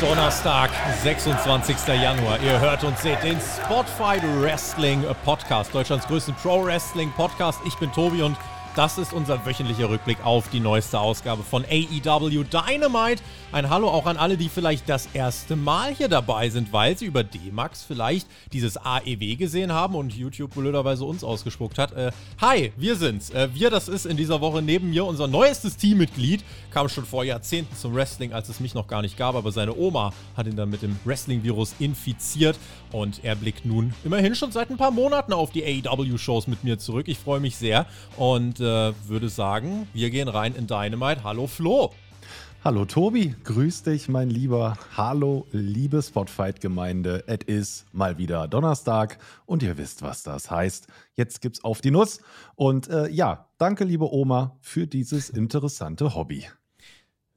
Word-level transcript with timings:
Donnerstag, 0.00 0.70
26. 1.02 1.76
Januar. 1.88 2.38
Ihr 2.40 2.60
hört 2.60 2.84
und 2.84 2.96
seht 2.98 3.20
den 3.24 3.38
Spotfight 3.40 4.22
Wrestling 4.40 5.04
Podcast, 5.24 5.74
Deutschlands 5.74 6.06
größten 6.06 6.34
Pro 6.36 6.64
Wrestling 6.64 7.10
Podcast. 7.12 7.58
Ich 7.66 7.76
bin 7.78 7.90
Tobi 7.92 8.22
und 8.22 8.36
das 8.78 8.96
ist 8.96 9.12
unser 9.12 9.44
wöchentlicher 9.44 9.90
Rückblick 9.90 10.24
auf 10.24 10.50
die 10.50 10.60
neueste 10.60 11.00
Ausgabe 11.00 11.42
von 11.42 11.64
AEW 11.64 12.44
Dynamite. 12.44 13.20
Ein 13.50 13.70
Hallo 13.70 13.88
auch 13.88 14.06
an 14.06 14.16
alle, 14.16 14.36
die 14.36 14.48
vielleicht 14.48 14.88
das 14.88 15.08
erste 15.14 15.56
Mal 15.56 15.92
hier 15.96 16.06
dabei 16.06 16.48
sind, 16.48 16.72
weil 16.72 16.96
sie 16.96 17.06
über 17.06 17.24
D-Max 17.24 17.82
vielleicht 17.82 18.28
dieses 18.52 18.76
AEW 18.76 19.34
gesehen 19.34 19.72
haben 19.72 19.96
und 19.96 20.14
YouTube 20.14 20.54
blöderweise 20.54 21.04
uns 21.04 21.24
ausgespuckt 21.24 21.76
hat. 21.76 21.90
Äh, 21.90 22.12
hi, 22.40 22.72
wir 22.76 22.94
sind's. 22.94 23.30
Äh, 23.30 23.48
wir, 23.52 23.70
das 23.70 23.88
ist 23.88 24.06
in 24.06 24.16
dieser 24.16 24.40
Woche 24.40 24.62
neben 24.62 24.90
mir 24.90 25.04
unser 25.06 25.26
neuestes 25.26 25.76
Teammitglied. 25.76 26.44
Kam 26.70 26.88
schon 26.88 27.04
vor 27.04 27.24
Jahrzehnten 27.24 27.74
zum 27.74 27.96
Wrestling, 27.96 28.32
als 28.32 28.48
es 28.48 28.60
mich 28.60 28.74
noch 28.74 28.86
gar 28.86 29.02
nicht 29.02 29.16
gab, 29.16 29.34
aber 29.34 29.50
seine 29.50 29.74
Oma 29.76 30.12
hat 30.36 30.46
ihn 30.46 30.54
dann 30.54 30.70
mit 30.70 30.82
dem 30.82 30.96
Wrestling-Virus 31.04 31.74
infiziert 31.80 32.56
und 32.92 33.24
er 33.24 33.36
blickt 33.36 33.64
nun 33.64 33.94
immerhin 34.04 34.34
schon 34.34 34.52
seit 34.52 34.70
ein 34.70 34.76
paar 34.76 34.90
Monaten 34.90 35.32
auf 35.32 35.50
die 35.50 35.64
AEW-Shows 35.64 36.46
mit 36.46 36.64
mir 36.64 36.78
zurück. 36.78 37.08
Ich 37.08 37.18
freue 37.18 37.40
mich 37.40 37.56
sehr 37.56 37.86
und 38.16 38.60
äh, 38.60 38.92
würde 39.06 39.28
sagen, 39.28 39.88
wir 39.92 40.10
gehen 40.10 40.28
rein 40.28 40.54
in 40.54 40.66
Dynamite. 40.66 41.24
Hallo 41.24 41.46
Flo. 41.46 41.92
Hallo 42.64 42.84
Tobi, 42.84 43.36
grüß 43.44 43.84
dich, 43.84 44.08
mein 44.08 44.30
Lieber. 44.30 44.76
Hallo, 44.96 45.46
liebe 45.52 46.02
Spotfight-Gemeinde. 46.02 47.22
Es 47.28 47.38
ist 47.46 47.86
mal 47.94 48.18
wieder 48.18 48.48
Donnerstag 48.48 49.18
und 49.46 49.62
ihr 49.62 49.78
wisst, 49.78 50.02
was 50.02 50.24
das 50.24 50.50
heißt. 50.50 50.88
Jetzt 51.14 51.40
gibt's 51.40 51.62
auf 51.62 51.80
die 51.80 51.92
Nuss. 51.92 52.20
Und 52.56 52.88
äh, 52.88 53.08
ja, 53.10 53.46
danke, 53.58 53.84
liebe 53.84 54.12
Oma, 54.12 54.56
für 54.60 54.88
dieses 54.88 55.30
interessante 55.30 56.16
Hobby. 56.16 56.46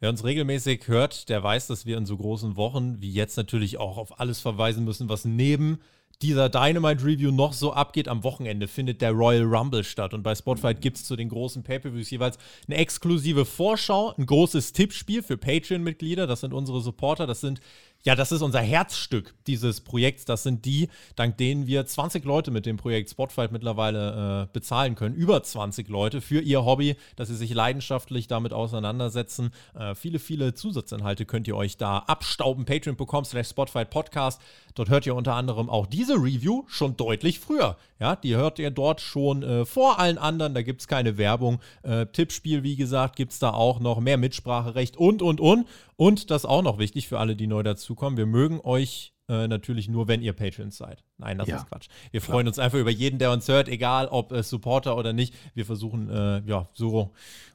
Wer 0.01 0.09
uns 0.09 0.23
regelmäßig 0.23 0.87
hört, 0.87 1.29
der 1.29 1.43
weiß, 1.43 1.67
dass 1.67 1.85
wir 1.85 1.95
in 1.95 2.07
so 2.07 2.17
großen 2.17 2.55
Wochen 2.55 2.99
wie 3.01 3.11
jetzt 3.11 3.37
natürlich 3.37 3.77
auch 3.77 3.97
auf 3.97 4.19
alles 4.19 4.39
verweisen 4.39 4.83
müssen, 4.83 5.09
was 5.09 5.25
neben 5.25 5.77
dieser 6.23 6.49
Dynamite 6.49 7.05
Review 7.05 7.29
noch 7.29 7.53
so 7.53 7.71
abgeht. 7.71 8.07
Am 8.07 8.23
Wochenende 8.23 8.67
findet 8.67 9.03
der 9.03 9.11
Royal 9.11 9.43
Rumble 9.43 9.83
statt 9.83 10.15
und 10.15 10.23
bei 10.23 10.33
Spotfight 10.33 10.81
gibt 10.81 10.97
es 10.97 11.05
zu 11.05 11.15
den 11.15 11.29
großen 11.29 11.61
Pay-Per-Views 11.61 12.09
jeweils 12.09 12.39
eine 12.67 12.77
exklusive 12.77 13.45
Vorschau, 13.45 14.15
ein 14.17 14.25
großes 14.25 14.73
Tippspiel 14.73 15.21
für 15.21 15.37
Patreon-Mitglieder. 15.37 16.25
Das 16.25 16.41
sind 16.41 16.55
unsere 16.55 16.81
Supporter, 16.81 17.27
das 17.27 17.41
sind 17.41 17.61
ja, 18.03 18.15
das 18.15 18.31
ist 18.31 18.41
unser 18.41 18.61
Herzstück 18.61 19.35
dieses 19.45 19.81
Projekts. 19.81 20.25
Das 20.25 20.43
sind 20.43 20.65
die, 20.65 20.89
dank 21.15 21.37
denen 21.37 21.67
wir 21.67 21.85
20 21.85 22.25
Leute 22.25 22.49
mit 22.49 22.65
dem 22.65 22.77
Projekt 22.77 23.11
Spotfight 23.11 23.51
mittlerweile 23.51 24.43
äh, 24.43 24.53
bezahlen 24.53 24.95
können. 24.95 25.13
Über 25.13 25.43
20 25.43 25.87
Leute 25.87 26.19
für 26.19 26.41
ihr 26.41 26.65
Hobby, 26.65 26.95
dass 27.15 27.27
sie 27.27 27.35
sich 27.35 27.53
leidenschaftlich 27.53 28.27
damit 28.27 28.53
auseinandersetzen. 28.53 29.51
Äh, 29.75 29.93
viele, 29.93 30.17
viele 30.17 30.55
Zusatzinhalte 30.55 31.25
könnt 31.25 31.47
ihr 31.47 31.55
euch 31.55 31.77
da 31.77 31.99
abstauben. 31.99 32.65
Patreon.com 32.65 33.25
slash 33.25 33.49
Spotfight 33.49 33.91
Podcast. 33.91 34.41
Dort 34.73 34.89
hört 34.89 35.05
ihr 35.05 35.15
unter 35.15 35.35
anderem 35.35 35.69
auch 35.69 35.85
diese 35.85 36.15
Review 36.15 36.63
schon 36.67 36.97
deutlich 36.97 37.39
früher. 37.39 37.77
Ja, 37.99 38.15
die 38.15 38.35
hört 38.35 38.57
ihr 38.57 38.71
dort 38.71 38.99
schon 38.99 39.43
äh, 39.43 39.65
vor 39.65 39.99
allen 39.99 40.17
anderen. 40.17 40.55
Da 40.55 40.63
gibt 40.63 40.81
es 40.81 40.87
keine 40.87 41.17
Werbung. 41.17 41.59
Äh, 41.83 42.07
Tippspiel, 42.07 42.63
wie 42.63 42.75
gesagt, 42.75 43.15
gibt 43.15 43.31
es 43.33 43.39
da 43.39 43.51
auch 43.51 43.79
noch 43.79 43.99
mehr 43.99 44.17
Mitspracherecht 44.17 44.97
und, 44.97 45.21
und, 45.21 45.39
und. 45.39 45.67
Und 45.97 46.31
das 46.31 46.45
auch 46.45 46.63
noch 46.63 46.79
wichtig 46.79 47.07
für 47.07 47.19
alle, 47.19 47.35
die 47.35 47.45
neu 47.45 47.61
dazukommen. 47.91 48.17
Wir 48.17 48.25
mögen 48.25 48.61
euch 48.61 49.13
äh, 49.29 49.47
natürlich 49.47 49.87
nur, 49.87 50.07
wenn 50.07 50.21
ihr 50.21 50.33
Patrons 50.33 50.77
seid. 50.77 51.03
Nein, 51.17 51.37
das 51.37 51.47
ja, 51.47 51.57
ist 51.57 51.67
Quatsch. 51.67 51.87
Wir 52.09 52.19
klar. 52.19 52.33
freuen 52.33 52.47
uns 52.47 52.59
einfach 52.59 52.79
über 52.79 52.89
jeden, 52.89 53.19
der 53.19 53.31
uns 53.31 53.47
hört, 53.47 53.69
egal 53.69 54.07
ob 54.07 54.31
äh, 54.31 54.43
Supporter 54.43 54.97
oder 54.97 55.13
nicht. 55.13 55.33
Wir 55.53 55.65
versuchen, 55.65 56.09
äh, 56.09 56.41
ja, 56.45 56.67
so 56.73 57.11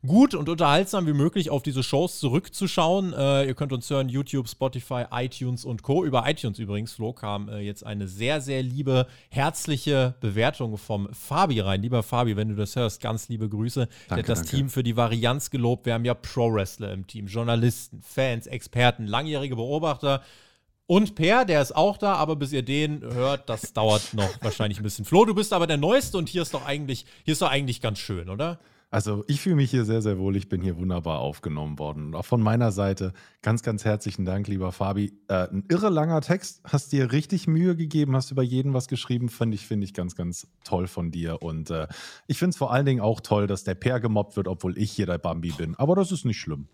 gut 0.06 0.34
und 0.34 0.48
unterhaltsam 0.48 1.06
wie 1.06 1.12
möglich 1.12 1.50
auf 1.50 1.62
diese 1.62 1.82
Shows 1.82 2.20
zurückzuschauen. 2.20 3.12
Äh, 3.12 3.46
ihr 3.46 3.54
könnt 3.54 3.72
uns 3.72 3.90
hören, 3.90 4.08
YouTube, 4.08 4.48
Spotify, 4.48 5.04
iTunes 5.10 5.64
und 5.64 5.82
Co. 5.82 6.04
Über 6.04 6.28
iTunes 6.28 6.58
übrigens, 6.58 6.92
Flo, 6.92 7.12
kam 7.12 7.48
äh, 7.48 7.58
jetzt 7.58 7.84
eine 7.84 8.06
sehr, 8.06 8.40
sehr 8.40 8.62
liebe, 8.62 9.06
herzliche 9.30 10.14
Bewertung 10.20 10.78
vom 10.78 11.12
Fabi 11.12 11.60
rein. 11.60 11.82
Lieber 11.82 12.02
Fabi, 12.02 12.36
wenn 12.36 12.48
du 12.48 12.54
das 12.54 12.76
hörst, 12.76 13.00
ganz 13.00 13.28
liebe 13.28 13.48
Grüße. 13.48 13.88
Danke, 14.08 14.26
das 14.26 14.40
danke. 14.40 14.56
Team 14.56 14.70
für 14.70 14.82
die 14.82 14.96
Varianz 14.96 15.50
gelobt. 15.50 15.86
Wir 15.86 15.94
haben 15.94 16.04
ja 16.04 16.14
Pro-Wrestler 16.14 16.92
im 16.92 17.06
Team, 17.06 17.26
Journalisten, 17.26 18.00
Fans, 18.00 18.46
Experten, 18.46 19.06
langjährige 19.06 19.56
Beobachter. 19.56 20.22
Und 20.86 21.16
Per, 21.16 21.44
der 21.44 21.62
ist 21.62 21.74
auch 21.74 21.98
da, 21.98 22.14
aber 22.14 22.36
bis 22.36 22.52
ihr 22.52 22.62
den 22.62 23.02
hört, 23.02 23.48
das 23.48 23.72
dauert 23.72 24.14
noch 24.14 24.30
wahrscheinlich 24.42 24.78
ein 24.78 24.84
bisschen. 24.84 25.04
Flo, 25.04 25.24
du 25.24 25.34
bist 25.34 25.52
aber 25.52 25.66
der 25.66 25.78
Neueste 25.78 26.16
und 26.16 26.28
hier 26.28 26.42
ist 26.42 26.54
doch 26.54 26.64
eigentlich, 26.64 27.06
hier 27.24 27.32
ist 27.32 27.42
doch 27.42 27.50
eigentlich 27.50 27.80
ganz 27.80 27.98
schön, 27.98 28.28
oder? 28.28 28.60
Also 28.88 29.24
ich 29.26 29.40
fühle 29.40 29.56
mich 29.56 29.72
hier 29.72 29.84
sehr, 29.84 30.00
sehr 30.00 30.16
wohl. 30.16 30.36
Ich 30.36 30.48
bin 30.48 30.62
hier 30.62 30.76
wunderbar 30.76 31.18
aufgenommen 31.18 31.78
worden. 31.78 32.06
Und 32.06 32.14
auch 32.14 32.24
von 32.24 32.40
meiner 32.40 32.70
Seite 32.70 33.12
ganz, 33.42 33.64
ganz 33.64 33.84
herzlichen 33.84 34.24
Dank, 34.24 34.46
lieber 34.46 34.70
Fabi. 34.70 35.12
Äh, 35.26 35.48
ein 35.48 35.64
irre 35.68 35.90
langer 35.90 36.20
Text, 36.20 36.62
hast 36.64 36.92
dir 36.92 37.10
richtig 37.10 37.48
Mühe 37.48 37.74
gegeben, 37.74 38.14
hast 38.14 38.30
über 38.30 38.44
jeden 38.44 38.74
was 38.74 38.86
geschrieben, 38.86 39.28
finde 39.28 39.56
ich, 39.56 39.66
finde 39.66 39.84
ich 39.86 39.92
ganz, 39.92 40.14
ganz 40.14 40.46
toll 40.62 40.86
von 40.86 41.10
dir. 41.10 41.42
Und 41.42 41.68
äh, 41.70 41.88
ich 42.28 42.38
finde 42.38 42.50
es 42.50 42.56
vor 42.56 42.72
allen 42.72 42.86
Dingen 42.86 43.00
auch 43.00 43.20
toll, 43.20 43.48
dass 43.48 43.64
der 43.64 43.74
Per 43.74 43.98
gemobbt 43.98 44.36
wird, 44.36 44.46
obwohl 44.46 44.78
ich 44.78 44.92
hier 44.92 45.06
der 45.06 45.18
Bambi 45.18 45.50
bin. 45.50 45.74
Aber 45.74 45.96
das 45.96 46.12
ist 46.12 46.24
nicht 46.24 46.38
schlimm. 46.38 46.68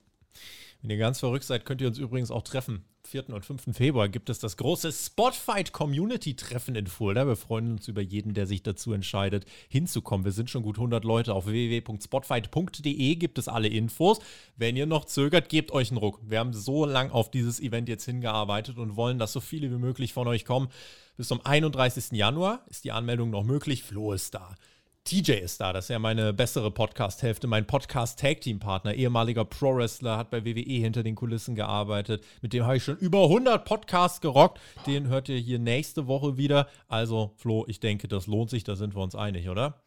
Wenn 0.82 0.90
ihr 0.90 0.96
ganz 0.98 1.20
verrückt 1.20 1.44
seid, 1.44 1.64
könnt 1.64 1.80
ihr 1.80 1.86
uns 1.86 1.98
übrigens 1.98 2.32
auch 2.32 2.42
treffen. 2.42 2.84
4. 3.04 3.30
und 3.30 3.44
5. 3.44 3.76
Februar 3.76 4.08
gibt 4.08 4.30
es 4.30 4.40
das 4.40 4.56
große 4.56 4.90
Spotfight 4.90 5.72
Community 5.72 6.34
Treffen 6.34 6.74
in 6.74 6.88
Fulda. 6.88 7.26
Wir 7.26 7.36
freuen 7.36 7.72
uns 7.72 7.86
über 7.86 8.00
jeden, 8.00 8.34
der 8.34 8.46
sich 8.46 8.64
dazu 8.64 8.92
entscheidet, 8.92 9.44
hinzukommen. 9.68 10.24
Wir 10.24 10.32
sind 10.32 10.50
schon 10.50 10.64
gut 10.64 10.78
100 10.78 11.04
Leute. 11.04 11.34
Auf 11.34 11.46
www.spotfight.de 11.46 13.14
gibt 13.14 13.38
es 13.38 13.46
alle 13.46 13.68
Infos. 13.68 14.18
Wenn 14.56 14.76
ihr 14.76 14.86
noch 14.86 15.04
zögert, 15.04 15.48
gebt 15.48 15.70
euch 15.70 15.90
einen 15.90 15.98
Ruck. 15.98 16.20
Wir 16.28 16.40
haben 16.40 16.52
so 16.52 16.84
lange 16.84 17.12
auf 17.12 17.30
dieses 17.30 17.60
Event 17.60 17.88
jetzt 17.88 18.04
hingearbeitet 18.04 18.78
und 18.78 18.96
wollen, 18.96 19.20
dass 19.20 19.32
so 19.32 19.40
viele 19.40 19.70
wie 19.70 19.78
möglich 19.78 20.12
von 20.12 20.26
euch 20.26 20.44
kommen. 20.44 20.68
Bis 21.16 21.28
zum 21.28 21.44
31. 21.44 22.12
Januar 22.12 22.64
ist 22.68 22.84
die 22.84 22.92
Anmeldung 22.92 23.30
noch 23.30 23.44
möglich. 23.44 23.84
Flo 23.84 24.12
ist 24.12 24.34
da. 24.34 24.56
TJ 25.04 25.32
ist 25.32 25.60
da, 25.60 25.72
das 25.72 25.86
ist 25.86 25.88
ja 25.88 25.98
meine 25.98 26.32
bessere 26.32 26.70
Podcast-Hälfte, 26.70 27.48
mein 27.48 27.66
Podcast-Tag-Team-Partner, 27.66 28.94
ehemaliger 28.94 29.44
Pro-Wrestler, 29.44 30.16
hat 30.16 30.30
bei 30.30 30.44
WWE 30.44 30.62
hinter 30.62 31.02
den 31.02 31.16
Kulissen 31.16 31.56
gearbeitet. 31.56 32.24
Mit 32.40 32.52
dem 32.52 32.64
habe 32.64 32.76
ich 32.76 32.84
schon 32.84 32.96
über 32.98 33.24
100 33.24 33.64
Podcasts 33.64 34.20
gerockt. 34.20 34.60
Den 34.86 35.08
hört 35.08 35.28
ihr 35.28 35.38
hier 35.38 35.58
nächste 35.58 36.06
Woche 36.06 36.36
wieder. 36.36 36.68
Also, 36.86 37.32
Flo, 37.36 37.64
ich 37.66 37.80
denke, 37.80 38.06
das 38.06 38.28
lohnt 38.28 38.50
sich, 38.50 38.62
da 38.62 38.76
sind 38.76 38.94
wir 38.94 39.02
uns 39.02 39.16
einig, 39.16 39.48
oder? 39.48 39.82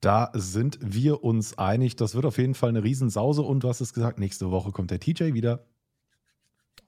Da 0.00 0.32
sind 0.32 0.78
wir 0.80 1.22
uns 1.22 1.58
einig. 1.58 1.96
Das 1.96 2.14
wird 2.14 2.24
auf 2.24 2.38
jeden 2.38 2.54
Fall 2.54 2.70
eine 2.70 2.82
Riesensause. 2.82 3.42
Und 3.42 3.64
du 3.64 3.68
hast 3.68 3.82
es 3.82 3.92
gesagt, 3.92 4.18
nächste 4.18 4.50
Woche 4.50 4.72
kommt 4.72 4.90
der 4.90 4.98
TJ 4.98 5.34
wieder. 5.34 5.66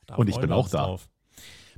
Da 0.07 0.15
und 0.15 0.29
ich 0.29 0.39
bin 0.39 0.51
auch 0.51 0.69
da. 0.71 0.85
Drauf. 0.87 1.09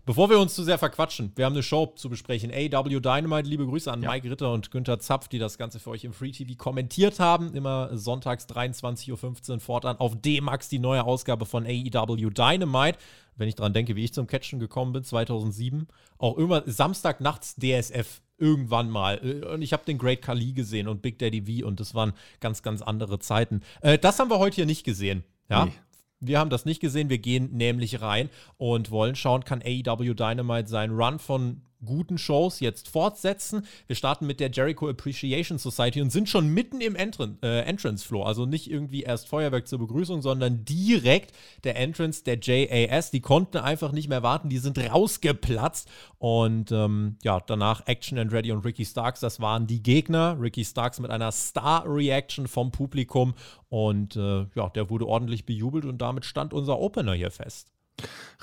Bevor 0.06 0.30
wir 0.30 0.38
uns 0.38 0.54
zu 0.54 0.62
sehr 0.62 0.78
verquatschen, 0.78 1.32
wir 1.36 1.44
haben 1.44 1.52
eine 1.52 1.62
Show 1.62 1.86
zu 1.96 2.08
besprechen. 2.08 2.50
AW 2.50 3.00
Dynamite, 3.00 3.48
liebe 3.48 3.66
Grüße 3.66 3.92
an 3.92 4.02
ja. 4.02 4.10
Mike 4.10 4.30
Ritter 4.30 4.52
und 4.52 4.70
Günther 4.70 4.98
Zapf, 4.98 5.28
die 5.28 5.38
das 5.38 5.58
Ganze 5.58 5.80
für 5.80 5.90
euch 5.90 6.04
im 6.04 6.12
Free 6.12 6.32
TV 6.32 6.54
kommentiert 6.56 7.20
haben. 7.20 7.54
Immer 7.54 7.96
sonntags 7.96 8.46
23.15 8.48 9.52
Uhr 9.52 9.60
fortan 9.60 9.96
auf 9.98 10.20
D-Max 10.20 10.68
die 10.68 10.78
neue 10.78 11.04
Ausgabe 11.04 11.46
von 11.46 11.66
AEW 11.66 12.30
Dynamite. 12.30 12.98
Wenn 13.36 13.48
ich 13.48 13.54
daran 13.54 13.72
denke, 13.72 13.96
wie 13.96 14.04
ich 14.04 14.12
zum 14.12 14.26
Catchen 14.26 14.58
gekommen 14.58 14.92
bin, 14.92 15.04
2007. 15.04 15.86
Auch 16.18 16.36
immer 16.38 16.62
Samstag 16.66 17.20
nachts 17.20 17.54
DSF 17.56 18.20
irgendwann 18.38 18.90
mal. 18.90 19.18
Und 19.52 19.62
ich 19.62 19.72
habe 19.72 19.84
den 19.84 19.98
Great 19.98 20.22
Khali 20.22 20.52
gesehen 20.52 20.88
und 20.88 21.02
Big 21.02 21.18
Daddy 21.18 21.60
V 21.60 21.66
und 21.66 21.80
das 21.80 21.94
waren 21.94 22.12
ganz, 22.40 22.62
ganz 22.62 22.82
andere 22.82 23.18
Zeiten. 23.18 23.62
Äh, 23.80 23.98
das 23.98 24.18
haben 24.18 24.30
wir 24.30 24.38
heute 24.38 24.56
hier 24.56 24.66
nicht 24.66 24.84
gesehen. 24.84 25.24
Ja, 25.50 25.66
nee. 25.66 25.72
Wir 26.20 26.38
haben 26.38 26.50
das 26.50 26.64
nicht 26.64 26.80
gesehen. 26.80 27.10
Wir 27.10 27.18
gehen 27.18 27.50
nämlich 27.52 28.00
rein 28.00 28.28
und 28.56 28.90
wollen 28.90 29.14
schauen, 29.14 29.44
kann 29.44 29.62
AEW 29.62 30.14
Dynamite 30.14 30.68
seinen 30.68 30.96
Run 30.98 31.18
von 31.18 31.62
guten 31.84 32.18
Shows 32.18 32.60
jetzt 32.60 32.88
fortsetzen. 32.88 33.64
Wir 33.86 33.96
starten 33.96 34.26
mit 34.26 34.40
der 34.40 34.50
Jericho 34.50 34.88
Appreciation 34.88 35.58
Society 35.58 36.00
und 36.00 36.10
sind 36.10 36.28
schon 36.28 36.48
mitten 36.48 36.80
im 36.80 36.96
Entran 36.96 37.38
äh, 37.42 37.60
Entrance 37.60 38.06
Floor. 38.06 38.26
Also 38.26 38.46
nicht 38.46 38.70
irgendwie 38.70 39.02
erst 39.02 39.28
Feuerwerk 39.28 39.68
zur 39.68 39.78
Begrüßung, 39.78 40.22
sondern 40.22 40.64
direkt 40.64 41.32
der 41.64 41.76
Entrance 41.76 42.24
der 42.24 42.38
JAS. 42.40 43.10
Die 43.10 43.20
konnten 43.20 43.58
einfach 43.58 43.92
nicht 43.92 44.08
mehr 44.08 44.22
warten, 44.22 44.48
die 44.48 44.58
sind 44.58 44.78
rausgeplatzt. 44.78 45.88
Und 46.18 46.72
ähm, 46.72 47.16
ja, 47.22 47.40
danach 47.40 47.86
Action 47.86 48.18
and 48.18 48.32
Ready 48.32 48.52
und 48.52 48.64
Ricky 48.64 48.84
Starks, 48.84 49.20
das 49.20 49.40
waren 49.40 49.66
die 49.66 49.82
Gegner. 49.82 50.36
Ricky 50.40 50.64
Starks 50.64 50.98
mit 51.00 51.10
einer 51.10 51.30
Star-Reaction 51.32 52.48
vom 52.48 52.72
Publikum. 52.72 53.34
Und 53.68 54.16
äh, 54.16 54.46
ja, 54.54 54.68
der 54.74 54.90
wurde 54.90 55.06
ordentlich 55.06 55.46
bejubelt 55.46 55.84
und 55.84 55.98
damit 55.98 56.24
stand 56.24 56.52
unser 56.52 56.78
Opener 56.78 57.12
hier 57.12 57.30
fest. 57.30 57.72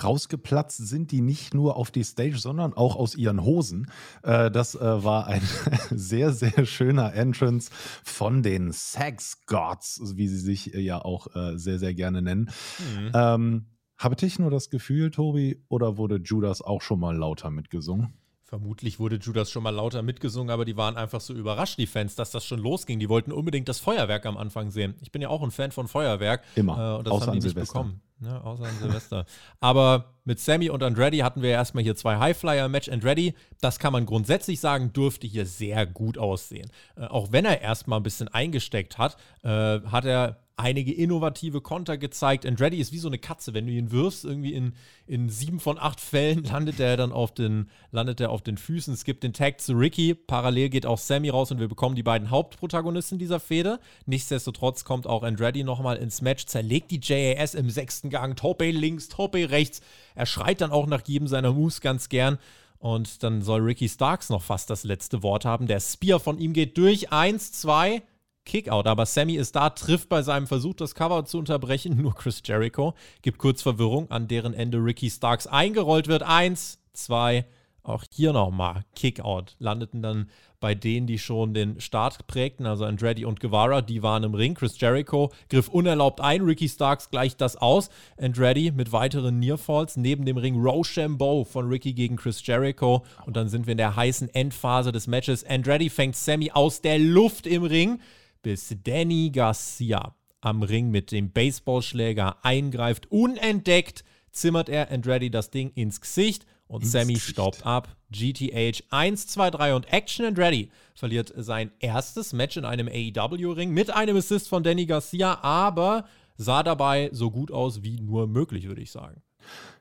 Rausgeplatzt 0.01 0.77
sind 0.87 1.11
die 1.11 1.21
nicht 1.21 1.53
nur 1.53 1.77
auf 1.77 1.91
die 1.91 2.03
Stage, 2.03 2.37
sondern 2.37 2.73
auch 2.73 2.95
aus 2.95 3.15
ihren 3.15 3.43
Hosen. 3.43 3.89
Äh, 4.23 4.51
das 4.51 4.75
äh, 4.75 5.03
war 5.03 5.27
ein 5.27 5.41
sehr, 5.89 6.33
sehr 6.33 6.65
schöner 6.65 7.13
Entrance 7.13 7.71
von 8.03 8.43
den 8.43 8.71
Sex 8.71 9.45
Gods, 9.45 10.01
wie 10.15 10.27
sie 10.27 10.39
sich 10.39 10.73
äh, 10.73 10.79
ja 10.79 11.03
auch 11.03 11.27
sehr, 11.55 11.79
sehr 11.79 11.93
gerne 11.93 12.21
nennen. 12.21 12.49
Mhm. 12.79 13.11
Ähm, 13.13 13.65
habe 13.97 14.15
ich 14.25 14.39
nur 14.39 14.51
das 14.51 14.69
Gefühl, 14.69 15.11
Tobi, 15.11 15.63
oder 15.69 15.97
wurde 15.97 16.17
Judas 16.17 16.61
auch 16.61 16.81
schon 16.81 16.99
mal 16.99 17.15
lauter 17.15 17.49
mitgesungen? 17.49 18.13
Vermutlich 18.43 18.99
wurde 18.99 19.15
Judas 19.15 19.49
schon 19.49 19.63
mal 19.63 19.71
lauter 19.71 20.03
mitgesungen, 20.03 20.51
aber 20.51 20.65
die 20.65 20.77
waren 20.77 20.97
einfach 20.97 21.19
so 21.19 21.33
überrascht, 21.33 21.79
die 21.79 21.87
Fans, 21.87 22.15
dass 22.15 22.29
das 22.29 22.45
schon 22.45 22.59
losging. 22.59 22.99
Die 22.99 23.09
wollten 23.09 23.31
unbedingt 23.31 23.67
das 23.67 23.79
Feuerwerk 23.79 24.25
am 24.25 24.37
Anfang 24.37 24.69
sehen. 24.69 24.95
Ich 25.01 25.11
bin 25.11 25.21
ja 25.21 25.29
auch 25.29 25.41
ein 25.41 25.49
Fan 25.49 25.71
von 25.71 25.87
Feuerwerk. 25.87 26.43
Immer. 26.55 26.73
Äh, 26.73 26.97
und 26.97 27.07
das 27.07 27.13
außer 27.13 27.25
haben 27.25 27.33
die 27.33 27.45
nicht 27.45 27.53
Silvester. 27.53 27.79
bekommen. 27.79 28.01
Ja, 28.21 28.41
außer 28.41 28.63
an 28.63 28.77
Silvester. 28.79 29.25
aber 29.59 30.13
mit 30.23 30.39
Sammy 30.39 30.69
und 30.69 30.81
Andretti 30.81 31.19
hatten 31.19 31.41
wir 31.41 31.49
erstmal 31.49 31.83
hier 31.83 31.95
zwei 31.95 32.17
Highflyer. 32.17 32.69
Match 32.69 32.89
Andretti, 32.89 33.35
das 33.59 33.77
kann 33.77 33.93
man 33.93 34.05
grundsätzlich 34.05 34.59
sagen, 34.59 34.93
dürfte 34.93 35.27
hier 35.27 35.45
sehr 35.45 35.85
gut 35.85 36.17
aussehen. 36.17 36.71
Äh, 36.95 37.05
auch 37.05 37.31
wenn 37.31 37.45
er 37.45 37.61
erstmal 37.61 37.99
ein 37.99 38.03
bisschen 38.03 38.27
eingesteckt 38.29 38.97
hat, 38.97 39.17
äh, 39.43 39.81
hat 39.81 40.05
er 40.05 40.44
einige 40.57 40.93
innovative 40.93 41.61
Konter 41.61 41.97
gezeigt. 41.97 42.45
Andretti 42.45 42.77
ist 42.77 42.93
wie 42.93 42.97
so 42.97 43.09
eine 43.09 43.17
Katze, 43.17 43.53
wenn 43.53 43.67
du 43.67 43.73
ihn 43.73 43.91
wirfst, 43.91 44.23
irgendwie 44.23 44.53
in, 44.53 44.73
in 45.05 45.29
sieben 45.29 45.59
von 45.59 45.77
acht 45.77 45.99
Fällen 45.99 46.43
landet 46.45 46.79
er 46.79 46.95
dann 46.97 47.11
auf 47.11 47.33
den, 47.33 47.69
landet 47.91 48.21
er 48.21 48.29
auf 48.29 48.41
den 48.41 48.57
Füßen. 48.57 48.93
Es 48.93 49.03
gibt 49.03 49.23
den 49.23 49.33
Tag 49.33 49.59
zu 49.59 49.73
Ricky, 49.73 50.15
parallel 50.15 50.69
geht 50.69 50.85
auch 50.85 50.97
Sammy 50.97 51.29
raus 51.29 51.51
und 51.51 51.59
wir 51.59 51.67
bekommen 51.67 51.95
die 51.95 52.03
beiden 52.03 52.29
Hauptprotagonisten 52.29 53.19
dieser 53.19 53.39
Fehde. 53.39 53.79
Nichtsdestotrotz 54.05 54.85
kommt 54.85 55.07
auch 55.07 55.23
Andretti 55.23 55.63
nochmal 55.63 55.97
ins 55.97 56.21
Match, 56.21 56.45
zerlegt 56.45 56.91
die 56.91 57.01
JAS 57.01 57.53
im 57.53 57.69
sechsten 57.69 58.09
Gang, 58.09 58.37
Tope 58.37 58.71
links, 58.71 59.09
Tope 59.09 59.49
rechts. 59.49 59.81
Er 60.15 60.25
schreit 60.25 60.61
dann 60.61 60.71
auch 60.71 60.87
nach 60.87 61.05
jedem 61.05 61.27
seiner 61.27 61.51
Moves 61.51 61.81
ganz 61.81 62.09
gern. 62.09 62.37
Und 62.79 63.23
dann 63.23 63.41
soll 63.41 63.61
Ricky 63.61 63.89
Starks 63.89 64.29
noch 64.29 64.43
fast 64.43 64.69
das 64.69 64.83
letzte 64.83 65.23
Wort 65.23 65.43
haben. 65.43 65.65
Der 65.65 65.79
Spear 65.79 66.19
von 66.19 66.37
ihm 66.37 66.53
geht 66.53 66.77
durch. 66.77 67.11
Eins, 67.11 67.51
zwei, 67.51 68.03
Kickout. 68.45 68.87
Aber 68.87 69.05
Sammy 69.05 69.35
ist 69.35 69.55
da, 69.55 69.69
trifft 69.71 70.09
bei 70.09 70.21
seinem 70.21 70.47
Versuch, 70.47 70.75
das 70.75 70.95
Cover 70.95 71.25
zu 71.25 71.37
unterbrechen. 71.37 71.97
Nur 72.01 72.15
Chris 72.15 72.41
Jericho 72.45 72.93
gibt 73.21 73.39
kurz 73.39 73.61
Verwirrung, 73.61 74.09
an 74.11 74.27
deren 74.27 74.53
Ende 74.53 74.77
Ricky 74.77 75.09
Starks 75.09 75.47
eingerollt 75.47 76.07
wird. 76.07 76.23
Eins, 76.23 76.79
zwei, 76.93 77.45
auch 77.83 78.03
hier 78.11 78.33
nochmal 78.33 78.83
Kickout. 78.95 79.55
Landeten 79.59 80.01
dann 80.01 80.29
bei 80.59 80.73
denen, 80.73 81.05
die 81.05 81.19
schon 81.19 81.53
den 81.53 81.79
Start 81.79 82.25
prägten, 82.25 82.65
also 82.65 82.85
Andretti 82.85 83.25
und 83.25 83.39
Guevara, 83.39 83.81
die 83.81 84.01
waren 84.01 84.23
im 84.23 84.33
Ring. 84.33 84.55
Chris 84.55 84.79
Jericho 84.79 85.31
griff 85.49 85.67
unerlaubt 85.67 86.21
ein, 86.21 86.41
Ricky 86.41 86.67
Starks 86.67 87.11
gleicht 87.11 87.39
das 87.41 87.55
aus. 87.57 87.89
Andretti 88.17 88.71
mit 88.71 88.91
weiteren 88.91 89.37
Nearfalls. 89.37 89.97
Neben 89.97 90.25
dem 90.25 90.37
Ring 90.37 90.59
Rochambeau 90.59 91.43
von 91.43 91.67
Ricky 91.67 91.93
gegen 91.93 92.15
Chris 92.15 92.45
Jericho. 92.45 93.05
Und 93.27 93.37
dann 93.37 93.49
sind 93.49 93.67
wir 93.67 93.73
in 93.73 93.77
der 93.77 93.95
heißen 93.95 94.33
Endphase 94.33 94.91
des 94.91 95.05
Matches. 95.05 95.43
Andretti 95.43 95.91
fängt 95.91 96.15
Sammy 96.15 96.49
aus 96.51 96.81
der 96.81 96.97
Luft 96.97 97.45
im 97.45 97.63
Ring 97.63 97.99
bis 98.45 98.75
Danny 98.83 99.31
Garcia 99.31 100.13
am 100.39 100.61
Ring 100.61 100.91
mit 100.91 101.11
dem 101.11 101.31
Baseballschläger 101.31 102.45
eingreift. 102.45 103.11
Unentdeckt 103.11 104.03
zimmert 104.31 104.69
er 104.69 104.91
Andretti 104.91 105.31
das 105.31 105.49
Ding 105.49 105.71
ins 105.73 105.99
Gesicht 105.99 106.45
und 106.67 106.83
ins 106.83 106.91
Sammy 106.91 107.13
Gesicht. 107.13 107.31
staubt 107.31 107.65
ab. 107.65 107.97
GTH 108.11 108.83
1, 108.91 109.25
2, 109.25 109.49
3 109.49 109.73
und 109.73 109.91
Action 109.91 110.27
Andretti 110.27 110.69
verliert 110.93 111.33
sein 111.35 111.71
erstes 111.79 112.33
Match 112.33 112.55
in 112.55 112.65
einem 112.65 112.87
AEW-Ring 112.87 113.71
mit 113.71 113.89
einem 113.89 114.15
Assist 114.15 114.47
von 114.47 114.61
Danny 114.61 114.85
Garcia, 114.85 115.39
aber 115.41 116.05
sah 116.37 116.61
dabei 116.61 117.09
so 117.13 117.31
gut 117.31 117.49
aus 117.49 117.81
wie 117.81 117.99
nur 117.99 118.27
möglich, 118.27 118.67
würde 118.67 118.81
ich 118.83 118.91
sagen 118.91 119.24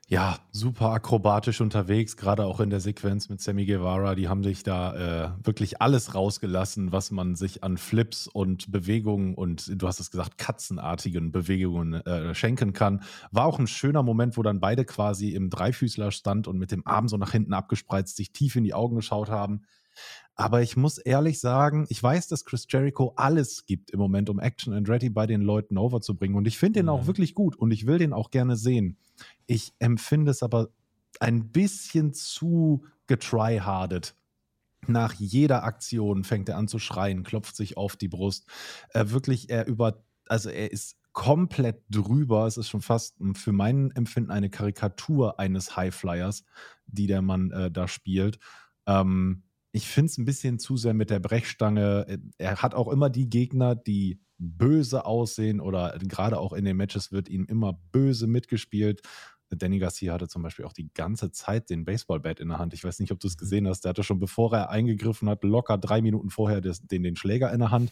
ja, 0.07 0.37
super 0.51 0.91
akrobatisch 0.91 1.61
unterwegs, 1.61 2.15
gerade 2.15 2.45
auch 2.45 2.59
in 2.59 2.69
der 2.69 2.79
Sequenz 2.79 3.27
mit 3.27 3.41
Sammy 3.41 3.65
Guevara. 3.65 4.13
Die 4.13 4.27
haben 4.27 4.43
sich 4.43 4.61
da 4.61 4.93
äh, 5.23 5.31
wirklich 5.43 5.81
alles 5.81 6.13
rausgelassen, 6.13 6.91
was 6.91 7.09
man 7.09 7.35
sich 7.35 7.63
an 7.63 7.77
Flips 7.77 8.27
und 8.27 8.71
Bewegungen 8.71 9.33
und 9.33 9.81
du 9.81 9.87
hast 9.87 9.99
es 9.99 10.11
gesagt, 10.11 10.37
katzenartigen 10.37 11.31
Bewegungen 11.31 11.95
äh, 12.05 12.35
schenken 12.35 12.73
kann. 12.73 13.01
War 13.31 13.45
auch 13.45 13.57
ein 13.57 13.65
schöner 13.65 14.03
Moment, 14.03 14.37
wo 14.37 14.43
dann 14.43 14.59
beide 14.59 14.85
quasi 14.85 15.29
im 15.29 15.49
Dreifüßler 15.49 16.11
stand 16.11 16.47
und 16.47 16.59
mit 16.59 16.71
dem 16.71 16.85
Arm 16.85 17.07
so 17.07 17.17
nach 17.17 17.31
hinten 17.31 17.53
abgespreizt 17.53 18.15
sich 18.15 18.31
tief 18.31 18.55
in 18.55 18.63
die 18.63 18.75
Augen 18.75 18.97
geschaut 18.97 19.31
haben. 19.31 19.63
Aber 20.35 20.61
ich 20.61 20.75
muss 20.75 20.97
ehrlich 20.97 21.39
sagen, 21.39 21.85
ich 21.89 22.01
weiß, 22.01 22.27
dass 22.27 22.43
Chris 22.43 22.67
Jericho 22.69 23.13
alles 23.15 23.65
gibt 23.65 23.91
im 23.91 23.99
Moment, 23.99 24.29
um 24.29 24.39
Action 24.39 24.73
and 24.73 24.89
Ready 24.89 25.09
bei 25.09 25.25
den 25.25 25.41
Leuten 25.41 25.77
overzubringen. 25.77 26.37
Und 26.37 26.45
ich 26.45 26.57
finde 26.57 26.79
den 26.79 26.87
mhm. 26.87 26.91
auch 26.91 27.07
wirklich 27.07 27.33
gut 27.33 27.55
und 27.55 27.71
ich 27.71 27.87
will 27.87 27.97
den 27.97 28.11
auch 28.11 28.31
gerne 28.31 28.57
sehen. 28.57 28.97
Ich 29.47 29.73
empfinde 29.79 30.31
es 30.31 30.43
aber 30.43 30.69
ein 31.21 31.51
bisschen 31.51 32.13
zu 32.13 32.83
getryhardet. 33.07 34.15
Nach 34.87 35.13
jeder 35.13 35.63
Aktion 35.63 36.23
fängt 36.23 36.49
er 36.49 36.57
an 36.57 36.67
zu 36.67 36.79
schreien, 36.79 37.23
klopft 37.23 37.55
sich 37.55 37.77
auf 37.77 37.95
die 37.95 38.09
Brust. 38.09 38.45
Äh, 38.89 39.05
wirklich, 39.09 39.49
er 39.49 39.67
über, 39.67 40.03
also 40.27 40.49
er 40.49 40.71
ist 40.71 40.97
komplett 41.13 41.81
drüber. 41.89 42.45
Es 42.45 42.57
ist 42.57 42.67
schon 42.67 42.81
fast 42.81 43.15
für 43.35 43.53
mein 43.53 43.91
Empfinden 43.91 44.31
eine 44.31 44.49
Karikatur 44.49 45.39
eines 45.39 45.77
Highflyers, 45.77 46.43
die 46.87 47.07
der 47.07 47.21
Mann 47.21 47.51
äh, 47.51 47.71
da 47.71 47.87
spielt. 47.87 48.37
Ähm, 48.85 49.43
ich 49.75 49.89
finde 49.89 50.09
es 50.09 50.17
ein 50.17 50.23
bisschen 50.23 50.57
zu 50.57 50.77
sehr 50.77 50.93
mit 50.93 51.09
der 51.09 51.19
Brechstange. 51.19 52.05
Äh, 52.07 52.17
er 52.37 52.61
hat 52.61 52.73
auch 52.73 52.87
immer 52.87 53.09
die 53.09 53.29
Gegner, 53.29 53.75
die 53.75 54.21
böse 54.37 55.05
aussehen 55.05 55.59
oder 55.59 55.97
gerade 55.99 56.39
auch 56.39 56.53
in 56.53 56.63
den 56.63 56.77
Matches 56.77 57.11
wird 57.11 57.27
ihm 57.27 57.45
immer 57.45 57.73
böse 57.91 58.25
mitgespielt. 58.25 59.01
Danny 59.49 59.79
Garcia 59.79 60.13
hatte 60.13 60.29
zum 60.29 60.43
Beispiel 60.43 60.63
auch 60.63 60.71
die 60.71 60.89
ganze 60.93 61.31
Zeit 61.31 61.69
den 61.69 61.83
Baseballbat 61.83 62.39
in 62.39 62.47
der 62.47 62.57
Hand. 62.57 62.73
Ich 62.73 62.85
weiß 62.85 62.99
nicht, 62.99 63.11
ob 63.11 63.19
du 63.19 63.27
es 63.27 63.35
mhm. 63.35 63.39
gesehen 63.39 63.67
hast. 63.67 63.81
Der 63.81 63.89
hatte 63.89 64.03
schon, 64.03 64.19
bevor 64.19 64.53
er 64.53 64.69
eingegriffen 64.69 65.27
hat, 65.27 65.43
locker 65.43 65.77
drei 65.77 66.01
Minuten 66.01 66.29
vorher 66.29 66.61
den, 66.61 67.03
den 67.03 67.15
Schläger 67.17 67.51
in 67.51 67.59
der 67.59 67.71
Hand. 67.71 67.91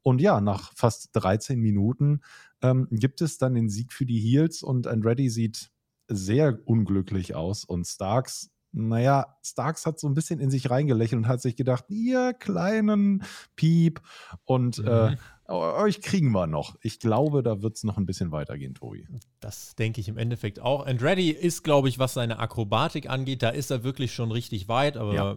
Und 0.00 0.22
ja, 0.22 0.40
nach 0.40 0.72
fast 0.74 1.10
13 1.12 1.60
Minuten 1.60 2.22
ähm, 2.62 2.88
gibt 2.90 3.20
es 3.20 3.36
dann 3.36 3.52
den 3.52 3.68
Sieg 3.68 3.92
für 3.92 4.06
die 4.06 4.18
Heels 4.18 4.62
und 4.62 4.86
Andretti 4.86 5.28
sieht 5.28 5.70
sehr 6.08 6.58
unglücklich 6.64 7.34
aus 7.34 7.64
und 7.64 7.86
Starks 7.86 8.50
naja, 8.72 9.38
Starks 9.42 9.86
hat 9.86 9.98
so 9.98 10.06
ein 10.08 10.14
bisschen 10.14 10.40
in 10.40 10.50
sich 10.50 10.70
reingelächelt 10.70 11.22
und 11.22 11.28
hat 11.28 11.40
sich 11.40 11.56
gedacht, 11.56 11.84
ihr 11.88 12.34
kleinen 12.34 13.24
Piep 13.56 14.00
und 14.44 14.78
äh, 14.78 15.10
mhm. 15.10 15.16
äh, 15.48 15.52
euch 15.52 16.02
kriegen 16.02 16.32
wir 16.32 16.46
noch. 16.46 16.76
Ich 16.82 17.00
glaube, 17.00 17.42
da 17.42 17.62
wird 17.62 17.76
es 17.76 17.84
noch 17.84 17.96
ein 17.96 18.06
bisschen 18.06 18.30
weitergehen, 18.30 18.74
Tobi. 18.74 19.06
Das 19.40 19.74
denke 19.76 20.00
ich 20.00 20.08
im 20.08 20.18
Endeffekt 20.18 20.60
auch. 20.60 20.86
Andretti 20.86 21.30
ist, 21.30 21.64
glaube 21.64 21.88
ich, 21.88 21.98
was 21.98 22.14
seine 22.14 22.38
Akrobatik 22.38 23.08
angeht, 23.08 23.42
da 23.42 23.48
ist 23.48 23.70
er 23.70 23.84
wirklich 23.84 24.12
schon 24.12 24.30
richtig 24.30 24.68
weit, 24.68 24.96
aber 24.96 25.14
ja. 25.14 25.36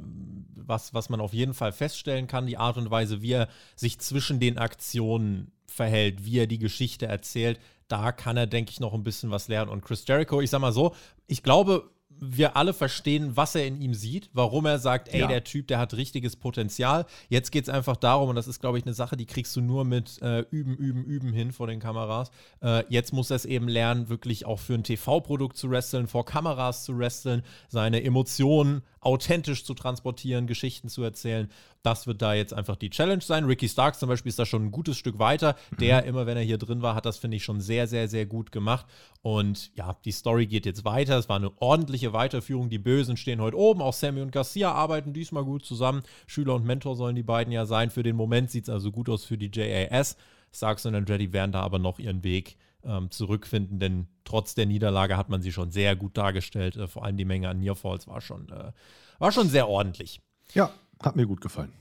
was, 0.56 0.94
was 0.94 1.10
man 1.10 1.22
auf 1.22 1.34
jeden 1.34 1.54
Fall 1.54 1.72
feststellen 1.72 2.28
kann, 2.28 2.48
die 2.48 2.58
Art 2.58 2.78
und 2.78 2.92
Weise, 2.92 3.22
wie 3.22 3.32
er 3.32 3.48
sich 3.76 4.00
zwischen 4.00 4.40
den 4.40 4.58
Aktionen 4.58 5.52
verhält, 5.68 6.26
wie 6.26 6.40
er 6.40 6.48
die 6.48 6.60
Geschichte 6.60 7.06
erzählt, 7.06 7.60
da 7.88 8.12
kann 8.12 8.38
er, 8.38 8.48
denke 8.48 8.72
ich, 8.72 8.80
noch 8.80 8.94
ein 8.94 9.04
bisschen 9.04 9.32
was 9.32 9.48
lernen. 9.48 9.70
Und 9.70 9.84
Chris 9.84 10.06
Jericho, 10.08 10.42
ich 10.42 10.50
sag 10.50 10.60
mal 10.60 10.72
so, 10.72 10.96
ich 11.28 11.44
glaube, 11.44 11.90
wir 12.24 12.56
alle 12.56 12.74
verstehen, 12.74 13.36
was 13.36 13.56
er 13.56 13.66
in 13.66 13.82
ihm 13.82 13.96
sieht, 13.96 14.30
warum 14.32 14.68
er 14.68 14.78
sagt, 14.78 15.12
ey, 15.12 15.22
ja. 15.22 15.28
der 15.28 15.44
Typ, 15.44 15.68
der 15.68 15.80
hat 15.80 15.96
richtiges 15.96 16.36
Potenzial. 16.36 17.08
Jetzt 17.30 17.52
geht 17.52 17.64
es 17.64 17.70
einfach 17.70 17.98
darum, 17.98 18.30
und 18.30 18.36
das 18.36 18.48
ist, 18.48 18.62
glaube 18.62 18.78
ich, 18.78 18.86
eine 18.86 18.94
Sache, 18.94 19.18
die 19.18 19.26
kriegst 19.26 19.56
du 19.56 19.62
nur 19.62 19.86
mit 19.86 20.22
äh, 20.22 20.42
Üben, 20.52 20.78
Üben, 20.78 21.04
Üben 21.04 21.34
hin 21.34 21.52
vor 21.52 21.66
den 21.66 21.80
Kameras. 21.80 22.30
Äh, 22.62 22.84
jetzt 22.90 23.12
muss 23.12 23.32
er 23.32 23.38
es 23.38 23.46
eben 23.46 23.68
lernen, 23.68 24.08
wirklich 24.08 24.46
auch 24.46 24.60
für 24.60 24.76
ein 24.76 24.84
TV-Produkt 24.84 25.58
zu 25.58 25.72
wresteln, 25.72 26.08
vor 26.08 26.24
Kameras 26.24 26.84
zu 26.84 26.98
wresteln, 26.98 27.42
seine 27.70 28.04
Emotionen 28.04 28.84
authentisch 29.00 29.66
zu 29.66 29.74
transportieren, 29.74 30.46
Geschichten 30.46 30.88
zu 30.88 31.02
erzählen. 31.02 31.50
Das 31.84 32.08
wird 32.08 32.22
da 32.22 32.34
jetzt 32.34 32.54
einfach 32.54 32.76
die 32.76 32.90
Challenge 32.90 33.22
sein. 33.22 33.46
Ricky 33.46 33.68
Starks 33.68 34.00
zum 34.00 34.10
Beispiel 34.10 34.30
ist 34.30 34.40
da 34.40 34.46
schon 34.46 34.66
ein 34.66 34.72
gutes 34.72 34.98
Stück 34.98 35.20
weiter. 35.20 35.56
Der, 35.80 36.02
mhm. 36.02 36.10
immer 36.10 36.26
wenn 36.26 36.38
er 36.38 36.44
hier 36.44 36.58
drin 36.58 36.82
war, 36.82 36.96
hat 36.96 37.06
das, 37.06 37.18
finde 37.18 37.38
ich, 37.38 37.44
schon 37.44 37.62
sehr, 37.62 37.88
sehr, 37.88 38.08
sehr 38.08 38.26
gut 38.26 38.52
gemacht. 38.52 38.86
Und 39.22 39.72
ja, 39.76 39.96
die 40.06 40.12
Story 40.12 40.48
geht 40.48 40.66
jetzt 40.66 40.86
weiter. 40.86 41.18
Es 41.18 41.30
war 41.30 41.38
eine 41.38 41.52
ordentliche 41.62 42.14
Weiterführung. 42.14 42.70
Die 42.70 42.80
Bösen 42.80 43.18
stehen 43.18 43.42
heute 43.42 43.58
oben. 43.58 43.82
Auch 43.82 43.94
Sammy 43.94 44.22
und 44.22 44.32
Garcia 44.32 44.72
arbeiten 44.72 45.14
diesmal 45.14 45.44
gut 45.44 45.66
zusammen. 45.66 46.04
Schüler 46.28 46.56
und 46.56 46.66
Mentor 46.66 46.96
sollen 46.96 47.16
die 47.16 47.24
beiden 47.24 47.52
ja 47.52 47.66
sein. 47.66 47.90
Für 47.90 48.04
den 48.04 48.16
Moment 48.16 48.52
sieht 48.52 48.66
es 48.66 48.70
also 48.70 48.92
gut 48.92 49.10
aus 49.10 49.26
für 49.26 49.38
die 49.38 49.52
JAS. 49.54 50.18
Starks 50.54 50.86
und 50.86 50.96
Andretti 50.96 51.34
werden 51.34 51.52
da 51.52 51.62
aber 51.62 51.80
noch 51.80 51.98
ihren 52.00 52.24
Weg 52.24 52.58
ähm, 52.84 53.12
zurückfinden, 53.12 53.80
denn 53.80 54.08
trotz 54.24 54.56
der 54.56 54.66
Niederlage 54.66 55.18
hat 55.18 55.30
man 55.30 55.42
sie 55.42 55.52
schon 55.52 55.72
sehr 55.72 55.96
gut 55.96 56.18
dargestellt. 56.18 56.76
Äh, 56.76 56.88
vor 56.88 57.06
allem 57.06 57.18
die 57.18 57.26
Menge 57.26 57.50
an 57.50 57.60
Nearfalls 57.60 58.08
war 58.08 58.22
schon, 58.22 58.50
äh, 58.50 58.72
war 59.20 59.32
schon 59.32 59.50
sehr 59.50 59.68
ordentlich. 59.68 60.22
Ja, 60.54 60.72
hat 61.06 61.16
mir 61.16 61.28
gut 61.28 61.42
gefallen. 61.42 61.74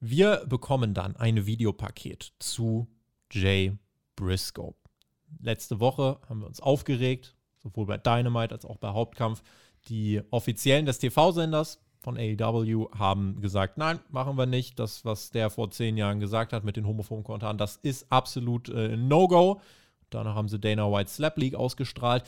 Wir 0.00 0.44
bekommen 0.46 0.94
dann 0.94 1.16
ein 1.16 1.44
Videopaket 1.44 2.32
zu 2.38 2.88
Jay 3.30 3.76
Briscoe. 4.16 4.74
Letzte 5.40 5.78
Woche 5.78 6.18
haben 6.28 6.40
wir 6.40 6.46
uns 6.46 6.60
aufgeregt, 6.60 7.36
sowohl 7.58 7.86
bei 7.86 7.98
Dynamite 7.98 8.54
als 8.54 8.64
auch 8.64 8.78
bei 8.78 8.88
Hauptkampf. 8.88 9.42
Die 9.88 10.22
Offiziellen 10.30 10.86
des 10.86 10.98
TV-Senders 10.98 11.80
von 12.00 12.16
AEW 12.16 12.88
haben 12.98 13.40
gesagt, 13.40 13.76
nein, 13.76 14.00
machen 14.08 14.36
wir 14.36 14.46
nicht. 14.46 14.78
Das, 14.78 15.04
was 15.04 15.30
der 15.30 15.50
vor 15.50 15.70
zehn 15.70 15.96
Jahren 15.98 16.18
gesagt 16.18 16.52
hat 16.52 16.64
mit 16.64 16.76
den 16.76 16.86
homophoben 16.86 17.24
Kommentaren, 17.24 17.58
das 17.58 17.76
ist 17.76 18.10
absolut 18.10 18.70
äh, 18.70 18.96
No-Go. 18.96 19.60
Danach 20.08 20.34
haben 20.34 20.48
sie 20.48 20.58
Dana 20.58 20.90
White 20.90 21.10
Slap 21.10 21.36
League 21.36 21.54
ausgestrahlt. 21.54 22.24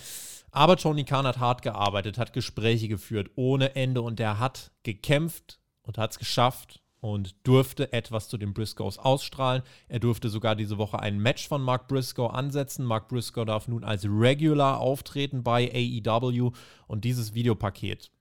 Aber 0.50 0.76
Tony 0.76 1.04
Khan 1.04 1.26
hat 1.26 1.38
hart 1.38 1.62
gearbeitet, 1.62 2.18
hat 2.18 2.34
Gespräche 2.34 2.88
geführt 2.88 3.30
ohne 3.36 3.74
Ende 3.74 4.02
und 4.02 4.20
er 4.20 4.38
hat 4.38 4.70
gekämpft 4.82 5.58
und 5.82 5.98
hat 5.98 6.12
es 6.12 6.18
geschafft 6.18 6.80
und 7.02 7.34
durfte 7.42 7.92
etwas 7.92 8.28
zu 8.28 8.38
den 8.38 8.54
Briscoes 8.54 8.96
ausstrahlen. 8.96 9.62
Er 9.88 9.98
durfte 9.98 10.28
sogar 10.28 10.54
diese 10.54 10.78
Woche 10.78 11.00
ein 11.00 11.18
Match 11.18 11.48
von 11.48 11.60
Mark 11.60 11.88
Briscoe 11.88 12.28
ansetzen. 12.28 12.84
Mark 12.84 13.08
Briscoe 13.08 13.44
darf 13.44 13.66
nun 13.66 13.82
als 13.82 14.04
Regular 14.04 14.78
auftreten 14.78 15.42
bei 15.42 15.68
AEW 15.74 16.52
und 16.86 17.04
dieses 17.04 17.34
Videopaket, 17.34 18.12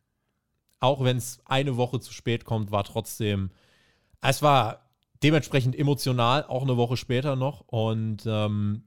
auch 0.80 1.04
wenn 1.04 1.18
es 1.18 1.42
eine 1.46 1.78
Woche 1.78 2.00
zu 2.00 2.12
spät 2.12 2.44
kommt, 2.44 2.72
war 2.72 2.84
trotzdem, 2.84 3.52
es 4.20 4.42
war 4.42 4.90
dementsprechend 5.22 5.78
emotional, 5.78 6.44
auch 6.46 6.64
eine 6.64 6.76
Woche 6.76 6.98
später 6.98 7.36
noch 7.36 7.62
und 7.68 8.24
ähm, 8.26 8.84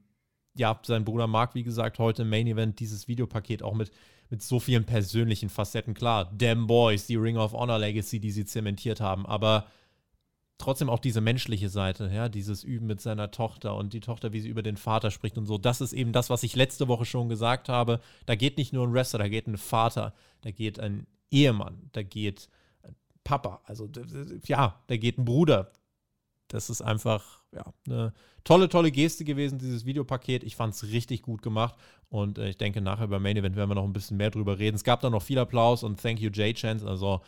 ja, 0.57 0.77
sein 0.83 1.05
Bruder 1.05 1.27
Mark, 1.27 1.55
wie 1.55 1.63
gesagt, 1.63 1.99
heute 1.99 2.23
im 2.23 2.29
Main 2.29 2.47
Event 2.47 2.81
dieses 2.81 3.07
Videopaket 3.07 3.63
auch 3.63 3.73
mit 3.73 3.91
mit 4.35 4.43
so 4.43 4.59
vielen 4.59 4.83
persönlichen 4.83 5.47
Facetten. 5.47 5.93
Klar, 5.93 6.29
Damn 6.33 6.67
Boys, 6.67 7.07
die 7.07 7.15
Ring 7.15 7.37
of 7.37 7.53
Honor 7.53 7.79
Legacy, 7.79 8.19
die 8.19 8.31
sie 8.31 8.43
zementiert 8.43 8.99
haben, 8.99 9.25
aber 9.25 9.65
trotzdem 10.57 10.89
auch 10.89 10.99
diese 10.99 11.21
menschliche 11.21 11.69
Seite, 11.69 12.11
ja, 12.13 12.27
dieses 12.27 12.65
Üben 12.65 12.85
mit 12.85 12.99
seiner 12.99 13.31
Tochter 13.31 13.75
und 13.77 13.93
die 13.93 14.01
Tochter, 14.01 14.33
wie 14.33 14.41
sie 14.41 14.49
über 14.49 14.61
den 14.61 14.75
Vater 14.75 15.09
spricht 15.09 15.37
und 15.37 15.45
so. 15.45 15.57
Das 15.57 15.79
ist 15.79 15.93
eben 15.93 16.11
das, 16.11 16.29
was 16.29 16.43
ich 16.43 16.53
letzte 16.53 16.89
Woche 16.89 17.05
schon 17.05 17.29
gesagt 17.29 17.69
habe. 17.69 18.01
Da 18.25 18.35
geht 18.35 18.57
nicht 18.57 18.73
nur 18.73 18.85
ein 18.85 18.93
Wrestler, 18.93 19.19
da 19.19 19.29
geht 19.29 19.47
ein 19.47 19.57
Vater, 19.57 20.13
da 20.41 20.51
geht 20.51 20.81
ein 20.81 21.07
Ehemann, 21.31 21.89
da 21.93 22.03
geht 22.03 22.49
ein 22.83 22.95
Papa, 23.23 23.61
also 23.63 23.89
ja, 24.47 24.83
da 24.87 24.97
geht 24.97 25.17
ein 25.17 25.23
Bruder. 25.23 25.71
Das 26.49 26.69
ist 26.69 26.81
einfach, 26.81 27.44
ja, 27.55 27.73
eine 27.87 28.13
tolle, 28.43 28.69
tolle 28.69 28.91
Geste 28.91 29.23
gewesen, 29.23 29.57
dieses 29.57 29.85
Videopaket. 29.85 30.43
Ich 30.43 30.55
fand 30.55 30.73
es 30.73 30.83
richtig 30.83 31.21
gut 31.21 31.41
gemacht 31.41 31.75
und 32.09 32.37
äh, 32.37 32.49
ich 32.49 32.57
denke, 32.57 32.81
nachher 32.81 33.07
beim 33.07 33.23
Main 33.23 33.37
Event 33.37 33.55
werden 33.55 33.69
wir 33.69 33.75
noch 33.75 33.85
ein 33.85 33.93
bisschen 33.93 34.17
mehr 34.17 34.31
drüber 34.31 34.59
reden. 34.59 34.75
Es 34.75 34.83
gab 34.83 35.01
da 35.01 35.09
noch 35.09 35.23
viel 35.23 35.39
Applaus 35.39 35.83
und 35.83 36.01
Thank 36.01 36.19
you, 36.19 36.29
J-Chance. 36.29 36.87
Also, 36.87 37.21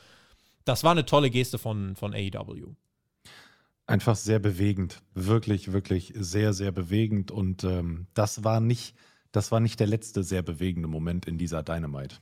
das 0.65 0.83
war 0.83 0.91
eine 0.91 1.05
tolle 1.05 1.29
Geste 1.29 1.57
von, 1.57 1.95
von 1.95 2.13
AEW. 2.13 2.73
Einfach 3.85 4.17
sehr 4.17 4.39
bewegend. 4.39 5.01
Wirklich, 5.13 5.71
wirklich 5.71 6.13
sehr, 6.15 6.53
sehr 6.53 6.73
bewegend. 6.73 7.31
Und 7.31 7.63
ähm, 7.63 8.07
das 8.13 8.43
war 8.43 8.59
nicht, 8.59 8.95
das 9.31 9.51
war 9.51 9.61
nicht 9.61 9.79
der 9.79 9.87
letzte 9.87 10.23
sehr 10.23 10.41
bewegende 10.41 10.89
Moment 10.89 11.25
in 11.25 11.37
dieser 11.37 11.63
Dynamite. 11.63 12.17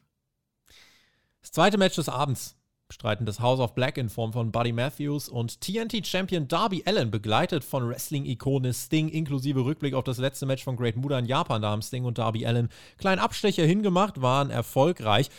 Das 1.42 1.52
zweite 1.52 1.78
Match 1.78 1.96
des 1.96 2.10
Abends 2.10 2.56
bestreiten 2.88 3.26
das 3.26 3.40
House 3.40 3.60
of 3.60 3.74
Black 3.74 3.98
in 3.98 4.10
Form 4.10 4.32
von 4.32 4.52
Buddy 4.52 4.72
Matthews 4.72 5.28
und 5.28 5.60
TNT-Champion 5.62 6.48
Darby 6.48 6.84
Allen, 6.86 7.10
begleitet 7.10 7.64
von 7.64 7.88
Wrestling-Ikone 7.88 8.74
Sting, 8.74 9.10
inklusive 9.10 9.66
Rückblick 9.66 9.96
auf 9.96 10.04
das 10.04 10.18
letzte 10.18 10.46
Match 10.46 10.64
von 10.64 10.78
Great 10.78 10.96
Muda 10.96 11.18
in 11.18 11.26
Japan. 11.26 11.62
Da 11.62 11.72
haben 11.72 11.82
Sting 11.82 12.06
und 12.06 12.18
Darby 12.18 12.46
Allen 12.46 12.70
kleinen 12.98 13.20
Abstecher 13.20 13.66
hingemacht, 13.66 14.22
waren 14.22 14.52
erfolgreich. 14.52 15.30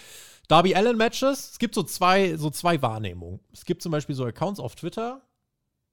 Darby 0.48 0.74
Allen 0.74 0.96
Matches, 0.96 1.52
es 1.52 1.58
gibt 1.58 1.74
so 1.74 1.82
zwei, 1.82 2.36
so 2.36 2.50
zwei 2.50 2.82
Wahrnehmungen. 2.82 3.40
Es 3.52 3.64
gibt 3.64 3.82
zum 3.82 3.92
Beispiel 3.92 4.14
so 4.14 4.24
Accounts 4.24 4.60
auf 4.60 4.74
Twitter, 4.74 5.22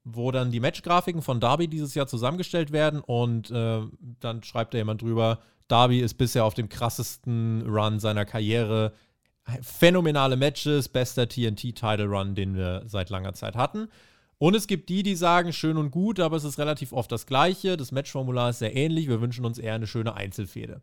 wo 0.03 0.31
dann 0.31 0.51
die 0.51 0.59
Matchgrafiken 0.59 1.21
von 1.21 1.39
Darby 1.39 1.67
dieses 1.67 1.93
Jahr 1.93 2.07
zusammengestellt 2.07 2.71
werden 2.71 2.99
und 2.99 3.51
äh, 3.51 3.81
dann 4.19 4.43
schreibt 4.43 4.73
da 4.73 4.79
jemand 4.79 5.01
drüber, 5.01 5.39
Darby 5.67 5.99
ist 5.99 6.15
bisher 6.15 6.45
auf 6.45 6.53
dem 6.53 6.69
krassesten 6.69 7.63
Run 7.67 7.99
seiner 7.99 8.25
Karriere. 8.25 8.93
Phänomenale 9.61 10.37
Matches, 10.37 10.89
bester 10.89 11.27
TNT-Title-Run, 11.27 12.35
den 12.35 12.55
wir 12.55 12.83
seit 12.85 13.09
langer 13.09 13.33
Zeit 13.33 13.55
hatten. 13.55 13.87
Und 14.37 14.55
es 14.55 14.67
gibt 14.67 14.89
die, 14.89 15.03
die 15.03 15.15
sagen, 15.15 15.53
schön 15.53 15.77
und 15.77 15.91
gut, 15.91 16.19
aber 16.19 16.37
es 16.37 16.43
ist 16.43 16.59
relativ 16.59 16.91
oft 16.91 17.11
das 17.11 17.25
Gleiche. 17.25 17.77
Das 17.77 17.91
Matchformular 17.91 18.49
ist 18.49 18.59
sehr 18.59 18.75
ähnlich. 18.75 19.07
Wir 19.07 19.21
wünschen 19.21 19.45
uns 19.45 19.57
eher 19.57 19.75
eine 19.75 19.87
schöne 19.87 20.15
Einzelfehde 20.15 20.81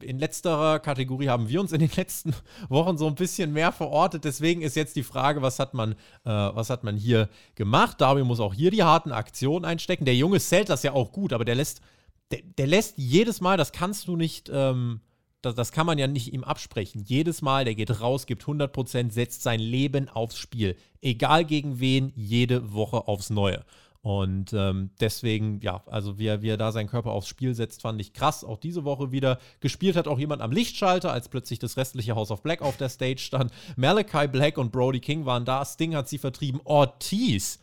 in 0.00 0.18
letzterer 0.18 0.78
Kategorie 0.78 1.28
haben 1.28 1.48
wir 1.48 1.60
uns 1.60 1.72
in 1.72 1.80
den 1.80 1.90
letzten 1.96 2.34
Wochen 2.68 2.96
so 2.96 3.06
ein 3.06 3.14
bisschen 3.14 3.52
mehr 3.52 3.72
verortet. 3.72 4.24
Deswegen 4.24 4.62
ist 4.62 4.76
jetzt 4.76 4.96
die 4.96 5.02
Frage, 5.02 5.42
was 5.42 5.58
hat 5.58 5.74
man, 5.74 5.92
äh, 5.92 5.96
was 6.24 6.70
hat 6.70 6.84
man 6.84 6.96
hier 6.96 7.28
gemacht? 7.54 8.00
Darby 8.00 8.24
muss 8.24 8.40
auch 8.40 8.54
hier 8.54 8.70
die 8.70 8.82
harten 8.82 9.12
Aktionen 9.12 9.64
einstecken. 9.64 10.04
Der 10.04 10.16
Junge 10.16 10.40
zählt 10.40 10.68
das 10.68 10.82
ja 10.82 10.92
auch 10.92 11.12
gut, 11.12 11.32
aber 11.32 11.44
der 11.44 11.56
lässt, 11.56 11.82
der, 12.30 12.40
der 12.58 12.66
lässt 12.66 12.94
jedes 12.96 13.40
Mal, 13.40 13.56
das 13.56 13.72
kannst 13.72 14.08
du 14.08 14.16
nicht, 14.16 14.50
ähm, 14.52 15.00
das, 15.42 15.54
das 15.54 15.72
kann 15.72 15.86
man 15.86 15.98
ja 15.98 16.06
nicht 16.06 16.32
ihm 16.32 16.44
absprechen. 16.44 17.04
Jedes 17.06 17.42
Mal, 17.42 17.64
der 17.64 17.74
geht 17.74 18.00
raus, 18.00 18.26
gibt 18.26 18.44
100%, 18.44 19.10
setzt 19.10 19.42
sein 19.42 19.60
Leben 19.60 20.08
aufs 20.08 20.38
Spiel. 20.38 20.76
Egal 21.00 21.44
gegen 21.44 21.80
wen, 21.80 22.12
jede 22.16 22.72
Woche 22.72 23.08
aufs 23.08 23.30
Neue. 23.30 23.64
Und 24.02 24.52
ähm, 24.52 24.90
deswegen, 25.00 25.60
ja, 25.60 25.82
also 25.86 26.18
wie 26.18 26.26
er, 26.26 26.42
wie 26.42 26.48
er 26.48 26.56
da 26.56 26.72
seinen 26.72 26.88
Körper 26.88 27.12
aufs 27.12 27.28
Spiel 27.28 27.54
setzt, 27.54 27.82
fand 27.82 28.00
ich 28.00 28.12
krass. 28.12 28.42
Auch 28.42 28.58
diese 28.58 28.84
Woche 28.84 29.12
wieder. 29.12 29.38
Gespielt 29.60 29.94
hat 29.94 30.08
auch 30.08 30.18
jemand 30.18 30.42
am 30.42 30.50
Lichtschalter, 30.50 31.12
als 31.12 31.28
plötzlich 31.28 31.60
das 31.60 31.76
restliche 31.76 32.16
House 32.16 32.32
of 32.32 32.42
Black 32.42 32.62
auf 32.62 32.76
der 32.76 32.88
Stage 32.88 33.20
stand. 33.20 33.52
Malachi 33.76 34.26
Black 34.26 34.58
und 34.58 34.72
Brody 34.72 34.98
King 34.98 35.24
waren 35.24 35.44
da. 35.44 35.64
Sting 35.64 35.94
hat 35.94 36.08
sie 36.08 36.18
vertrieben. 36.18 36.60
Ortiz 36.64 37.60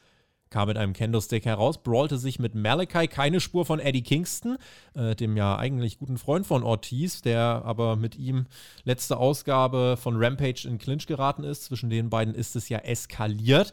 kam 0.50 0.68
mit 0.68 0.78
einem 0.78 0.94
Kendo-Stick 0.94 1.46
heraus, 1.46 1.82
brawlte 1.84 2.18
sich 2.18 2.40
mit 2.40 2.56
Malachi, 2.56 3.08
keine 3.08 3.40
Spur 3.40 3.66
von 3.66 3.80
Eddie 3.80 4.02
Kingston, 4.02 4.58
äh, 4.96 5.16
dem 5.16 5.38
ja 5.38 5.58
eigentlich 5.58 6.00
guten 6.00 6.18
Freund 6.18 6.48
von 6.48 6.64
Ortiz, 6.64 7.22
der 7.22 7.62
aber 7.66 7.96
mit 7.96 8.16
ihm 8.16 8.48
letzte 8.84 9.18
Ausgabe 9.18 9.98
von 9.98 10.16
Rampage 10.18 10.68
in 10.68 10.78
Clinch 10.78 11.08
geraten 11.08 11.44
ist. 11.44 11.66
Zwischen 11.66 11.90
den 11.90 12.10
beiden 12.10 12.34
ist 12.34 12.56
es 12.56 12.70
ja 12.70 12.80
eskaliert. 12.80 13.72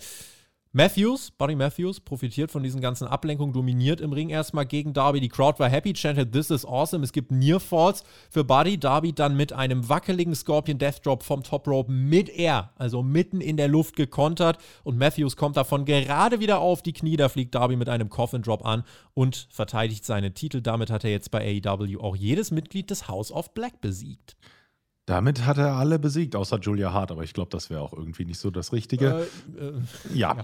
Matthews, 0.77 1.31
Buddy 1.31 1.55
Matthews, 1.55 2.01
profitiert 2.01 2.51
von 2.51 2.63
diesen 2.63 2.83
ganzen 2.83 3.09
Ablenkungen, 3.09 3.55
dominiert 3.55 4.03
im 4.03 4.13
Ring 4.13 4.29
erstmal 4.29 4.67
gegen 4.67 4.93
Darby. 4.93 5.21
Die 5.21 5.31
Crowd 5.31 5.59
war 5.59 5.71
happy, 5.71 5.95
chanted 5.95 6.33
This 6.33 6.51
is 6.51 6.67
awesome. 6.67 7.03
Es 7.03 7.13
gibt 7.13 7.31
Near 7.31 7.61
Falls 7.61 8.05
für 8.29 8.45
Buddy. 8.45 8.77
Darby 8.77 9.15
dann 9.15 9.39
mit 9.39 9.55
einem 9.55 9.89
wackeligen 9.89 10.35
Scorpion 10.35 10.77
Death 10.77 11.01
Drop 11.03 11.23
vom 11.23 11.43
Top 11.43 11.67
Rope 11.67 11.91
mit 11.91 12.29
Air, 12.29 12.73
also 12.77 13.03
mitten 13.03 13.41
in 13.41 13.57
der 13.57 13.69
Luft 13.69 13.97
gekontert. 13.97 14.59
Und 14.85 14.99
Matthews 14.99 15.37
kommt 15.37 15.57
davon 15.57 15.87
gerade 15.87 16.41
wieder 16.41 16.59
auf 16.59 16.83
die 16.83 16.93
Knie. 16.93 17.17
Da 17.17 17.31
fliegt 17.31 17.55
Darby 17.55 17.77
mit 17.77 17.89
einem 17.89 18.11
Coffin 18.11 18.43
Drop 18.43 18.63
an 18.67 18.85
und 19.15 19.49
verteidigt 19.51 20.05
seine 20.05 20.35
Titel. 20.35 20.61
Damit 20.61 20.91
hat 20.91 21.05
er 21.05 21.11
jetzt 21.11 21.31
bei 21.31 21.59
AEW 21.65 22.03
auch 22.03 22.17
jedes 22.17 22.51
Mitglied 22.51 22.91
des 22.91 23.09
House 23.09 23.33
of 23.33 23.55
Black 23.55 23.81
besiegt. 23.81 24.37
Damit 25.07 25.47
hat 25.47 25.57
er 25.57 25.75
alle 25.77 26.01
besiegt, 26.01 26.35
außer 26.35 26.59
Julia 26.59 26.93
Hart, 26.93 27.13
aber 27.13 27.23
ich 27.23 27.33
glaube, 27.33 27.51
das 27.51 27.71
wäre 27.71 27.81
auch 27.81 27.93
irgendwie 27.93 28.25
nicht 28.25 28.41
so 28.41 28.51
das 28.51 28.73
Richtige. 28.73 29.29
Äh, 29.57 29.65
äh, 29.65 29.73
ja. 30.13 30.37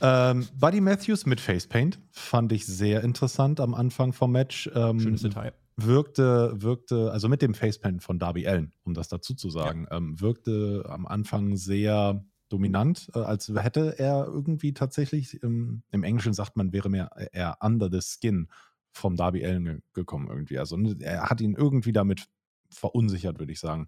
ja. 0.00 0.30
Ähm, 0.30 0.48
Buddy 0.58 0.80
Matthews 0.80 1.24
mit 1.24 1.40
Facepaint 1.40 2.00
fand 2.10 2.50
ich 2.50 2.66
sehr 2.66 3.04
interessant 3.04 3.60
am 3.60 3.74
Anfang 3.74 4.12
vom 4.12 4.32
Match. 4.32 4.68
Ähm, 4.74 4.98
Schönes 4.98 5.22
Detail. 5.22 5.52
Wirkte, 5.76 6.60
wirkte, 6.60 7.12
also 7.12 7.28
mit 7.28 7.42
dem 7.42 7.54
Facepaint 7.54 8.02
von 8.02 8.18
Darby 8.18 8.48
Allen, 8.48 8.72
um 8.82 8.92
das 8.92 9.06
dazu 9.06 9.34
zu 9.34 9.50
sagen, 9.50 9.86
ja. 9.88 9.96
ähm, 9.96 10.20
wirkte 10.20 10.84
am 10.88 11.06
Anfang 11.06 11.56
sehr 11.56 12.24
dominant, 12.48 13.12
äh, 13.14 13.20
als 13.20 13.48
hätte 13.54 14.00
er 14.00 14.26
irgendwie 14.26 14.74
tatsächlich, 14.74 15.40
im, 15.44 15.84
im 15.92 16.02
Englischen 16.02 16.32
sagt 16.32 16.56
man, 16.56 16.72
wäre 16.72 16.88
mehr 16.88 17.12
eher 17.32 17.58
under 17.60 17.88
the 17.88 18.00
skin 18.00 18.48
vom 18.90 19.14
Darby 19.14 19.46
Allen 19.46 19.82
gekommen 19.92 20.26
irgendwie. 20.28 20.58
Also 20.58 20.76
er 20.98 21.30
hat 21.30 21.40
ihn 21.40 21.54
irgendwie 21.54 21.92
damit 21.92 22.26
verunsichert, 22.70 23.38
würde 23.38 23.52
ich 23.52 23.60
sagen. 23.60 23.86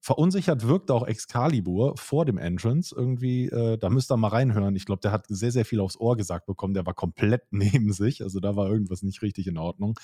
Verunsichert 0.00 0.66
wirkte 0.66 0.94
auch 0.94 1.06
Excalibur 1.06 1.96
vor 1.96 2.24
dem 2.24 2.36
Entrance 2.36 2.92
irgendwie. 2.96 3.46
Äh, 3.46 3.78
da 3.78 3.88
müsst 3.88 4.10
ihr 4.10 4.16
mal 4.16 4.28
reinhören. 4.28 4.74
Ich 4.74 4.84
glaube, 4.84 5.00
der 5.00 5.12
hat 5.12 5.26
sehr, 5.28 5.52
sehr 5.52 5.64
viel 5.64 5.78
aufs 5.78 5.96
Ohr 5.96 6.16
gesagt 6.16 6.46
bekommen. 6.46 6.74
Der 6.74 6.86
war 6.86 6.94
komplett 6.94 7.42
neben 7.50 7.92
sich. 7.92 8.22
Also 8.22 8.40
da 8.40 8.56
war 8.56 8.68
irgendwas 8.68 9.02
nicht 9.02 9.22
richtig 9.22 9.46
in 9.46 9.58
Ordnung. 9.58 9.98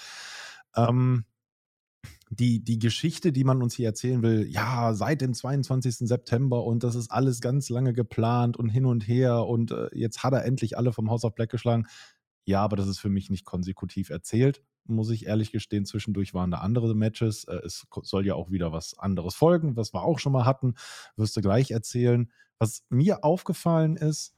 Ähm, 0.77 1.25
die, 2.31 2.63
die 2.63 2.79
Geschichte, 2.79 3.33
die 3.33 3.45
man 3.45 3.63
uns 3.63 3.75
hier 3.75 3.87
erzählen 3.87 4.23
will, 4.23 4.47
ja, 4.49 4.93
seit 4.95 5.21
dem 5.21 5.35
22. 5.35 5.97
September 6.09 6.63
und 6.63 6.85
das 6.85 6.95
ist 6.95 7.11
alles 7.11 7.41
ganz 7.41 7.69
lange 7.69 7.93
geplant 7.93 8.57
und 8.57 8.69
hin 8.69 8.85
und 8.85 9.09
her 9.09 9.47
und 9.47 9.73
äh, 9.73 9.89
jetzt 9.93 10.23
hat 10.23 10.35
er 10.35 10.45
endlich 10.45 10.77
alle 10.77 10.93
vom 10.93 11.11
House 11.11 11.25
of 11.25 11.35
Black 11.35 11.51
geschlagen. 11.51 11.87
Ja, 12.49 12.63
aber 12.63 12.77
das 12.77 12.89
ist 12.89 12.99
für 12.99 13.11
mich 13.11 13.31
nicht 13.31 13.45
konsekutiv 13.45 14.11
erzählt 14.11 14.63
muss 14.89 15.11
ich 15.11 15.27
ehrlich 15.27 15.53
gestehen. 15.53 15.85
Zwischendurch 15.85 16.35
waren 16.35 16.51
da 16.51 16.59
andere 16.59 16.95
Matches. 16.95 17.45
Äh, 17.45 17.61
es 17.65 17.87
soll 18.03 18.27
ja 18.27 18.35
auch 18.35 18.51
wieder 18.51 18.73
was 18.73 18.99
anderes 18.99 19.35
folgen, 19.35 19.77
was 19.77 19.93
wir 19.93 20.03
auch 20.03 20.19
schon 20.19 20.33
mal 20.33 20.45
hatten. 20.45 20.75
Wirst 21.17 21.37
du 21.37 21.41
gleich 21.41 21.71
erzählen. 21.71 22.31
Was 22.59 22.85
mir 22.89 23.25
aufgefallen 23.25 23.97
ist, 23.97 24.35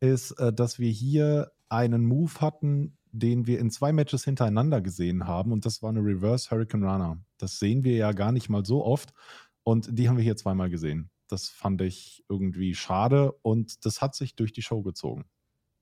ist, 0.00 0.32
äh, 0.32 0.52
dass 0.52 0.78
wir 0.78 0.90
hier 0.90 1.52
einen 1.68 2.04
Move 2.04 2.40
hatten, 2.40 2.98
den 3.12 3.46
wir 3.46 3.58
in 3.58 3.70
zwei 3.70 3.92
Matches 3.92 4.24
hintereinander 4.24 4.80
gesehen 4.80 5.26
haben. 5.26 5.52
Und 5.52 5.64
das 5.64 5.82
war 5.82 5.90
eine 5.90 6.00
Reverse 6.00 6.50
Hurricane 6.50 6.84
Runner. 6.84 7.18
Das 7.38 7.58
sehen 7.58 7.84
wir 7.84 7.94
ja 7.94 8.12
gar 8.12 8.32
nicht 8.32 8.48
mal 8.48 8.64
so 8.66 8.84
oft. 8.84 9.12
Und 9.62 9.96
die 9.98 10.08
haben 10.08 10.16
wir 10.16 10.24
hier 10.24 10.36
zweimal 10.36 10.70
gesehen. 10.70 11.10
Das 11.28 11.48
fand 11.48 11.80
ich 11.80 12.24
irgendwie 12.28 12.74
schade 12.74 13.32
und 13.42 13.86
das 13.86 14.02
hat 14.02 14.14
sich 14.14 14.34
durch 14.34 14.52
die 14.52 14.60
Show 14.60 14.82
gezogen. 14.82 15.24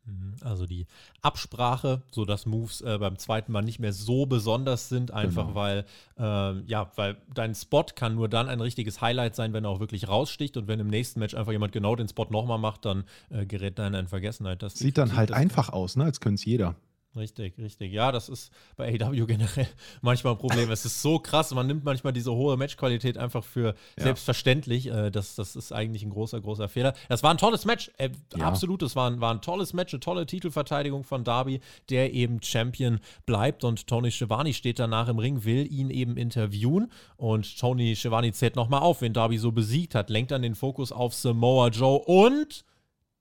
Mhm. 0.04 0.34
Also 0.42 0.66
die 0.66 0.86
Absprache, 1.22 2.02
so 2.10 2.24
dass 2.24 2.46
Moves 2.46 2.80
äh, 2.80 2.98
beim 2.98 3.18
zweiten 3.18 3.52
Mal 3.52 3.62
nicht 3.62 3.78
mehr 3.78 3.92
so 3.92 4.26
besonders 4.26 4.88
sind, 4.88 5.10
einfach 5.10 5.48
genau. 5.48 5.54
weil, 5.54 5.84
äh, 6.18 6.60
ja, 6.66 6.90
weil 6.96 7.16
dein 7.32 7.54
Spot 7.54 7.84
kann 7.94 8.14
nur 8.14 8.28
dann 8.28 8.48
ein 8.48 8.60
richtiges 8.60 9.00
Highlight 9.00 9.36
sein, 9.36 9.52
wenn 9.52 9.64
er 9.64 9.70
auch 9.70 9.80
wirklich 9.80 10.08
raussticht 10.08 10.56
und 10.56 10.68
wenn 10.68 10.80
im 10.80 10.88
nächsten 10.88 11.20
Match 11.20 11.34
einfach 11.34 11.52
jemand 11.52 11.72
genau 11.72 11.96
den 11.96 12.08
Spot 12.08 12.26
nochmal 12.30 12.58
macht, 12.58 12.84
dann 12.84 13.04
äh, 13.30 13.46
gerät 13.46 13.78
da 13.78 13.86
in 13.86 14.08
Vergessenheit. 14.08 14.62
Das 14.62 14.74
Sieht 14.74 14.98
dann 14.98 15.16
halt 15.16 15.32
einfach 15.32 15.68
aus, 15.68 15.96
ne? 15.96 16.04
als 16.04 16.20
könnte 16.20 16.36
es 16.36 16.44
jeder. 16.44 16.74
Richtig, 17.16 17.58
richtig. 17.58 17.92
Ja, 17.92 18.12
das 18.12 18.28
ist 18.28 18.52
bei 18.76 18.94
AW 18.94 19.26
generell 19.26 19.66
manchmal 20.00 20.34
ein 20.34 20.38
Problem. 20.38 20.70
es 20.70 20.84
ist 20.84 21.02
so 21.02 21.18
krass, 21.18 21.52
man 21.52 21.66
nimmt 21.66 21.82
manchmal 21.82 22.12
diese 22.12 22.32
hohe 22.32 22.56
Matchqualität 22.56 23.18
einfach 23.18 23.42
für 23.42 23.74
ja. 23.98 24.04
selbstverständlich. 24.04 24.86
Äh, 24.86 25.10
das, 25.10 25.34
das 25.34 25.56
ist 25.56 25.72
eigentlich 25.72 26.04
ein 26.04 26.10
großer, 26.10 26.40
großer 26.40 26.68
Fehler. 26.68 26.94
Das 27.08 27.24
war 27.24 27.32
ein 27.32 27.38
tolles 27.38 27.64
Match. 27.64 27.90
Äh, 27.98 28.10
ja. 28.36 28.46
Absolut, 28.46 28.82
das 28.82 28.94
war 28.94 29.10
ein, 29.10 29.20
war 29.20 29.34
ein 29.34 29.40
tolles 29.40 29.72
Match, 29.72 29.92
eine 29.92 30.00
tolle 30.00 30.24
Titelverteidigung 30.24 31.02
von 31.02 31.24
Darby, 31.24 31.60
der 31.88 32.12
eben 32.12 32.40
Champion 32.42 33.00
bleibt. 33.26 33.64
Und 33.64 33.88
Tony 33.88 34.12
Schiavone 34.12 34.54
steht 34.54 34.78
danach 34.78 35.08
im 35.08 35.18
Ring, 35.18 35.44
will 35.44 35.70
ihn 35.70 35.90
eben 35.90 36.16
interviewen. 36.16 36.92
Und 37.16 37.58
Tony 37.58 37.96
Schiavone 37.96 38.32
zählt 38.32 38.54
nochmal 38.54 38.82
auf, 38.82 39.00
wen 39.00 39.12
Darby 39.12 39.36
so 39.38 39.50
besiegt 39.50 39.96
hat, 39.96 40.10
lenkt 40.10 40.30
dann 40.30 40.42
den 40.42 40.54
Fokus 40.54 40.92
auf 40.92 41.12
Samoa 41.14 41.68
Joe 41.68 41.98
und 41.98 42.64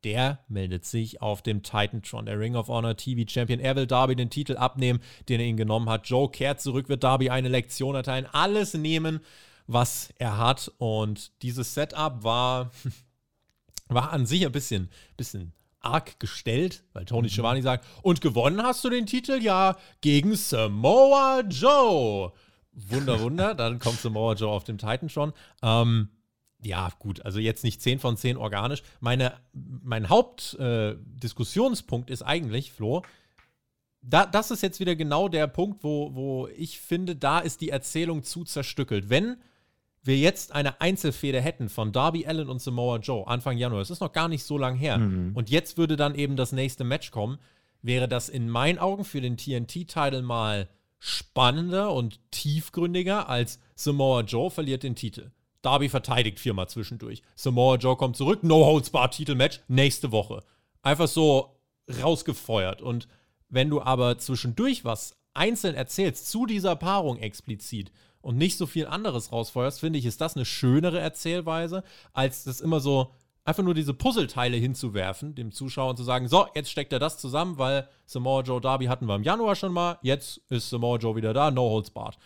der 0.03 0.39
meldet 0.47 0.85
sich 0.85 1.21
auf 1.21 1.41
dem 1.41 1.63
Titantron, 1.63 2.25
der 2.25 2.39
Ring 2.39 2.55
of 2.55 2.67
Honor 2.67 2.95
TV 2.95 3.29
Champion. 3.29 3.59
Er 3.59 3.75
will 3.75 3.87
Darby 3.87 4.15
den 4.15 4.29
Titel 4.29 4.57
abnehmen, 4.57 4.99
den 5.27 5.39
er 5.39 5.45
ihn 5.45 5.57
genommen 5.57 5.89
hat. 5.89 6.07
Joe 6.07 6.29
kehrt 6.29 6.61
zurück, 6.61 6.89
wird 6.89 7.03
Darby 7.03 7.29
eine 7.29 7.49
Lektion 7.49 7.95
erteilen, 7.95 8.27
alles 8.31 8.73
nehmen, 8.73 9.19
was 9.67 10.13
er 10.17 10.37
hat. 10.37 10.71
Und 10.77 11.31
dieses 11.41 11.73
Setup 11.73 12.23
war, 12.23 12.71
war 13.87 14.11
an 14.11 14.25
sich 14.25 14.45
ein 14.45 14.51
bisschen, 14.51 14.89
bisschen 15.17 15.53
arg 15.81 16.19
gestellt, 16.19 16.83
weil 16.93 17.05
Tony 17.05 17.27
mhm. 17.27 17.31
Schiavone 17.31 17.61
sagt, 17.61 17.85
und 18.01 18.21
gewonnen 18.21 18.61
hast 18.63 18.83
du 18.83 18.89
den 18.89 19.05
Titel 19.05 19.41
ja 19.41 19.77
gegen 20.01 20.35
Samoa 20.35 21.41
Joe. 21.41 22.31
Wunder, 22.71 23.19
Wunder, 23.21 23.55
dann 23.55 23.79
kommt 23.79 23.99
Samoa 23.99 24.33
Joe 24.33 24.49
auf 24.49 24.63
dem 24.63 24.77
Titantron. 24.77 25.33
Ähm, 25.61 26.09
ja, 26.61 26.89
gut, 26.99 27.25
also 27.25 27.39
jetzt 27.39 27.63
nicht 27.63 27.81
10 27.81 27.99
von 27.99 28.17
10 28.17 28.37
organisch. 28.37 28.83
Meine, 28.99 29.33
mein 29.53 30.09
Hauptdiskussionspunkt 30.09 32.09
äh, 32.09 32.13
ist 32.13 32.23
eigentlich, 32.23 32.73
Flo, 32.73 33.03
da, 34.01 34.25
das 34.25 34.51
ist 34.51 34.61
jetzt 34.61 34.79
wieder 34.79 34.95
genau 34.95 35.29
der 35.29 35.47
Punkt, 35.47 35.83
wo, 35.83 36.15
wo 36.15 36.47
ich 36.47 36.79
finde, 36.79 37.15
da 37.15 37.39
ist 37.39 37.61
die 37.61 37.69
Erzählung 37.69 38.23
zu 38.23 38.43
zerstückelt. 38.43 39.09
Wenn 39.09 39.37
wir 40.03 40.17
jetzt 40.17 40.53
eine 40.53 40.81
Einzelfehde 40.81 41.41
hätten 41.41 41.69
von 41.69 41.91
Darby 41.91 42.25
Allen 42.25 42.49
und 42.49 42.61
Samoa 42.61 42.97
Joe 42.97 43.27
Anfang 43.27 43.57
Januar, 43.57 43.79
das 43.79 43.89
ist 43.89 44.01
noch 44.01 44.13
gar 44.13 44.27
nicht 44.27 44.43
so 44.43 44.57
lang 44.57 44.75
her, 44.75 44.97
mhm. 44.97 45.35
und 45.35 45.49
jetzt 45.49 45.77
würde 45.77 45.97
dann 45.97 46.15
eben 46.15 46.35
das 46.35 46.51
nächste 46.51 46.83
Match 46.83 47.11
kommen, 47.11 47.39
wäre 47.81 48.07
das 48.07 48.29
in 48.29 48.49
meinen 48.49 48.79
Augen 48.79 49.05
für 49.05 49.21
den 49.21 49.37
TNT-Titel 49.37 50.21
mal 50.21 50.69
spannender 50.99 51.93
und 51.93 52.19
tiefgründiger 52.31 53.29
als 53.29 53.59
Samoa 53.75 54.21
Joe 54.21 54.51
verliert 54.51 54.83
den 54.83 54.95
Titel. 54.95 55.31
Darby 55.61 55.89
verteidigt 55.89 56.39
viermal 56.39 56.69
zwischendurch. 56.69 57.21
Samoa 57.35 57.75
Joe 57.75 57.95
kommt 57.95 58.15
zurück, 58.15 58.43
No 58.43 58.65
Holds 58.65 58.89
Bar 58.89 59.11
Titelmatch 59.11 59.61
nächste 59.67 60.11
Woche. 60.11 60.43
Einfach 60.81 61.07
so 61.07 61.59
rausgefeuert. 62.01 62.81
Und 62.81 63.07
wenn 63.49 63.69
du 63.69 63.81
aber 63.81 64.17
zwischendurch 64.17 64.85
was 64.85 65.17
einzeln 65.33 65.75
erzählst 65.75 66.29
zu 66.29 66.45
dieser 66.45 66.75
Paarung 66.75 67.17
explizit 67.17 67.91
und 68.21 68.37
nicht 68.37 68.57
so 68.57 68.65
viel 68.65 68.87
anderes 68.87 69.31
rausfeuerst, 69.31 69.79
finde 69.79 69.99
ich, 69.99 70.05
ist 70.05 70.21
das 70.21 70.35
eine 70.35 70.45
schönere 70.45 70.99
Erzählweise, 70.99 71.83
als 72.13 72.43
das 72.43 72.61
immer 72.61 72.79
so 72.79 73.13
einfach 73.45 73.63
nur 73.63 73.73
diese 73.73 73.93
Puzzleteile 73.93 74.57
hinzuwerfen, 74.57 75.33
dem 75.33 75.51
Zuschauer 75.51 75.91
und 75.91 75.97
zu 75.97 76.03
sagen, 76.03 76.27
so, 76.27 76.45
jetzt 76.53 76.69
steckt 76.69 76.93
er 76.93 76.99
das 76.99 77.17
zusammen, 77.17 77.57
weil 77.57 77.87
Samoa 78.05 78.41
Joe 78.41 78.61
Darby 78.61 78.85
hatten 78.85 79.07
wir 79.07 79.15
im 79.15 79.23
Januar 79.23 79.55
schon 79.55 79.73
mal, 79.73 79.97
jetzt 80.03 80.37
ist 80.49 80.69
Samoa 80.69 80.97
Joe 80.97 81.15
wieder 81.15 81.33
da, 81.33 81.49
no 81.49 81.69
holds 81.69 81.89
barred. 81.89 82.17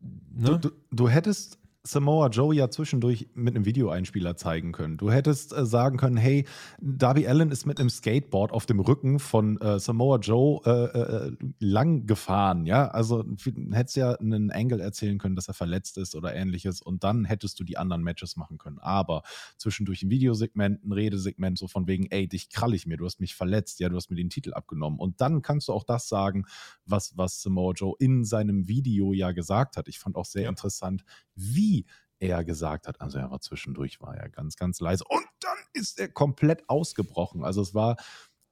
Ne? 0.00 0.58
Du, 0.58 0.58
du, 0.58 0.70
du, 0.92 1.08
hättest 1.08 1.58
Samoa 1.86 2.28
Joe 2.28 2.54
ja 2.54 2.68
zwischendurch 2.70 3.28
mit 3.34 3.54
einem 3.54 3.64
Videoeinspieler 3.64 4.36
zeigen 4.36 4.72
können. 4.72 4.96
Du 4.96 5.10
hättest 5.10 5.52
äh, 5.52 5.64
sagen 5.64 5.98
können, 5.98 6.16
hey, 6.16 6.46
Darby 6.80 7.26
Allen 7.26 7.50
ist 7.50 7.66
mit 7.66 7.78
einem 7.78 7.90
Skateboard 7.90 8.52
auf 8.52 8.66
dem 8.66 8.80
Rücken 8.80 9.18
von 9.18 9.60
äh, 9.60 9.78
Samoa 9.78 10.18
Joe 10.18 10.60
äh, 10.64 10.98
äh 10.98 11.36
lang 11.58 12.06
gefahren, 12.06 12.66
ja. 12.66 12.88
Also 12.88 13.24
hättest 13.72 13.96
ja 13.96 14.14
einen 14.14 14.50
Angle 14.50 14.80
erzählen 14.80 15.18
können, 15.18 15.36
dass 15.36 15.48
er 15.48 15.54
verletzt 15.54 15.98
ist 15.98 16.14
oder 16.14 16.34
ähnliches 16.34 16.82
und 16.82 17.04
dann 17.04 17.24
hättest 17.24 17.60
du 17.60 17.64
die 17.64 17.78
anderen 17.78 18.02
Matches 18.02 18.36
machen 18.36 18.58
können. 18.58 18.78
Aber 18.78 19.22
zwischendurch 19.56 20.02
ein 20.02 20.10
Videosegment, 20.10 20.84
ein 20.84 20.92
Redesegment, 20.92 21.58
so 21.58 21.68
von 21.68 21.86
wegen, 21.86 22.06
ey, 22.10 22.28
dich 22.28 22.50
krall 22.50 22.74
ich 22.74 22.86
mir, 22.86 22.96
du 22.96 23.04
hast 23.04 23.20
mich 23.20 23.34
verletzt, 23.34 23.80
ja, 23.80 23.88
du 23.88 23.96
hast 23.96 24.10
mir 24.10 24.16
den 24.16 24.30
Titel 24.30 24.54
abgenommen. 24.54 24.98
Und 24.98 25.20
dann 25.20 25.42
kannst 25.42 25.68
du 25.68 25.72
auch 25.72 25.84
das 25.84 26.08
sagen, 26.08 26.44
was, 26.84 27.16
was 27.16 27.42
Samoa 27.42 27.72
Joe 27.74 27.94
in 27.98 28.24
seinem 28.24 28.66
Video 28.68 29.12
ja 29.12 29.32
gesagt 29.32 29.76
hat. 29.76 29.88
Ich 29.88 29.98
fand 29.98 30.16
auch 30.16 30.24
sehr 30.24 30.44
ja. 30.44 30.48
interessant, 30.48 31.04
wie 31.34 31.75
er 32.18 32.44
gesagt 32.44 32.88
hat. 32.88 33.00
Also 33.00 33.18
er 33.18 33.30
war 33.30 33.40
zwischendurch, 33.40 34.00
war 34.00 34.16
er 34.16 34.28
ganz, 34.30 34.56
ganz 34.56 34.80
leise. 34.80 35.04
Und 35.08 35.26
dann 35.40 35.58
ist 35.74 36.00
er 36.00 36.08
komplett 36.08 36.68
ausgebrochen. 36.68 37.44
Also 37.44 37.60
es 37.60 37.74
war 37.74 37.96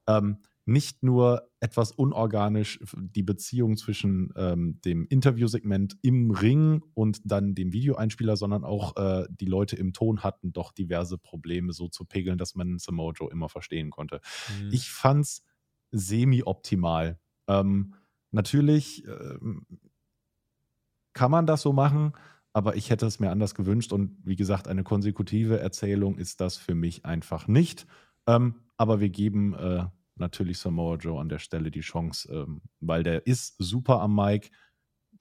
ähm, 0.07 0.39
nicht 0.67 1.03
nur 1.03 1.51
etwas 1.61 1.93
unorganisch 1.93 2.81
die 2.95 3.23
Beziehung 3.23 3.77
zwischen 3.77 4.33
ähm, 4.37 4.81
dem 4.83 5.07
Interviewsegment 5.09 5.99
im 6.03 6.31
Ring 6.31 6.83
und 6.95 7.21
dann 7.25 7.55
dem 7.55 7.73
Videoeinspieler, 7.73 8.37
sondern 8.37 8.65
auch 8.65 8.97
äh, 8.97 9.27
die 9.31 9.47
Leute 9.47 9.77
im 9.77 9.93
Ton 9.93 10.23
hatten 10.23 10.53
doch 10.53 10.73
diverse 10.73 11.19
Probleme 11.19 11.73
so 11.73 11.89
zu 11.89 12.05
pegeln, 12.05 12.39
dass 12.39 12.55
man 12.55 12.79
Samoa 12.79 13.13
Joe 13.15 13.31
immer 13.31 13.49
verstehen 13.49 13.91
konnte. 13.91 14.21
Mhm. 14.63 14.71
Ich 14.73 14.91
fand's 14.91 15.43
semi-optimal. 15.91 17.19
Ähm, 17.47 17.95
natürlich 18.31 19.07
ähm, 19.07 19.67
kann 21.13 21.31
man 21.31 21.47
das 21.47 21.61
so 21.63 21.73
machen, 21.73 22.15
aber 22.55 22.77
ich 22.77 22.89
hätte 22.89 23.05
es 23.05 23.19
mir 23.19 23.31
anders 23.31 23.55
gewünscht 23.55 23.93
und 23.93 24.17
wie 24.25 24.37
gesagt, 24.37 24.69
eine 24.69 24.85
konsekutive 24.85 25.59
Erzählung 25.59 26.17
ist 26.17 26.41
das 26.41 26.57
für 26.57 26.75
mich 26.75 27.05
einfach 27.05 27.49
nicht. 27.49 27.87
Ähm, 28.27 28.55
aber 28.77 29.01
wir 29.01 29.11
geben 29.11 29.55
äh, 29.55 29.85
natürlich 30.15 30.59
Samoa 30.59 30.97
Joe 30.97 31.21
an 31.21 31.29
der 31.29 31.41
Stelle 31.41 31.73
die 31.73 31.81
Chance, 31.81 32.33
ähm, 32.33 32.63
weil 32.81 33.03
der 33.03 33.27
ist 33.27 33.57
super 33.59 34.01
am 34.01 34.15
Mic. 34.15 34.51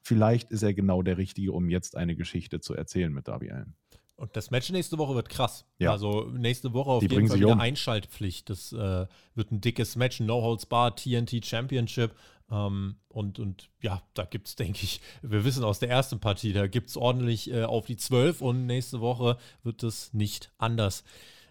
Vielleicht 0.04 0.52
ist 0.52 0.62
er 0.62 0.76
genau 0.76 1.02
der 1.02 1.18
Richtige, 1.18 1.54
um 1.54 1.70
jetzt 1.70 1.98
eine 1.98 2.16
Geschichte 2.16 2.60
zu 2.62 2.76
erzählen 2.76 3.12
mit 3.12 3.28
Darby 3.28 3.50
Allen. 3.50 3.76
Und 4.16 4.36
das 4.38 4.52
Match 4.52 4.70
nächste 4.70 5.00
Woche 5.00 5.16
wird 5.16 5.30
krass. 5.30 5.66
Ja. 5.80 5.92
Also 5.92 6.30
nächste 6.32 6.72
Woche 6.74 6.92
auf 6.92 7.00
die 7.04 7.14
jeden 7.14 7.28
Fall 7.28 7.38
wieder 7.38 7.54
um. 7.54 7.60
Einschaltpflicht. 7.60 8.48
Das 8.50 8.72
äh, 8.72 9.08
wird 9.34 9.52
ein 9.52 9.60
dickes 9.60 9.96
Match, 9.96 10.20
No 10.20 10.44
Holds 10.44 10.68
Bar, 10.68 10.96
TNT 10.96 11.44
Championship. 11.44 12.12
Ähm, 12.52 12.96
und, 13.10 13.40
und 13.40 13.70
ja, 13.82 14.02
da 14.14 14.26
gibt 14.26 14.48
es, 14.48 14.56
denke 14.58 14.80
ich, 14.84 15.02
wir 15.22 15.46
wissen 15.46 15.64
aus 15.64 15.80
der 15.80 15.90
ersten 15.90 16.20
Partie, 16.20 16.54
da 16.54 16.68
gibt 16.68 16.90
es 16.90 16.98
ordentlich 16.98 17.52
äh, 17.52 17.64
auf 17.64 17.86
die 17.86 17.98
12 17.98 18.42
und 18.42 18.66
nächste 18.66 19.02
Woche 19.02 19.38
wird 19.64 19.84
es 19.84 20.14
nicht 20.14 20.52
anders 20.58 21.04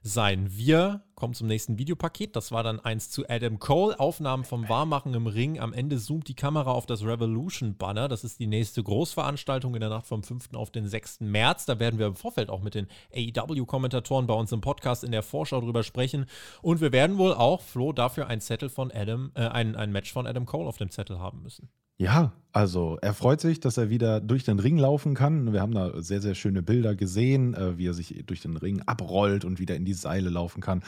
sein. 0.03 0.49
Wir 0.51 1.03
kommen 1.15 1.35
zum 1.35 1.47
nächsten 1.47 1.79
Videopaket. 1.79 2.35
Das 2.35 2.51
war 2.51 2.65
dann 2.65 2.81
eins 2.81 3.11
zu 3.11 3.29
Adam 3.29 3.59
Cole. 3.61 3.99
Aufnahmen 4.01 4.45
vom 4.45 4.69
Warmachen 4.69 5.15
im 5.15 5.29
Ring. 5.29 5.61
Am 5.61 5.73
Ende 5.73 5.99
zoomt 5.99 6.27
die 6.27 6.35
Kamera 6.35 6.73
auf 6.73 6.87
das 6.87 7.05
Revolution 7.05 7.77
Banner. 7.77 8.09
Das 8.09 8.25
ist 8.25 8.41
die 8.41 8.49
nächste 8.49 8.83
Großveranstaltung 8.83 9.75
in 9.75 9.81
der 9.81 9.91
Nacht 9.91 10.07
vom 10.07 10.23
5. 10.23 10.55
auf 10.55 10.71
den 10.71 10.88
6. 10.88 11.21
März. 11.21 11.67
Da 11.67 11.79
werden 11.79 11.99
wir 11.99 12.07
im 12.07 12.17
Vorfeld 12.17 12.51
auch 12.51 12.62
mit 12.62 12.75
den 12.75 12.88
AEW-Kommentatoren 13.15 14.27
bei 14.27 14.35
uns 14.35 14.51
im 14.51 14.61
Podcast 14.61 15.05
in 15.05 15.12
der 15.12 15.23
Vorschau 15.23 15.61
drüber 15.61 15.85
sprechen. 15.85 16.27
Und 16.61 16.81
wir 16.81 16.93
werden 16.93 17.19
wohl 17.19 17.35
auch, 17.35 17.61
Flo, 17.61 17.93
dafür 17.93 18.27
ein 18.27 18.41
Zettel 18.41 18.69
von 18.69 18.91
Adam, 18.91 19.31
äh, 19.35 19.47
ein, 19.47 19.77
ein 19.77 19.93
Match 19.93 20.12
von 20.12 20.27
Adam 20.27 20.47
Cole 20.47 20.69
auf 20.69 20.79
dem 20.79 20.91
Zettel 20.91 21.21
haben 21.21 21.43
müssen. 21.43 21.69
Ja, 21.99 22.33
also 22.53 22.99
er 23.01 23.15
freut 23.15 23.41
sich, 23.41 23.61
dass 23.61 23.77
er 23.77 23.89
wieder 23.89 24.21
durch 24.21 24.45
den 24.45 24.59
Ring 24.59 24.77
laufen 24.77 25.15
kann. 25.15 25.53
Wir 25.53 25.61
haben 25.61 25.73
da 25.73 26.03
sehr, 26.03 26.21
sehr 26.21 26.35
schöne 26.35 26.63
Bilder 26.63 26.95
gesehen, 26.97 27.55
äh, 27.55 27.79
wie 27.79 27.87
er 27.87 27.95
sich 27.95 28.25
durch 28.27 28.41
den 28.41 28.57
Ring 28.57 28.83
abrollt 28.83 29.45
und 29.45 29.59
wieder 29.59 29.77
in 29.77 29.85
die 29.85 29.95
Seile 29.95 30.29
laufen 30.31 30.61
kann. 30.61 30.83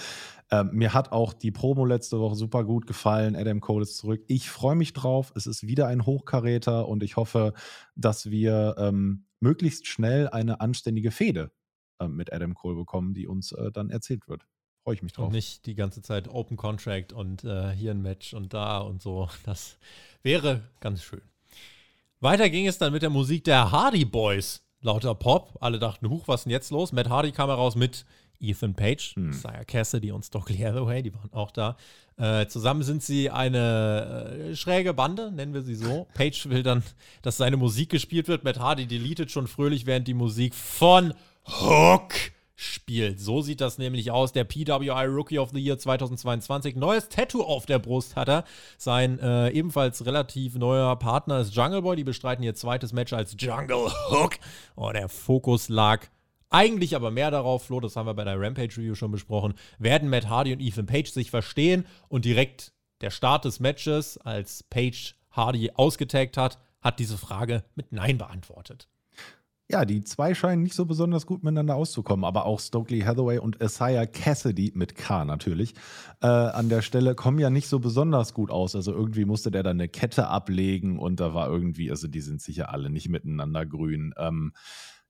Ähm, 0.50 0.70
mir 0.72 0.92
hat 0.92 1.12
auch 1.12 1.32
die 1.32 1.50
Promo 1.52 1.84
letzte 1.84 2.18
Woche 2.18 2.34
super 2.36 2.64
gut 2.64 2.86
gefallen. 2.86 3.36
Adam 3.36 3.60
Cole 3.60 3.82
ist 3.84 3.96
zurück. 3.96 4.24
Ich 4.26 4.50
freue 4.50 4.76
mich 4.76 4.92
drauf. 4.92 5.32
Es 5.36 5.46
ist 5.46 5.66
wieder 5.66 5.86
ein 5.86 6.04
Hochkaräter 6.04 6.88
und 6.88 7.02
ich 7.02 7.16
hoffe, 7.16 7.54
dass 7.94 8.30
wir 8.30 8.74
ähm, 8.78 9.26
möglichst 9.40 9.86
schnell 9.86 10.28
eine 10.28 10.60
anständige 10.60 11.10
Fehde 11.10 11.52
äh, 12.00 12.08
mit 12.08 12.32
Adam 12.32 12.54
Cole 12.54 12.76
bekommen, 12.76 13.14
die 13.14 13.26
uns 13.26 13.52
äh, 13.52 13.70
dann 13.72 13.90
erzählt 13.90 14.28
wird 14.28 14.46
freue 14.84 14.94
ich 14.94 15.02
mich 15.02 15.12
drauf. 15.12 15.26
Und 15.26 15.32
nicht 15.32 15.66
die 15.66 15.74
ganze 15.74 16.02
Zeit 16.02 16.28
Open 16.28 16.56
Contract 16.56 17.12
und 17.12 17.42
äh, 17.42 17.72
hier 17.72 17.90
ein 17.90 18.02
Match 18.02 18.34
und 18.34 18.54
da 18.54 18.78
und 18.78 19.02
so. 19.02 19.28
Das 19.44 19.78
wäre 20.22 20.60
ganz 20.80 21.02
schön. 21.02 21.22
Weiter 22.20 22.48
ging 22.48 22.66
es 22.66 22.78
dann 22.78 22.92
mit 22.92 23.02
der 23.02 23.10
Musik 23.10 23.44
der 23.44 23.72
Hardy 23.72 24.04
Boys. 24.04 24.62
Lauter 24.80 25.14
Pop. 25.14 25.56
Alle 25.60 25.78
dachten, 25.78 26.10
huch, 26.10 26.28
was 26.28 26.40
ist 26.40 26.44
denn 26.44 26.52
jetzt 26.52 26.70
los? 26.70 26.92
Matt 26.92 27.08
Hardy 27.08 27.32
kam 27.32 27.48
heraus 27.48 27.74
mit 27.74 28.04
Ethan 28.40 28.74
Page, 28.74 29.14
hm. 29.14 29.32
Saya 29.32 29.64
Cassidy 29.64 30.12
und 30.12 30.24
Stockley 30.24 30.58
Hathaway, 30.58 31.02
die 31.02 31.14
waren 31.14 31.32
auch 31.32 31.50
da. 31.50 31.76
Äh, 32.18 32.46
zusammen 32.46 32.82
sind 32.82 33.02
sie 33.02 33.30
eine 33.30 34.50
äh, 34.50 34.56
schräge 34.56 34.92
Bande, 34.92 35.32
nennen 35.32 35.54
wir 35.54 35.62
sie 35.62 35.74
so. 35.74 36.06
Page 36.12 36.50
will 36.50 36.62
dann, 36.62 36.82
dass 37.22 37.38
seine 37.38 37.56
Musik 37.56 37.88
gespielt 37.90 38.28
wird. 38.28 38.44
Matt 38.44 38.58
Hardy 38.58 38.86
deletet 38.86 39.30
schon 39.30 39.46
fröhlich, 39.46 39.86
während 39.86 40.06
die 40.06 40.14
Musik 40.14 40.54
von 40.54 41.14
Hook 41.46 42.12
spielt. 42.56 43.20
So 43.20 43.40
sieht 43.40 43.60
das 43.60 43.78
nämlich 43.78 44.10
aus. 44.10 44.32
Der 44.32 44.44
PWI 44.44 45.06
Rookie 45.06 45.38
of 45.38 45.50
the 45.52 45.60
Year 45.60 45.78
2022. 45.78 46.76
Neues 46.76 47.08
Tattoo 47.08 47.42
auf 47.42 47.66
der 47.66 47.78
Brust 47.78 48.16
hat 48.16 48.28
er. 48.28 48.44
Sein 48.78 49.18
äh, 49.18 49.50
ebenfalls 49.50 50.04
relativ 50.06 50.54
neuer 50.56 50.96
Partner 50.96 51.40
ist 51.40 51.54
Jungle 51.54 51.82
Boy. 51.82 51.96
Die 51.96 52.04
bestreiten 52.04 52.42
ihr 52.42 52.54
zweites 52.54 52.92
Match 52.92 53.12
als 53.12 53.34
Jungle 53.38 53.90
Hook. 54.10 54.36
Oh, 54.76 54.90
der 54.92 55.08
Fokus 55.08 55.68
lag 55.68 56.06
eigentlich 56.50 56.94
aber 56.94 57.10
mehr 57.10 57.32
darauf, 57.32 57.64
Flo, 57.64 57.80
das 57.80 57.96
haben 57.96 58.06
wir 58.06 58.14
bei 58.14 58.22
der 58.22 58.40
Rampage 58.40 58.76
Review 58.76 58.94
schon 58.94 59.10
besprochen, 59.10 59.54
werden 59.80 60.08
Matt 60.08 60.28
Hardy 60.28 60.52
und 60.52 60.60
Ethan 60.60 60.86
Page 60.86 61.10
sich 61.10 61.30
verstehen 61.30 61.84
und 62.08 62.24
direkt 62.24 62.72
der 63.00 63.10
Start 63.10 63.44
des 63.44 63.58
Matches, 63.58 64.18
als 64.18 64.62
Page 64.62 65.16
Hardy 65.32 65.72
ausgetaggt 65.74 66.36
hat, 66.36 66.58
hat 66.80 67.00
diese 67.00 67.18
Frage 67.18 67.64
mit 67.74 67.90
Nein 67.90 68.18
beantwortet. 68.18 68.88
Ja, 69.70 69.86
die 69.86 70.04
zwei 70.04 70.34
scheinen 70.34 70.62
nicht 70.62 70.74
so 70.74 70.84
besonders 70.84 71.24
gut 71.24 71.42
miteinander 71.42 71.74
auszukommen, 71.74 72.26
aber 72.26 72.44
auch 72.44 72.60
Stokely 72.60 73.00
Hathaway 73.00 73.38
und 73.38 73.62
Isaiah 73.62 74.06
Cassidy 74.06 74.72
mit 74.74 74.94
K 74.94 75.24
natürlich 75.24 75.74
äh, 76.20 76.26
an 76.26 76.68
der 76.68 76.82
Stelle 76.82 77.14
kommen 77.14 77.38
ja 77.38 77.48
nicht 77.48 77.68
so 77.68 77.78
besonders 77.78 78.34
gut 78.34 78.50
aus. 78.50 78.76
Also 78.76 78.92
irgendwie 78.92 79.24
musste 79.24 79.50
der 79.50 79.62
dann 79.62 79.78
eine 79.78 79.88
Kette 79.88 80.28
ablegen 80.28 80.98
und 80.98 81.18
da 81.18 81.32
war 81.32 81.48
irgendwie, 81.48 81.90
also 81.90 82.08
die 82.08 82.20
sind 82.20 82.42
sicher 82.42 82.74
alle 82.74 82.90
nicht 82.90 83.08
miteinander 83.08 83.64
grün. 83.64 84.12
Ähm, 84.18 84.52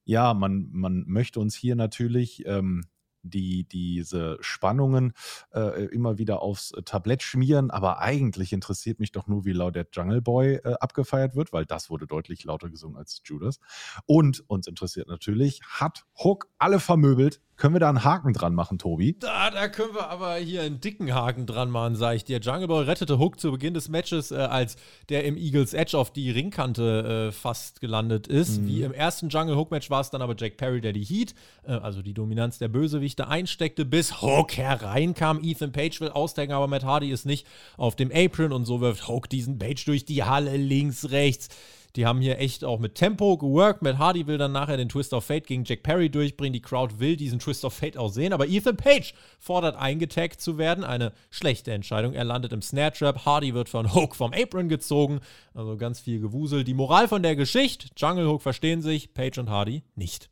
ja, 0.05 0.33
man, 0.33 0.69
man 0.71 1.03
möchte 1.05 1.41
uns 1.41 1.53
hier 1.53 1.75
natürlich 1.75 2.45
ähm, 2.45 2.85
die 3.29 3.67
diese 3.67 4.37
Spannungen 4.41 5.13
äh, 5.53 5.85
immer 5.85 6.17
wieder 6.17 6.41
aufs 6.41 6.71
Tablett 6.85 7.23
schmieren. 7.23 7.71
Aber 7.71 7.99
eigentlich 7.99 8.53
interessiert 8.53 8.99
mich 8.99 9.11
doch 9.11 9.27
nur, 9.27 9.45
wie 9.45 9.53
laut 9.53 9.75
der 9.75 9.87
Jungle 9.91 10.21
Boy 10.21 10.55
äh, 10.55 10.75
abgefeiert 10.79 11.35
wird, 11.35 11.53
weil 11.53 11.65
das 11.65 11.89
wurde 11.89 12.07
deutlich 12.07 12.43
lauter 12.43 12.69
gesungen 12.69 12.97
als 12.97 13.21
Judas. 13.25 13.59
Und 14.05 14.43
uns 14.47 14.67
interessiert 14.67 15.07
natürlich, 15.07 15.61
hat 15.63 16.05
Hook 16.23 16.47
alle 16.57 16.79
vermöbelt? 16.79 17.41
Können 17.57 17.73
wir 17.73 17.79
da 17.79 17.87
einen 17.87 18.03
Haken 18.03 18.33
dran 18.33 18.53
machen, 18.53 18.77
Tobi? 18.79 19.17
Da, 19.17 19.49
da 19.49 19.69
können 19.69 19.93
wir 19.93 20.09
aber 20.09 20.35
hier 20.35 20.63
einen 20.63 20.81
dicken 20.81 21.13
Haken 21.13 21.45
dran 21.45 21.69
machen, 21.69 21.95
sage 21.95 22.17
ich 22.17 22.25
dir. 22.25 22.39
Jungle 22.39 22.67
Boy 22.67 22.83
rettete 22.83 23.17
Hook 23.17 23.39
zu 23.39 23.51
Beginn 23.51 23.73
des 23.73 23.87
Matches, 23.87 24.31
äh, 24.31 24.35
als 24.35 24.75
der 25.07 25.23
im 25.23 25.37
Eagles 25.37 25.73
Edge 25.73 25.97
auf 25.97 26.11
die 26.11 26.31
Ringkante 26.31 27.29
äh, 27.29 27.31
fast 27.31 27.79
gelandet 27.79 28.27
ist. 28.27 28.61
Mhm. 28.61 28.67
Wie 28.67 28.81
im 28.83 28.93
ersten 28.93 29.29
Jungle 29.29 29.55
Hook 29.55 29.71
Match 29.71 29.89
war 29.89 30.01
es 30.01 30.09
dann 30.09 30.21
aber 30.21 30.35
Jack 30.37 30.57
Perry, 30.57 30.81
der 30.81 30.91
die 30.91 31.05
Heat, 31.05 31.33
äh, 31.63 31.71
also 31.71 32.01
die 32.01 32.13
Dominanz 32.13 32.57
der 32.57 32.67
Bösewichte, 32.67 33.29
einsteckte, 33.29 33.85
bis 33.85 34.21
Hook 34.21 34.57
hereinkam. 34.57 35.39
Ethan 35.41 35.71
Page 35.71 36.01
will 36.01 36.09
ausdecken, 36.09 36.53
aber 36.53 36.67
Matt 36.67 36.83
Hardy 36.83 37.09
ist 37.09 37.25
nicht 37.25 37.47
auf 37.77 37.95
dem 37.95 38.11
Apron 38.13 38.51
und 38.51 38.65
so 38.65 38.81
wirft 38.81 39.07
Hook 39.07 39.29
diesen 39.29 39.59
Page 39.59 39.85
durch 39.85 40.03
die 40.03 40.23
Halle 40.23 40.57
links, 40.57 41.09
rechts. 41.11 41.47
Die 41.95 42.05
haben 42.05 42.19
hier 42.19 42.39
echt 42.39 42.65
auch 42.65 42.79
mit 42.79 42.95
Tempo 42.95 43.37
geworkt. 43.37 43.81
Matt 43.81 43.97
Hardy 43.97 44.27
will 44.27 44.37
dann 44.37 44.51
nachher 44.51 44.77
den 44.77 44.89
Twist 44.89 45.13
of 45.13 45.23
Fate 45.23 45.47
gegen 45.47 45.63
Jack 45.63 45.83
Perry 45.83 46.09
durchbringen. 46.09 46.53
Die 46.53 46.61
Crowd 46.61 46.99
will 46.99 47.15
diesen 47.15 47.39
Twist 47.39 47.63
of 47.63 47.73
Fate 47.73 47.97
auch 47.97 48.09
sehen. 48.09 48.33
Aber 48.33 48.47
Ethan 48.47 48.75
Page 48.75 49.13
fordert 49.39 49.77
eingetaggt 49.77 50.41
zu 50.41 50.57
werden. 50.57 50.83
Eine 50.83 51.13
schlechte 51.29 51.71
Entscheidung. 51.71 52.13
Er 52.13 52.25
landet 52.25 52.51
im 52.51 52.61
Snare 52.61 52.91
Trap. 52.91 53.25
Hardy 53.25 53.53
wird 53.53 53.69
von 53.69 53.93
Hook 53.93 54.15
vom 54.15 54.33
Apron 54.33 54.67
gezogen. 54.67 55.21
Also 55.53 55.77
ganz 55.77 55.99
viel 55.99 56.19
Gewusel. 56.19 56.63
Die 56.63 56.73
Moral 56.73 57.07
von 57.07 57.23
der 57.23 57.35
Geschichte: 57.35 57.87
Jungle 57.95 58.27
Hook 58.27 58.41
verstehen 58.41 58.81
sich, 58.81 59.13
Page 59.13 59.37
und 59.37 59.49
Hardy 59.49 59.83
nicht. 59.95 60.29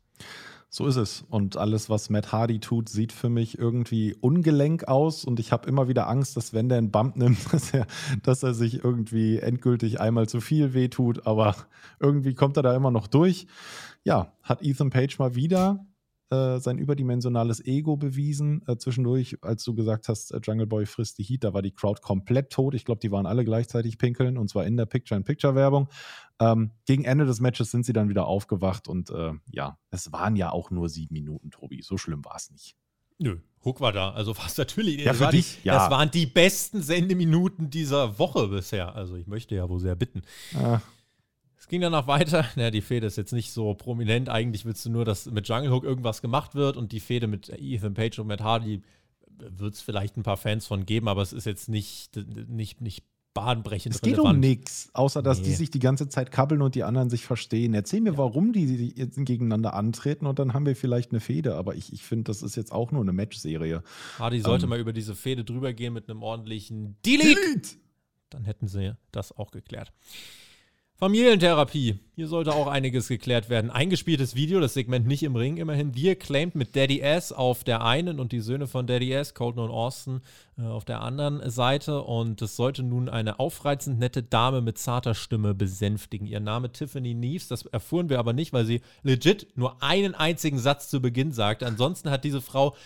So 0.76 0.88
ist 0.88 0.96
es. 0.96 1.24
Und 1.30 1.56
alles, 1.56 1.88
was 1.88 2.10
Matt 2.10 2.32
Hardy 2.32 2.58
tut, 2.58 2.88
sieht 2.88 3.12
für 3.12 3.28
mich 3.28 3.60
irgendwie 3.60 4.16
ungelenk 4.20 4.88
aus. 4.88 5.24
Und 5.24 5.38
ich 5.38 5.52
habe 5.52 5.68
immer 5.68 5.86
wieder 5.86 6.08
Angst, 6.08 6.36
dass 6.36 6.52
wenn 6.52 6.68
der 6.68 6.78
einen 6.78 6.90
Bump 6.90 7.14
nimmt, 7.14 7.38
dass 7.52 7.72
er, 7.72 7.86
dass 8.24 8.42
er 8.42 8.54
sich 8.54 8.82
irgendwie 8.82 9.38
endgültig 9.38 10.00
einmal 10.00 10.28
zu 10.28 10.40
viel 10.40 10.74
wehtut. 10.74 11.28
Aber 11.28 11.54
irgendwie 12.00 12.34
kommt 12.34 12.56
er 12.56 12.64
da 12.64 12.74
immer 12.74 12.90
noch 12.90 13.06
durch. 13.06 13.46
Ja, 14.02 14.32
hat 14.42 14.62
Ethan 14.62 14.90
Page 14.90 15.16
mal 15.20 15.36
wieder 15.36 15.86
äh, 16.30 16.58
sein 16.58 16.78
überdimensionales 16.78 17.64
Ego 17.64 17.96
bewiesen. 17.96 18.62
Äh, 18.66 18.76
zwischendurch, 18.76 19.38
als 19.42 19.64
du 19.64 19.74
gesagt 19.74 20.08
hast, 20.08 20.32
äh, 20.32 20.40
Jungle 20.42 20.66
Boy 20.66 20.86
frisst 20.86 21.18
die 21.18 21.22
Heat, 21.22 21.44
da 21.44 21.54
war 21.54 21.62
die 21.62 21.72
Crowd 21.72 22.00
komplett 22.02 22.50
tot. 22.50 22.74
Ich 22.74 22.84
glaube, 22.84 23.00
die 23.00 23.10
waren 23.10 23.26
alle 23.26 23.44
gleichzeitig 23.44 23.98
pinkeln 23.98 24.38
und 24.38 24.48
zwar 24.48 24.66
in 24.66 24.76
der 24.76 24.86
Picture-in-Picture-Werbung. 24.86 25.88
Ähm, 26.40 26.72
gegen 26.86 27.04
Ende 27.04 27.26
des 27.26 27.40
Matches 27.40 27.70
sind 27.70 27.86
sie 27.86 27.92
dann 27.92 28.08
wieder 28.08 28.26
aufgewacht 28.26 28.88
und 28.88 29.10
äh, 29.10 29.32
ja, 29.50 29.78
es 29.90 30.12
waren 30.12 30.36
ja 30.36 30.50
auch 30.50 30.70
nur 30.70 30.88
sieben 30.88 31.14
Minuten, 31.14 31.50
Tobi. 31.50 31.82
So 31.82 31.96
schlimm 31.96 32.24
war 32.24 32.36
es 32.36 32.50
nicht. 32.50 32.74
Nö, 33.18 33.38
Hook 33.64 33.80
war 33.80 33.92
da. 33.92 34.10
Also 34.10 34.34
fast 34.34 34.58
natürlich. 34.58 35.04
Ja, 35.04 35.14
für 35.14 35.28
dich, 35.28 35.60
die, 35.62 35.68
ja. 35.68 35.74
Das 35.74 35.90
waren 35.90 36.10
die 36.10 36.26
besten 36.26 36.82
Sendeminuten 36.82 37.70
dieser 37.70 38.18
Woche 38.18 38.48
bisher. 38.48 38.94
Also 38.94 39.16
ich 39.16 39.26
möchte 39.26 39.54
ja 39.54 39.68
wohl 39.68 39.80
sehr 39.80 39.94
bitten. 39.94 40.22
Ja. 40.52 40.82
Es 41.58 41.68
ging 41.68 41.80
danach 41.80 42.06
weiter. 42.06 42.44
Ja, 42.56 42.70
die 42.70 42.82
Fehde 42.82 43.06
ist 43.06 43.16
jetzt 43.16 43.32
nicht 43.32 43.52
so 43.52 43.74
prominent. 43.74 44.28
Eigentlich 44.28 44.64
willst 44.64 44.84
du 44.84 44.90
nur, 44.90 45.04
dass 45.04 45.26
mit 45.26 45.48
Jungle 45.48 45.70
Hook 45.70 45.84
irgendwas 45.84 46.22
gemacht 46.22 46.54
wird 46.54 46.76
und 46.76 46.92
die 46.92 47.00
Fehde 47.00 47.26
mit 47.26 47.48
Ethan 47.48 47.94
Page 47.94 48.18
und 48.18 48.26
Matt 48.26 48.42
Hardy 48.42 48.82
wird 49.38 49.74
es 49.74 49.80
vielleicht 49.80 50.16
ein 50.16 50.22
paar 50.22 50.36
Fans 50.36 50.66
von 50.66 50.86
geben, 50.86 51.08
aber 51.08 51.22
es 51.22 51.32
ist 51.32 51.44
jetzt 51.44 51.68
nicht, 51.68 52.16
nicht, 52.48 52.80
nicht 52.80 53.04
bahnbrechend 53.34 53.94
Es 53.94 54.00
geht 54.00 54.14
relevant. 54.14 54.36
um 54.36 54.40
nichts, 54.40 54.90
außer 54.94 55.22
dass 55.22 55.38
nee. 55.38 55.46
die 55.46 55.52
sich 55.54 55.70
die 55.70 55.80
ganze 55.80 56.08
Zeit 56.08 56.30
kabbeln 56.30 56.62
und 56.62 56.76
die 56.76 56.84
anderen 56.84 57.10
sich 57.10 57.24
verstehen. 57.24 57.74
Erzähl 57.74 58.00
mir, 58.00 58.12
ja. 58.12 58.18
warum 58.18 58.52
die 58.52 58.94
jetzt 58.96 59.16
gegeneinander 59.16 59.74
antreten 59.74 60.26
und 60.26 60.38
dann 60.38 60.54
haben 60.54 60.64
wir 60.64 60.76
vielleicht 60.76 61.10
eine 61.10 61.20
Fehde. 61.20 61.56
Aber 61.56 61.74
ich, 61.74 61.92
ich 61.92 62.04
finde, 62.04 62.24
das 62.24 62.42
ist 62.42 62.56
jetzt 62.56 62.72
auch 62.72 62.92
nur 62.92 63.02
eine 63.02 63.12
Matchserie. 63.12 63.82
Hardy 64.18 64.40
sollte 64.40 64.64
ähm, 64.64 64.70
mal 64.70 64.78
über 64.78 64.92
diese 64.92 65.14
Fehde 65.14 65.44
drüber 65.44 65.72
gehen 65.72 65.92
mit 65.92 66.08
einem 66.08 66.22
ordentlichen 66.22 66.96
Delete. 67.04 67.34
Delete. 67.34 67.68
Dann 68.30 68.44
hätten 68.44 68.68
sie 68.68 68.92
das 69.10 69.36
auch 69.36 69.50
geklärt. 69.50 69.92
Familientherapie. 71.04 71.98
Hier 72.16 72.28
sollte 72.28 72.54
auch 72.54 72.66
einiges 72.66 73.08
geklärt 73.08 73.50
werden. 73.50 73.70
Eingespieltes 73.70 74.34
Video, 74.36 74.58
das 74.58 74.72
Segment 74.72 75.06
nicht 75.06 75.22
im 75.22 75.36
Ring, 75.36 75.58
immerhin. 75.58 75.92
The 75.92 76.12
Acclaimed 76.12 76.54
mit 76.54 76.74
Daddy 76.74 77.00
S 77.00 77.30
auf 77.30 77.62
der 77.62 77.84
einen 77.84 78.18
und 78.18 78.32
die 78.32 78.40
Söhne 78.40 78.66
von 78.66 78.86
Daddy 78.86 79.12
S, 79.12 79.34
Colton 79.34 79.64
und 79.64 79.70
Austin, 79.70 80.22
auf 80.62 80.84
der 80.84 81.00
anderen 81.00 81.48
Seite. 81.50 82.02
Und 82.02 82.40
es 82.42 82.56
sollte 82.56 82.82
nun 82.82 83.08
eine 83.08 83.38
aufreizend 83.38 83.98
nette 83.98 84.22
Dame 84.22 84.60
mit 84.60 84.78
zarter 84.78 85.14
Stimme 85.14 85.54
besänftigen. 85.54 86.26
Ihr 86.26 86.40
Name 86.40 86.70
Tiffany 86.70 87.14
Neves, 87.14 87.48
das 87.48 87.66
erfuhren 87.66 88.08
wir 88.08 88.18
aber 88.18 88.32
nicht, 88.32 88.52
weil 88.52 88.64
sie 88.64 88.80
legit 89.02 89.48
nur 89.56 89.82
einen 89.82 90.14
einzigen 90.14 90.58
Satz 90.58 90.88
zu 90.88 91.00
Beginn 91.00 91.32
sagt. 91.32 91.62
Ansonsten 91.62 92.10
hat 92.10 92.24
diese 92.24 92.40
Frau 92.40 92.76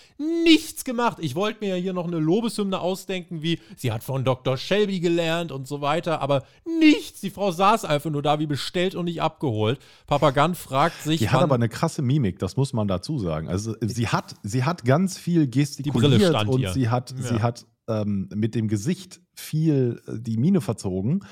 nichts 0.45 0.85
gemacht. 0.85 1.19
Ich 1.21 1.35
wollte 1.35 1.61
mir 1.61 1.77
ja 1.77 1.83
hier 1.83 1.93
noch 1.93 2.07
eine 2.07 2.19
Lobeshymne 2.19 2.81
ausdenken, 2.81 3.43
wie 3.43 3.61
sie 3.77 3.93
hat 3.93 4.03
von 4.03 4.25
Dr. 4.25 4.57
Shelby 4.57 5.01
gelernt 5.01 5.53
und 5.53 5.67
so 5.67 5.81
weiter, 5.81 6.21
aber 6.23 6.45
nichts. 6.81 7.21
Die 7.21 7.31
Frau 7.31 7.51
saß 7.51 7.85
einfach 7.85 8.11
nur 8.11 8.23
da 8.23 8.39
wie 8.39 8.47
bestellt 8.47 8.95
und 8.95 9.05
nicht 9.05 9.21
abgeholt. 9.21 9.79
Papa 10.07 10.31
Gunn 10.31 10.55
fragt 10.55 11.03
sich. 11.03 11.21
Die 11.21 11.29
hat 11.29 11.43
aber 11.43 11.57
eine 11.57 11.69
krasse 11.69 12.03
Mimik, 12.03 12.39
das 12.39 12.57
muss 12.57 12.73
man 12.73 12.89
dazu 12.89 13.19
sagen. 13.19 13.49
Also 13.49 13.75
sie 13.81 14.09
hat, 14.09 14.37
sie 14.43 14.65
hat 14.65 14.85
ganz 14.85 15.19
viel 15.19 15.49
gestikuliert 15.49 16.47
und 16.47 16.61
ihr. 16.61 16.73
sie 16.73 16.89
hat, 16.89 17.11
ja. 17.11 17.23
sie 17.23 17.43
hat 17.43 17.58
ähm, 17.89 18.29
mit 18.35 18.55
dem 18.55 18.69
Gesicht 18.69 19.21
viel 19.35 20.01
äh, 20.07 20.19
die 20.19 20.37
Mine 20.37 20.61
verzogen. 20.61 21.25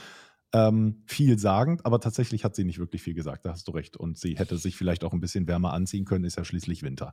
Ähm, 0.53 1.03
viel 1.07 1.39
sagend, 1.39 1.85
aber 1.85 2.01
tatsächlich 2.01 2.45
hat 2.45 2.55
sie 2.55 2.65
nicht 2.65 2.79
wirklich 2.79 3.03
viel 3.03 3.15
gesagt, 3.15 3.45
da 3.45 3.51
hast 3.51 3.69
du 3.69 3.73
recht. 3.73 3.97
Und 3.97 4.17
sie 4.17 4.37
hätte 4.37 4.57
sich 4.57 4.77
vielleicht 4.77 5.05
auch 5.05 5.13
ein 5.13 5.21
bisschen 5.21 5.47
wärmer 5.49 5.73
anziehen 5.73 6.05
können, 6.05 6.25
ist 6.25 6.37
ja 6.37 6.45
schließlich 6.45 6.83
Winter. 6.83 7.13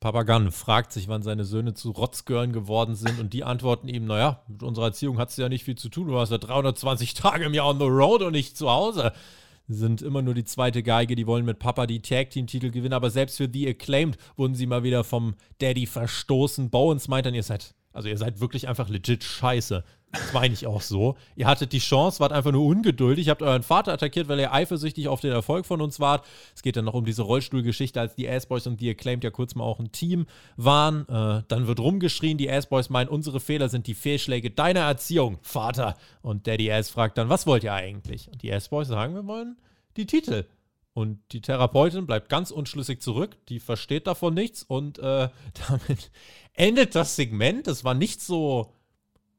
Papa 0.00 0.22
Gunn 0.22 0.52
fragt 0.52 0.92
sich, 0.92 1.08
wann 1.08 1.22
seine 1.22 1.44
Söhne 1.44 1.74
zu 1.74 1.90
Rotzgirlen 1.90 2.52
geworden 2.52 2.94
sind 2.94 3.18
und 3.18 3.32
die 3.32 3.42
antworten 3.42 3.88
ihm, 3.88 4.04
naja, 4.04 4.44
mit 4.46 4.62
unserer 4.62 4.86
Erziehung 4.86 5.18
hat 5.18 5.30
es 5.30 5.36
ja 5.36 5.48
nicht 5.48 5.64
viel 5.64 5.74
zu 5.74 5.88
tun, 5.88 6.06
du 6.06 6.12
warst 6.12 6.30
ja 6.30 6.38
320 6.38 7.14
Tage 7.14 7.46
im 7.46 7.54
Jahr 7.54 7.66
on 7.66 7.80
the 7.80 7.86
road 7.86 8.22
und 8.22 8.32
nicht 8.32 8.56
zu 8.56 8.70
Hause 8.70 9.12
sind 9.68 10.00
immer 10.00 10.22
nur 10.22 10.34
die 10.34 10.44
zweite 10.44 10.82
Geige, 10.82 11.14
die 11.14 11.26
wollen 11.26 11.44
mit 11.44 11.58
Papa 11.58 11.86
die 11.86 12.00
Tag 12.00 12.30
Team 12.30 12.46
Titel 12.46 12.70
gewinnen, 12.70 12.94
aber 12.94 13.10
selbst 13.10 13.36
für 13.36 13.48
The 13.52 13.68
Acclaimed 13.68 14.16
wurden 14.36 14.54
sie 14.54 14.66
mal 14.66 14.82
wieder 14.82 15.04
vom 15.04 15.34
Daddy 15.58 15.86
verstoßen. 15.86 16.70
Bowens 16.70 17.06
meint 17.06 17.26
dann, 17.26 17.34
ihr 17.34 17.42
seid, 17.42 17.74
also 17.92 18.08
ihr 18.08 18.18
seid 18.18 18.40
wirklich 18.40 18.68
einfach 18.68 18.88
legit 18.88 19.24
scheiße. 19.24 19.84
Das 20.12 20.32
meine 20.32 20.54
ich 20.54 20.66
auch 20.66 20.80
so. 20.80 21.16
Ihr 21.36 21.46
hattet 21.46 21.72
die 21.72 21.80
Chance, 21.80 22.20
wart 22.20 22.32
einfach 22.32 22.52
nur 22.52 22.64
ungeduldig, 22.64 23.28
habt 23.28 23.42
euren 23.42 23.62
Vater 23.62 23.92
attackiert, 23.92 24.28
weil 24.28 24.40
ihr 24.40 24.52
eifersüchtig 24.52 25.08
auf 25.08 25.20
den 25.20 25.32
Erfolg 25.32 25.66
von 25.66 25.82
uns 25.82 26.00
wart. 26.00 26.24
Es 26.54 26.62
geht 26.62 26.76
dann 26.76 26.86
noch 26.86 26.94
um 26.94 27.04
diese 27.04 27.22
Rollstuhlgeschichte, 27.22 28.00
als 28.00 28.14
die 28.14 28.28
Assboys 28.28 28.66
und 28.66 28.80
die 28.80 28.88
Acclaimed 28.88 29.24
ja 29.24 29.30
kurz 29.30 29.54
mal 29.54 29.64
auch 29.64 29.80
ein 29.80 29.92
Team 29.92 30.26
waren. 30.56 31.06
Äh, 31.08 31.42
dann 31.48 31.66
wird 31.66 31.80
rumgeschrien, 31.80 32.38
die 32.38 32.50
Assboys 32.50 32.88
meinen, 32.88 33.08
unsere 33.08 33.40
Fehler 33.40 33.68
sind 33.68 33.86
die 33.86 33.94
Fehlschläge 33.94 34.50
deiner 34.50 34.80
Erziehung, 34.80 35.38
Vater. 35.42 35.96
Und 36.22 36.46
Daddy 36.46 36.72
Ass 36.72 36.88
fragt 36.88 37.18
dann, 37.18 37.28
was 37.28 37.46
wollt 37.46 37.64
ihr 37.64 37.74
eigentlich? 37.74 38.30
Und 38.30 38.42
die 38.42 38.52
Assboys 38.52 38.88
sagen, 38.88 39.14
wir 39.14 39.26
wollen 39.26 39.56
die 39.96 40.06
Titel. 40.06 40.46
Und 40.94 41.20
die 41.32 41.40
Therapeutin 41.40 42.06
bleibt 42.06 42.28
ganz 42.28 42.50
unschlüssig 42.50 43.00
zurück, 43.00 43.36
die 43.48 43.60
versteht 43.60 44.06
davon 44.06 44.34
nichts 44.34 44.62
und 44.64 44.98
äh, 44.98 45.28
damit 45.68 46.10
endet 46.54 46.94
das 46.94 47.16
Segment. 47.16 47.66
Das 47.66 47.84
war 47.84 47.94
nicht 47.94 48.20
so 48.20 48.72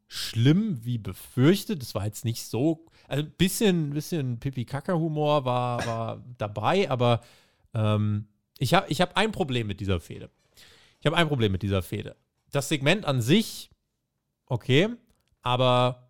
schlimm 0.07 0.83
wie 0.83 0.97
befürchtet. 0.97 1.81
Das 1.81 1.95
war 1.95 2.05
jetzt 2.05 2.25
nicht 2.25 2.43
so. 2.43 2.85
Also 3.07 3.23
ein 3.23 3.31
bisschen, 3.31 3.91
bisschen 3.91 4.39
Pipi-Kaka-Humor 4.39 5.45
war, 5.45 5.85
war 5.85 6.25
dabei, 6.37 6.89
aber 6.89 7.21
ähm, 7.73 8.27
ich 8.57 8.73
habe 8.73 8.87
ich 8.89 9.01
hab 9.01 9.15
ein 9.17 9.31
Problem 9.31 9.67
mit 9.67 9.79
dieser 9.79 9.99
Fehde. 9.99 10.29
Ich 10.99 11.05
habe 11.05 11.15
ein 11.15 11.27
Problem 11.27 11.51
mit 11.51 11.61
dieser 11.63 11.81
Fehde. 11.81 12.15
Das 12.51 12.69
Segment 12.69 13.05
an 13.05 13.21
sich, 13.21 13.69
okay, 14.47 14.89
aber 15.41 16.08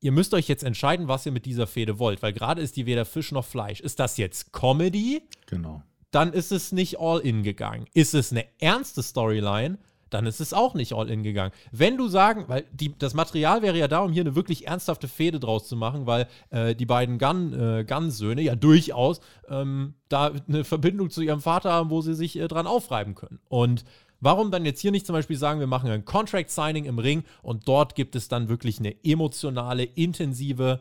ihr 0.00 0.12
müsst 0.12 0.34
euch 0.34 0.48
jetzt 0.48 0.64
entscheiden, 0.64 1.08
was 1.08 1.26
ihr 1.26 1.32
mit 1.32 1.46
dieser 1.46 1.66
Fehde 1.66 1.98
wollt, 1.98 2.22
weil 2.22 2.32
gerade 2.32 2.62
ist 2.62 2.76
die 2.76 2.86
weder 2.86 3.04
Fisch 3.04 3.32
noch 3.32 3.44
Fleisch. 3.44 3.80
Ist 3.80 4.00
das 4.00 4.16
jetzt 4.16 4.52
Comedy? 4.52 5.22
Genau. 5.46 5.82
Dann 6.10 6.32
ist 6.32 6.52
es 6.52 6.72
nicht 6.72 6.98
all 6.98 7.20
in 7.20 7.42
gegangen. 7.42 7.86
Ist 7.94 8.14
es 8.14 8.32
eine 8.32 8.46
ernste 8.60 9.02
Storyline? 9.02 9.78
dann 10.10 10.26
ist 10.26 10.40
es 10.40 10.52
auch 10.52 10.74
nicht 10.74 10.92
all 10.92 11.10
in 11.10 11.22
gegangen. 11.22 11.52
Wenn 11.70 11.96
du 11.96 12.08
sagen, 12.08 12.44
weil 12.48 12.64
die, 12.72 12.96
das 12.98 13.14
Material 13.14 13.62
wäre 13.62 13.76
ja 13.76 13.88
da, 13.88 14.00
um 14.00 14.12
hier 14.12 14.22
eine 14.22 14.34
wirklich 14.34 14.66
ernsthafte 14.66 15.08
Fehde 15.08 15.40
draus 15.40 15.68
zu 15.68 15.76
machen, 15.76 16.06
weil 16.06 16.26
äh, 16.50 16.74
die 16.74 16.86
beiden 16.86 17.18
Gun, 17.18 17.52
äh, 17.52 17.84
Gun-Söhne 17.84 18.42
ja 18.42 18.56
durchaus 18.56 19.20
ähm, 19.48 19.94
da 20.08 20.32
eine 20.48 20.64
Verbindung 20.64 21.10
zu 21.10 21.22
ihrem 21.22 21.40
Vater 21.40 21.72
haben, 21.72 21.90
wo 21.90 22.00
sie 22.00 22.14
sich 22.14 22.38
äh, 22.38 22.48
dran 22.48 22.66
aufreiben 22.66 23.14
können. 23.14 23.40
Und 23.48 23.84
Warum 24.20 24.50
dann 24.50 24.64
jetzt 24.64 24.80
hier 24.80 24.90
nicht 24.90 25.06
zum 25.06 25.14
Beispiel 25.14 25.36
sagen, 25.36 25.60
wir 25.60 25.66
machen 25.66 25.90
ein 25.90 26.04
Contract 26.04 26.50
Signing 26.50 26.84
im 26.86 26.98
Ring 26.98 27.24
und 27.42 27.68
dort 27.68 27.94
gibt 27.94 28.16
es 28.16 28.28
dann 28.28 28.48
wirklich 28.48 28.78
eine 28.80 28.96
emotionale, 29.04 29.84
intensive, 29.84 30.80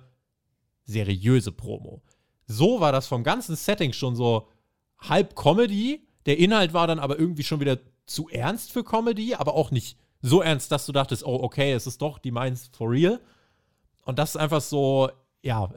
seriöse 0.85 1.51
Promo. 1.51 2.01
So 2.47 2.79
war 2.79 2.91
das 2.91 3.07
vom 3.07 3.23
ganzen 3.23 3.55
Setting 3.55 3.93
schon 3.93 4.15
so 4.15 4.47
halb 4.99 5.35
Comedy. 5.35 6.07
Der 6.25 6.39
Inhalt 6.39 6.73
war 6.73 6.87
dann 6.87 6.99
aber 6.99 7.19
irgendwie 7.19 7.43
schon 7.43 7.59
wieder 7.59 7.77
zu 8.05 8.29
ernst 8.29 8.71
für 8.71 8.83
Comedy, 8.83 9.35
aber 9.35 9.53
auch 9.53 9.69
nicht 9.69 9.97
so 10.21 10.41
ernst, 10.41 10.71
dass 10.71 10.85
du 10.85 10.91
dachtest, 10.91 11.23
oh, 11.23 11.43
okay, 11.43 11.73
es 11.73 11.85
ist 11.85 12.01
doch 12.01 12.17
die 12.17 12.31
Mainz 12.31 12.71
for 12.73 12.89
real. 12.89 13.19
Und 14.05 14.17
das 14.17 14.31
ist 14.31 14.37
einfach 14.37 14.61
so, 14.61 15.09
ja, 15.47 15.69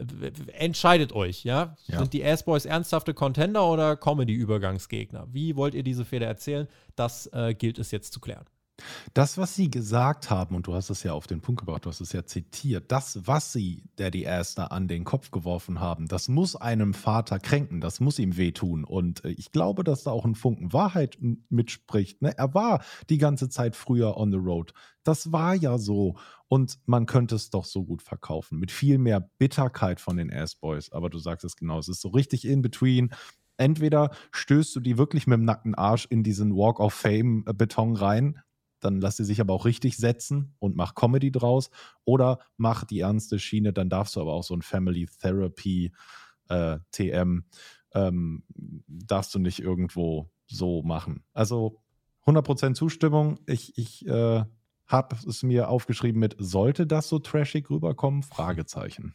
entscheidet 0.59 1.12
euch, 1.12 1.44
ja? 1.44 1.76
ja. 1.87 1.98
Sind 2.00 2.12
die 2.12 2.24
Ass-Boys 2.24 2.64
ernsthafte 2.64 3.14
Contender 3.14 3.70
oder 3.70 3.96
Comedy-Übergangsgegner? 3.96 5.28
Wie 5.30 5.54
wollt 5.54 5.74
ihr 5.74 5.85
diese 5.85 6.04
Fehler 6.04 6.26
erzählen? 6.26 6.66
Das 6.96 7.28
äh, 7.33 7.54
gilt 7.54 7.78
es 7.78 7.92
jetzt 7.92 8.12
zu 8.12 8.18
klären. 8.18 8.46
Das, 9.14 9.38
was 9.38 9.55
sie 9.55 9.71
gesagt 9.71 10.31
haben, 10.31 10.55
und 10.55 10.66
du 10.66 10.75
hast 10.75 10.90
es 10.90 11.03
ja 11.03 11.12
auf 11.12 11.27
den 11.27 11.40
Punkt 11.40 11.61
gebracht, 11.61 11.85
du 11.85 11.90
hast 11.90 12.01
es 12.01 12.12
ja 12.12 12.25
zitiert, 12.25 12.90
das, 12.93 13.27
was 13.27 13.53
sie 13.53 13.85
Daddy 13.97 14.27
da 14.55 14.64
an 14.64 14.88
den 14.88 15.05
Kopf 15.05 15.31
geworfen 15.31 15.81
haben, 15.81 16.07
das 16.07 16.29
muss 16.29 16.57
einem 16.57 16.95
Vater 16.95 17.38
kränken, 17.38 17.81
das 17.81 18.01
muss 18.01 18.19
ihm 18.19 18.37
wehtun. 18.37 18.85
Und 18.85 19.25
äh, 19.25 19.31
ich 19.31 19.53
glaube, 19.53 19.85
dass 19.85 20.05
da 20.05 20.11
auch 20.11 20.25
ein 20.25 20.35
Funken 20.35 20.73
Wahrheit 20.73 21.19
mitspricht. 21.49 22.23
Ne? 22.23 22.37
Er 22.37 22.55
war 22.55 22.83
die 23.09 23.19
ganze 23.19 23.49
Zeit 23.49 23.77
früher 23.77 24.16
on 24.16 24.31
the 24.31 24.38
road. 24.38 24.73
Das 25.03 25.33
war 25.33 25.55
ja 25.55 25.79
so. 25.79 26.16
Und 26.49 26.79
man 26.87 27.07
könnte 27.07 27.37
es 27.37 27.51
doch 27.51 27.64
so 27.64 27.85
gut 27.85 28.03
verkaufen. 28.03 28.59
Mit 28.59 28.73
viel 28.73 28.99
mehr 28.99 29.21
Bitterkeit 29.38 30.01
von 30.01 30.16
den 30.16 30.33
Ass 30.33 30.57
Boys. 30.57 30.90
Aber 30.90 31.09
du 31.09 31.19
sagst 31.19 31.45
es 31.45 31.57
genau, 31.57 31.79
es 31.79 31.88
ist 31.88 32.01
so 32.01 32.09
richtig 32.09 32.45
in 32.45 32.61
between 32.61 33.11
entweder 33.61 34.11
stößt 34.33 34.75
du 34.75 34.81
die 34.81 34.99
wirklich 34.99 35.27
mit 35.27 35.38
dem 35.38 35.45
nackten 35.45 35.75
Arsch 35.75 36.07
in 36.11 36.23
diesen 36.23 36.57
Walk 36.57 36.81
of 36.81 36.95
Fame 36.95 37.45
Beton 37.45 37.95
rein 37.95 38.40
dann 38.81 39.01
lass 39.01 39.16
sie 39.16 39.25
sich 39.25 39.40
aber 39.40 39.55
auch 39.55 39.64
richtig 39.64 39.97
setzen 39.97 40.55
und 40.59 40.77
mach 40.77 40.95
Comedy 40.95 41.31
draus. 41.31 41.71
Oder 42.05 42.38
mach 42.57 42.85
die 42.85 43.01
ernste 43.01 43.38
Schiene, 43.38 43.73
dann 43.73 43.88
darfst 43.88 44.16
du 44.16 44.21
aber 44.21 44.33
auch 44.33 44.45
so 44.45 44.55
ein 44.55 44.62
Family 44.62 45.07
Therapy 45.21 45.93
äh, 46.49 46.79
TM, 46.90 47.45
ähm, 47.95 48.45
darfst 48.88 49.35
du 49.35 49.38
nicht 49.38 49.61
irgendwo 49.61 50.31
so 50.47 50.83
machen. 50.83 51.25
Also 51.33 51.81
100% 52.27 52.75
Zustimmung. 52.75 53.38
Ich, 53.47 53.77
ich 53.79 54.07
äh, 54.07 54.45
habe 54.87 55.16
es 55.27 55.43
mir 55.43 55.69
aufgeschrieben 55.69 56.21
mit, 56.21 56.37
sollte 56.38 56.87
das 56.87 57.09
so 57.09 57.19
trashig 57.19 57.71
rüberkommen? 57.71 58.23
Fragezeichen. 58.23 59.14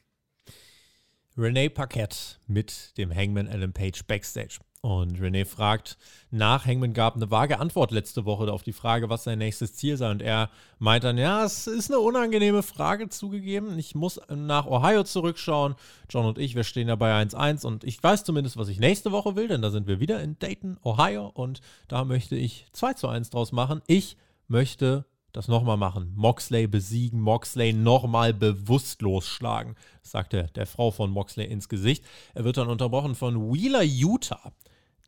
Renee 1.38 1.70
Paquette 1.70 2.18
mit 2.48 2.98
dem 2.98 3.14
Hangman 3.14 3.48
Adam 3.48 3.74
Page 3.74 4.06
Backstage. 4.08 4.60
Und 4.86 5.18
René 5.20 5.46
fragt 5.46 5.98
nach, 6.30 6.68
Hangman 6.68 6.94
gab 6.94 7.16
eine 7.16 7.32
vage 7.32 7.60
Antwort 7.60 7.90
letzte 7.90 8.24
Woche 8.26 8.54
auf 8.54 8.62
die 8.62 8.72
Frage, 8.72 9.10
was 9.10 9.24
sein 9.24 9.40
nächstes 9.40 9.74
Ziel 9.74 9.98
sei. 9.98 10.12
Und 10.12 10.22
er 10.22 10.52
meint 10.78 11.04
dann, 11.04 11.18
ja, 11.18 11.44
es 11.44 11.66
ist 11.66 11.90
eine 11.90 12.00
unangenehme 12.00 12.62
Frage 12.62 13.10
zugegeben. 13.10 13.80
Ich 13.80 13.96
muss 13.96 14.22
nach 14.30 14.68
Ohio 14.68 15.04
zurückschauen. 15.04 15.74
John 16.08 16.28
und 16.28 16.38
ich, 16.38 16.54
wir 16.54 16.64
stehen 16.64 16.88
ja 16.88 16.96
bei 16.96 17.20
1-1 17.20 17.66
und 17.66 17.84
ich 17.84 18.04
weiß 18.04 18.26
zumindest, 18.26 18.58
was 18.58 18.68
ich 18.68 18.78
nächste 18.78 19.12
Woche 19.12 19.36
will, 19.36 19.48
denn 19.48 19.64
da 19.64 19.72
sind 19.72 19.88
wir 19.88 20.00
wieder 20.00 20.22
in 20.22 20.38
Dayton, 20.38 20.78
Ohio 20.84 21.32
und 21.34 21.62
da 21.88 22.06
möchte 22.06 22.36
ich 22.36 22.68
2 22.74 22.94
zu 22.94 23.08
1 23.08 23.32
draus 23.32 23.52
machen. 23.52 23.82
Ich 23.88 24.18
möchte 24.48 25.06
das 25.34 25.48
nochmal 25.48 25.78
machen. 25.78 26.14
Moxley 26.16 26.68
besiegen, 26.68 27.22
Moxley 27.22 27.74
nochmal 27.74 28.36
bewusstlos 28.36 29.26
schlagen, 29.26 29.76
sagte 30.04 30.52
der 30.54 30.68
Frau 30.68 30.92
von 30.92 31.10
Moxley 31.10 31.46
ins 31.46 31.70
Gesicht. 31.70 32.06
Er 32.36 32.44
wird 32.44 32.58
dann 32.58 32.70
unterbrochen 32.70 33.16
von 33.16 33.52
Wheeler 33.52 33.82
Utah 33.82 34.54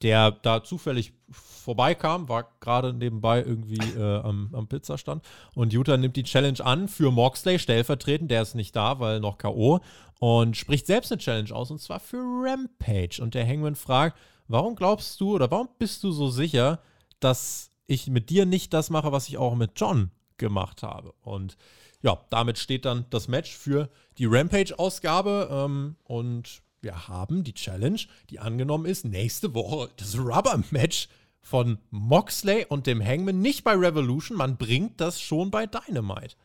der 0.02 0.32
da 0.32 0.64
zufällig 0.64 1.14
vorbeikam, 1.30 2.30
war 2.30 2.50
gerade 2.60 2.94
nebenbei 2.94 3.44
irgendwie 3.44 3.80
äh, 3.98 4.20
am, 4.22 4.50
am 4.54 4.68
Pizzastand. 4.68 5.24
Und 5.54 5.74
Utah 5.74 5.98
nimmt 5.98 6.16
die 6.16 6.24
Challenge 6.24 6.64
an 6.64 6.88
für 6.88 7.12
Moxley 7.12 7.60
stellvertretend, 7.60 8.32
der 8.32 8.42
ist 8.42 8.56
nicht 8.56 8.76
da, 8.76 9.00
weil 9.00 9.20
noch 9.20 9.38
K.O. 9.38 9.80
und 10.20 10.56
spricht 10.56 10.88
selbst 10.88 11.12
eine 11.12 11.20
Challenge 11.20 11.54
aus 11.54 11.72
und 11.72 11.82
zwar 11.82 12.00
für 12.00 12.18
Rampage. 12.18 13.22
Und 13.22 13.34
der 13.34 13.46
Hangman 13.46 13.76
fragt, 13.76 14.18
warum 14.48 14.76
glaubst 14.76 15.20
du 15.20 15.36
oder 15.36 15.52
warum 15.52 15.70
bist 15.78 16.04
du 16.04 16.12
so 16.12 16.30
sicher, 16.30 16.80
dass 17.20 17.72
ich 17.88 18.08
mit 18.08 18.30
dir 18.30 18.46
nicht 18.46 18.74
das 18.74 18.90
mache, 18.90 19.12
was 19.12 19.28
ich 19.28 19.38
auch 19.38 19.56
mit 19.56 19.72
John 19.76 20.12
gemacht 20.38 20.84
habe? 20.84 21.14
Und 21.22 21.58
ja, 22.02 22.18
damit 22.30 22.60
steht 22.60 22.86
dann 22.86 23.06
das 23.10 23.28
Match 23.28 23.58
für 23.58 23.90
die 24.18 24.26
Rampage-Ausgabe 24.26 25.50
ähm, 25.52 25.96
und 26.04 26.62
wir 26.82 27.08
haben 27.08 27.44
die 27.44 27.54
Challenge, 27.54 28.00
die 28.30 28.40
angenommen 28.40 28.86
ist, 28.86 29.06
nächste 29.06 29.54
Woche 29.54 29.90
das 29.98 30.18
Rubber-Match 30.18 31.08
von 31.42 31.80
Moxley 31.92 32.66
und 32.68 32.88
dem 32.88 33.04
Hangman 33.04 33.42
nicht 33.42 33.64
bei 33.64 33.74
Revolution. 33.74 34.38
Man 34.38 34.58
bringt 34.58 35.00
das 35.00 35.22
schon 35.22 35.50
bei 35.50 35.66
Dynamite. 35.66 36.36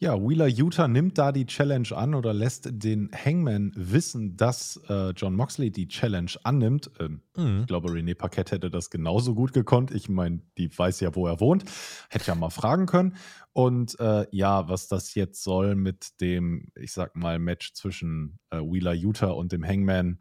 Ja, 0.00 0.16
Wheeler 0.16 0.46
Utah 0.46 0.86
nimmt 0.86 1.18
da 1.18 1.32
die 1.32 1.46
Challenge 1.46 1.88
an 1.92 2.14
oder 2.14 2.32
lässt 2.32 2.68
den 2.70 3.10
Hangman 3.12 3.72
wissen, 3.74 4.36
dass 4.36 4.80
äh, 4.88 5.10
John 5.10 5.34
Moxley 5.34 5.72
die 5.72 5.88
Challenge 5.88 6.30
annimmt. 6.44 6.88
Ähm, 7.00 7.22
mhm. 7.36 7.60
Ich 7.62 7.66
glaube, 7.66 7.90
René 7.90 8.14
Paquette 8.14 8.54
hätte 8.54 8.70
das 8.70 8.90
genauso 8.90 9.34
gut 9.34 9.52
gekonnt. 9.52 9.90
Ich 9.90 10.08
meine, 10.08 10.40
die 10.56 10.70
weiß 10.76 11.00
ja, 11.00 11.16
wo 11.16 11.26
er 11.26 11.40
wohnt. 11.40 11.64
Hätte 12.10 12.28
ja 12.28 12.36
mal 12.36 12.50
fragen 12.50 12.86
können. 12.86 13.16
Und 13.52 13.98
äh, 13.98 14.26
ja, 14.30 14.68
was 14.68 14.86
das 14.86 15.16
jetzt 15.16 15.42
soll 15.42 15.74
mit 15.74 16.20
dem, 16.20 16.68
ich 16.76 16.92
sag 16.92 17.16
mal, 17.16 17.40
Match 17.40 17.72
zwischen 17.72 18.38
äh, 18.50 18.58
Wheeler 18.58 18.94
Utah 18.94 19.30
und 19.30 19.50
dem 19.50 19.64
Hangman, 19.64 20.20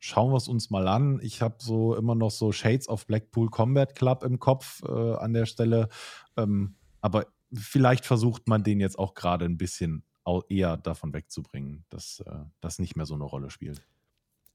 schauen 0.00 0.32
wir 0.32 0.38
es 0.38 0.48
uns 0.48 0.70
mal 0.70 0.88
an. 0.88 1.20
Ich 1.22 1.40
habe 1.40 1.54
so 1.58 1.94
immer 1.94 2.16
noch 2.16 2.32
so 2.32 2.50
Shades 2.50 2.88
of 2.88 3.06
Blackpool 3.06 3.48
Combat 3.48 3.94
Club 3.94 4.24
im 4.24 4.40
Kopf 4.40 4.82
äh, 4.82 5.14
an 5.14 5.34
der 5.34 5.46
Stelle. 5.46 5.88
Ähm, 6.36 6.74
aber 7.00 7.26
vielleicht 7.54 8.06
versucht 8.06 8.48
man 8.48 8.62
den 8.64 8.80
jetzt 8.80 8.98
auch 8.98 9.14
gerade 9.14 9.44
ein 9.44 9.58
bisschen 9.58 10.04
eher 10.48 10.76
davon 10.76 11.12
wegzubringen, 11.12 11.84
dass 11.90 12.20
äh, 12.20 12.30
das 12.60 12.78
nicht 12.78 12.96
mehr 12.96 13.06
so 13.06 13.14
eine 13.14 13.24
Rolle 13.24 13.50
spielt. 13.50 13.82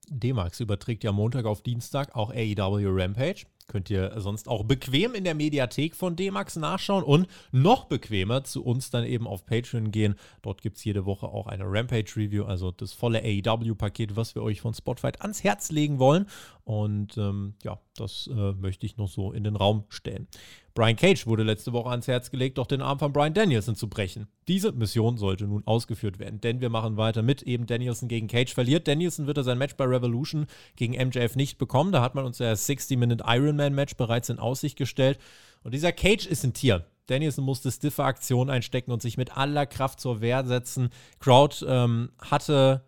D-Max 0.10 0.60
überträgt 0.60 1.04
ja 1.04 1.12
Montag 1.12 1.46
auf 1.46 1.62
Dienstag 1.62 2.16
auch 2.16 2.32
AEW 2.32 2.88
Rampage. 2.90 3.46
Könnt 3.68 3.92
ihr 3.92 4.20
sonst 4.20 4.48
auch 4.48 4.64
bequem 4.64 5.14
in 5.14 5.24
der 5.24 5.36
Mediathek 5.36 5.96
von 5.96 6.16
D-Max 6.16 6.56
nachschauen 6.56 7.04
und 7.04 7.28
noch 7.52 7.86
bequemer 7.86 8.44
zu 8.44 8.64
uns 8.66 8.90
dann 8.90 9.06
eben 9.06 9.28
auf 9.28 9.46
Patreon 9.46 9.92
gehen. 9.92 10.16
Dort 10.42 10.64
gibt 10.64 10.78
es 10.78 10.84
jede 10.84 11.06
Woche 11.06 11.28
auch 11.28 11.46
eine 11.46 11.66
Rampage-Review, 11.68 12.46
also 12.46 12.72
das 12.72 12.94
volle 12.94 13.22
AEW-Paket, 13.22 14.16
was 14.16 14.34
wir 14.34 14.42
euch 14.42 14.62
von 14.62 14.74
Spotlight 14.74 15.22
ans 15.22 15.44
Herz 15.44 15.70
legen 15.70 16.00
wollen. 16.00 16.26
Und 16.70 17.18
ähm, 17.18 17.56
ja, 17.64 17.80
das 17.96 18.30
äh, 18.32 18.54
möchte 18.54 18.86
ich 18.86 18.96
noch 18.96 19.08
so 19.08 19.32
in 19.32 19.44
den 19.44 19.56
Raum 19.56 19.86
stellen. 19.90 20.28
Brian 20.76 20.98
Cage 20.98 21.26
wurde 21.26 21.42
letzte 21.42 21.74
Woche 21.74 21.90
ans 21.90 22.08
Herz 22.08 22.30
gelegt, 22.30 22.60
doch 22.60 22.68
den 22.68 22.84
Arm 22.84 23.00
von 23.00 23.12
Brian 23.12 23.34
Danielson 23.34 23.76
zu 23.76 23.90
brechen. 23.90 24.28
Diese 24.48 24.72
Mission 24.72 25.18
sollte 25.18 25.48
nun 25.48 25.66
ausgeführt 25.66 26.20
werden, 26.20 26.42
denn 26.42 26.62
wir 26.62 26.70
machen 26.70 26.96
weiter 26.96 27.24
mit 27.24 27.42
eben 27.42 27.66
Danielson 27.66 28.08
gegen 28.08 28.28
Cage 28.28 28.54
verliert. 28.54 28.88
Danielson 28.88 29.26
wird 29.26 29.38
er 29.38 29.44
sein 29.44 29.58
Match 29.58 29.78
bei 29.78 29.86
Revolution 29.86 30.46
gegen 30.76 30.94
MJF 30.94 31.36
nicht 31.36 31.58
bekommen. 31.58 31.92
Da 31.92 32.04
hat 32.04 32.14
man 32.14 32.24
uns 32.24 32.38
ja 32.38 32.52
60-Minute 32.52 33.24
Ironman-Match 33.26 33.96
bereits 33.96 34.30
in 34.30 34.38
Aussicht 34.38 34.78
gestellt. 34.78 35.18
Und 35.64 35.74
dieser 35.74 35.92
Cage 35.92 36.28
ist 36.28 36.44
ein 36.44 36.54
Tier. 36.54 36.86
Danielson 37.08 37.46
musste 37.46 37.72
stiffe 37.72 38.04
Aktionen 38.04 38.52
einstecken 38.52 38.92
und 38.92 39.02
sich 39.02 39.18
mit 39.18 39.36
aller 39.36 39.66
Kraft 39.66 40.00
zur 40.00 40.22
Wehr 40.22 40.46
setzen. 40.46 40.90
Crowd 41.18 41.66
ähm, 41.68 42.12
hatte 42.22 42.84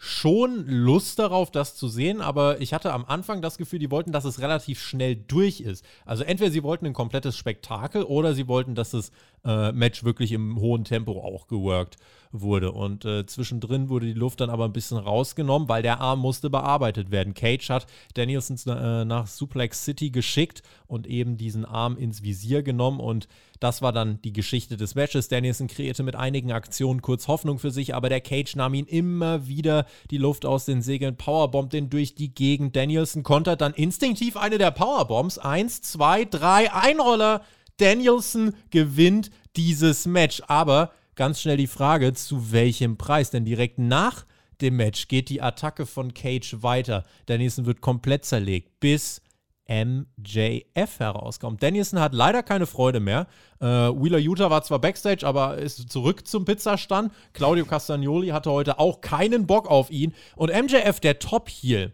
schon 0.00 0.64
Lust 0.68 1.18
darauf, 1.18 1.50
das 1.50 1.74
zu 1.74 1.88
sehen, 1.88 2.20
aber 2.20 2.60
ich 2.60 2.72
hatte 2.72 2.92
am 2.92 3.04
Anfang 3.04 3.42
das 3.42 3.58
Gefühl, 3.58 3.80
die 3.80 3.90
wollten, 3.90 4.12
dass 4.12 4.24
es 4.24 4.40
relativ 4.40 4.80
schnell 4.80 5.16
durch 5.16 5.60
ist. 5.60 5.84
Also 6.06 6.22
entweder 6.22 6.52
sie 6.52 6.62
wollten 6.62 6.86
ein 6.86 6.92
komplettes 6.92 7.36
Spektakel 7.36 8.04
oder 8.04 8.32
sie 8.32 8.46
wollten, 8.46 8.76
dass 8.76 8.92
das 8.92 9.10
äh, 9.44 9.72
Match 9.72 10.04
wirklich 10.04 10.32
im 10.32 10.58
hohen 10.58 10.84
Tempo 10.84 11.20
auch 11.20 11.46
geworkt 11.46 11.96
wurde. 12.32 12.72
Und 12.72 13.04
äh, 13.04 13.26
zwischendrin 13.26 13.88
wurde 13.88 14.06
die 14.06 14.12
Luft 14.12 14.40
dann 14.40 14.50
aber 14.50 14.64
ein 14.64 14.72
bisschen 14.72 14.98
rausgenommen, 14.98 15.68
weil 15.68 15.82
der 15.82 16.00
Arm 16.00 16.20
musste 16.20 16.50
bearbeitet 16.50 17.10
werden. 17.10 17.34
Cage 17.34 17.70
hat 17.70 17.86
Danielson 18.14 18.58
äh, 18.66 19.04
nach 19.04 19.26
Suplex 19.26 19.84
City 19.84 20.10
geschickt 20.10 20.62
und 20.86 21.06
eben 21.06 21.36
diesen 21.36 21.64
Arm 21.64 21.96
ins 21.96 22.22
Visier 22.22 22.62
genommen 22.62 23.00
und 23.00 23.28
das 23.60 23.82
war 23.82 23.92
dann 23.92 24.22
die 24.22 24.32
Geschichte 24.32 24.76
des 24.76 24.94
Matches. 24.94 25.28
Danielson 25.28 25.66
kreierte 25.66 26.04
mit 26.04 26.14
einigen 26.14 26.52
Aktionen 26.52 27.02
kurz 27.02 27.26
Hoffnung 27.26 27.58
für 27.58 27.72
sich, 27.72 27.94
aber 27.94 28.08
der 28.08 28.20
Cage 28.20 28.54
nahm 28.54 28.74
ihn 28.74 28.86
immer 28.86 29.48
wieder 29.48 29.86
die 30.10 30.18
Luft 30.18 30.46
aus 30.46 30.64
den 30.64 30.80
Segeln, 30.80 31.16
powerbombt 31.16 31.72
den 31.72 31.90
durch 31.90 32.14
die 32.14 32.32
Gegend. 32.32 32.76
Danielson 32.76 33.24
kontert 33.24 33.60
dann 33.60 33.74
instinktiv 33.74 34.36
eine 34.36 34.58
der 34.58 34.70
Powerbombs. 34.70 35.38
Eins, 35.38 35.82
zwei, 35.82 36.24
drei, 36.24 36.72
Einroller. 36.72 37.42
Danielson 37.78 38.54
gewinnt 38.70 39.30
dieses 39.56 40.06
Match. 40.06 40.42
Aber 40.46 40.92
ganz 41.14 41.40
schnell 41.40 41.56
die 41.56 41.66
Frage, 41.66 42.12
zu 42.12 42.52
welchem 42.52 42.96
Preis? 42.96 43.30
Denn 43.30 43.44
direkt 43.44 43.78
nach 43.78 44.26
dem 44.60 44.76
Match 44.76 45.08
geht 45.08 45.28
die 45.28 45.42
Attacke 45.42 45.86
von 45.86 46.14
Cage 46.14 46.56
weiter. 46.60 47.04
Danielson 47.26 47.66
wird 47.66 47.80
komplett 47.80 48.24
zerlegt, 48.24 48.80
bis 48.80 49.22
MJF 49.68 50.98
herauskommt. 50.98 51.62
Danielson 51.62 52.00
hat 52.00 52.14
leider 52.14 52.42
keine 52.42 52.66
Freude 52.66 53.00
mehr. 53.00 53.26
Äh, 53.60 53.66
Wheeler 53.66 54.18
Utah 54.18 54.50
war 54.50 54.62
zwar 54.62 54.78
Backstage, 54.78 55.26
aber 55.26 55.58
ist 55.58 55.90
zurück 55.90 56.26
zum 56.26 56.46
Pizzastand. 56.46 57.12
Claudio 57.34 57.66
Castagnoli 57.66 58.28
hatte 58.28 58.50
heute 58.50 58.78
auch 58.78 59.02
keinen 59.02 59.46
Bock 59.46 59.68
auf 59.68 59.90
ihn. 59.90 60.14
Und 60.36 60.50
MJF, 60.50 61.00
der 61.00 61.18
Top-Heel, 61.18 61.92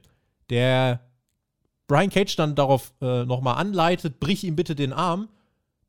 der 0.51 1.01
Brian 1.89 2.11
Cage 2.11 2.37
dann 2.37 2.55
darauf 2.55 2.93
äh, 3.03 3.25
nochmal 3.25 3.57
anleitet, 3.57 4.21
brich 4.21 4.45
ihm 4.45 4.55
bitte 4.55 4.77
den 4.77 4.93
Arm, 4.93 5.29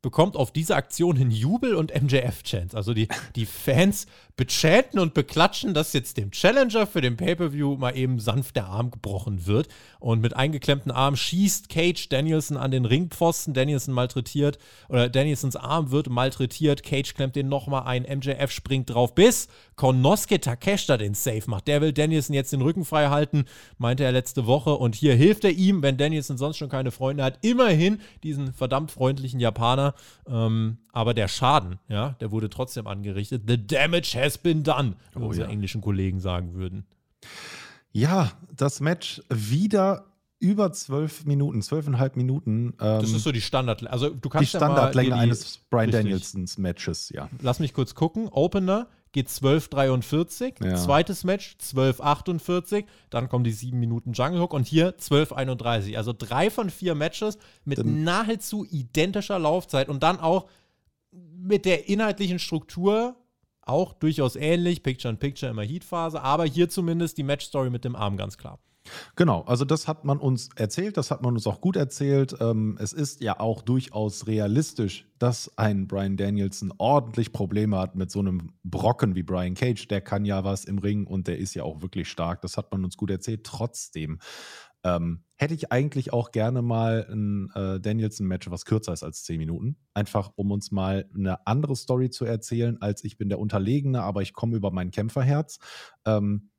bekommt 0.06 0.36
auf 0.36 0.52
diese 0.52 0.76
Aktion 0.76 1.16
hin 1.16 1.32
Jubel 1.32 1.74
und 1.74 1.92
MJF-Chants. 1.92 2.76
Also 2.76 2.94
die, 2.94 3.08
die 3.34 3.44
Fans 3.44 4.06
bechanten 4.36 5.00
und 5.00 5.14
beklatschen, 5.14 5.72
dass 5.72 5.94
jetzt 5.94 6.18
dem 6.18 6.30
Challenger 6.30 6.86
für 6.86 7.00
den 7.00 7.16
Pay-Per-View 7.16 7.76
mal 7.76 7.96
eben 7.96 8.20
sanft 8.20 8.56
der 8.56 8.66
Arm 8.66 8.90
gebrochen 8.90 9.46
wird. 9.46 9.68
Und 9.98 10.20
mit 10.20 10.36
eingeklemmten 10.36 10.92
Arm 10.92 11.16
schießt 11.16 11.70
Cage 11.70 12.10
Danielson 12.10 12.58
an 12.58 12.70
den 12.70 12.84
Ringpfosten. 12.84 13.54
Danielson 13.54 13.94
malträtiert, 13.94 14.58
oder 14.90 15.08
Danielsons 15.08 15.56
Arm 15.56 15.90
wird 15.90 16.10
malträtiert. 16.10 16.82
Cage 16.82 17.14
klemmt 17.14 17.34
den 17.34 17.48
nochmal 17.48 17.84
ein. 17.84 18.02
MJF 18.02 18.50
springt 18.50 18.90
drauf, 18.90 19.14
bis 19.14 19.48
Konosuke 19.74 20.38
Takeshita 20.38 20.98
den 20.98 21.14
Safe 21.14 21.42
macht. 21.46 21.66
Der 21.66 21.80
will 21.80 21.94
Danielson 21.94 22.34
jetzt 22.34 22.52
den 22.52 22.60
Rücken 22.60 22.84
frei 22.84 23.08
halten, 23.08 23.46
meinte 23.78 24.04
er 24.04 24.12
letzte 24.12 24.46
Woche. 24.46 24.74
Und 24.74 24.94
hier 24.94 25.14
hilft 25.14 25.44
er 25.44 25.52
ihm, 25.52 25.82
wenn 25.82 25.96
Danielson 25.96 26.36
sonst 26.36 26.58
schon 26.58 26.68
keine 26.68 26.90
Freunde 26.90 27.24
hat. 27.24 27.38
Immerhin 27.40 28.00
diesen 28.22 28.52
verdammt 28.52 28.90
freundlichen 28.90 29.40
Japaner. 29.40 29.94
Ähm, 30.28 30.76
aber 30.96 31.12
der 31.12 31.28
Schaden, 31.28 31.78
ja, 31.88 32.16
der 32.20 32.30
wurde 32.30 32.48
trotzdem 32.48 32.86
angerichtet. 32.86 33.42
The 33.46 33.66
damage 33.66 34.14
has 34.14 34.25
been 34.36 34.62
done, 34.62 34.94
wie 35.14 35.22
oh, 35.22 35.26
unsere 35.26 35.46
ja. 35.46 35.52
englischen 35.52 35.80
Kollegen 35.80 36.20
sagen 36.20 36.54
würden. 36.54 36.86
Ja, 37.92 38.32
das 38.54 38.80
Match 38.80 39.22
wieder 39.30 40.04
über 40.38 40.72
zwölf 40.72 41.24
Minuten, 41.24 41.62
zwölfeinhalb 41.62 42.16
Minuten. 42.16 42.74
Ähm, 42.80 43.00
das 43.00 43.10
ist 43.10 43.22
so 43.22 43.32
die 43.32 43.40
Standard, 43.40 43.86
also 43.86 44.10
du 44.10 44.28
kannst 44.28 44.52
die 44.52 44.56
Standardlänge 44.56 45.10
ja 45.10 45.16
eines 45.16 45.60
Brian 45.70 45.90
Danielsons 45.90 46.58
Matches, 46.58 47.08
ja. 47.10 47.30
Lass 47.40 47.58
mich 47.58 47.72
kurz 47.72 47.94
gucken. 47.94 48.28
Opener 48.28 48.88
geht 49.12 49.28
12,43. 49.28 50.62
Ja. 50.62 50.74
Zweites 50.76 51.24
Match 51.24 51.56
12,48. 51.62 52.84
Dann 53.08 53.30
kommen 53.30 53.44
die 53.44 53.52
sieben 53.52 53.80
Minuten 53.80 54.12
Jungle 54.12 54.42
Hook 54.42 54.52
und 54.52 54.66
hier 54.66 54.94
12,31. 54.98 55.96
Also 55.96 56.12
drei 56.16 56.50
von 56.50 56.68
vier 56.68 56.94
Matches 56.94 57.38
mit 57.64 57.78
Dann, 57.78 58.04
nahezu 58.04 58.66
identischer 58.66 59.38
Laufzeit 59.38 59.88
und 59.88 60.02
dann 60.02 60.20
auch 60.20 60.50
mit 61.12 61.64
der 61.64 61.88
inhaltlichen 61.88 62.38
Struktur 62.38 63.16
auch 63.66 63.92
durchaus 63.92 64.36
ähnlich. 64.36 64.82
Picture 64.82 65.12
in 65.12 65.18
Picture 65.18 65.50
immer 65.50 65.62
Heat-Phase, 65.62 66.22
aber 66.22 66.44
hier 66.44 66.68
zumindest 66.68 67.18
die 67.18 67.22
Match-Story 67.22 67.70
mit 67.70 67.84
dem 67.84 67.94
Arm 67.94 68.16
ganz 68.16 68.38
klar. 68.38 68.58
Genau, 69.16 69.42
also 69.42 69.64
das 69.64 69.88
hat 69.88 70.04
man 70.04 70.18
uns 70.18 70.50
erzählt, 70.56 70.96
das 70.96 71.10
hat 71.10 71.22
man 71.22 71.34
uns 71.34 71.46
auch 71.46 71.60
gut 71.60 71.76
erzählt. 71.76 72.36
Ähm, 72.40 72.78
es 72.80 72.92
ist 72.92 73.20
ja 73.20 73.40
auch 73.40 73.62
durchaus 73.62 74.26
realistisch, 74.26 75.06
dass 75.18 75.56
ein 75.56 75.86
Brian 75.86 76.16
Danielson 76.16 76.72
ordentlich 76.78 77.32
Probleme 77.32 77.78
hat 77.78 77.94
mit 77.94 78.10
so 78.10 78.20
einem 78.20 78.52
Brocken 78.64 79.14
wie 79.14 79.22
Brian 79.22 79.54
Cage. 79.54 79.88
Der 79.88 80.00
kann 80.00 80.24
ja 80.24 80.44
was 80.44 80.64
im 80.64 80.78
Ring 80.78 81.06
und 81.06 81.26
der 81.26 81.38
ist 81.38 81.54
ja 81.54 81.62
auch 81.62 81.82
wirklich 81.82 82.08
stark. 82.08 82.42
Das 82.42 82.56
hat 82.56 82.70
man 82.72 82.84
uns 82.84 82.96
gut 82.96 83.10
erzählt. 83.10 83.44
Trotzdem 83.44 84.18
ähm, 84.86 85.24
hätte 85.34 85.54
ich 85.54 85.72
eigentlich 85.72 86.12
auch 86.12 86.30
gerne 86.30 86.62
mal 86.62 87.06
ein 87.10 87.50
äh, 87.54 87.80
Danielson-Match, 87.80 88.50
was 88.50 88.64
kürzer 88.64 88.92
ist 88.92 89.02
als 89.02 89.24
10 89.24 89.38
Minuten. 89.38 89.76
Einfach, 89.94 90.32
um 90.36 90.52
uns 90.52 90.70
mal 90.70 91.10
eine 91.14 91.44
andere 91.46 91.74
Story 91.74 92.08
zu 92.08 92.24
erzählen, 92.24 92.80
als 92.80 93.02
ich 93.02 93.18
bin 93.18 93.28
der 93.28 93.40
Unterlegene, 93.40 94.02
aber 94.02 94.22
ich 94.22 94.32
komme 94.32 94.56
über 94.56 94.70
mein 94.70 94.92
Kämpferherz. 94.92 95.58
Ähm, 96.04 96.50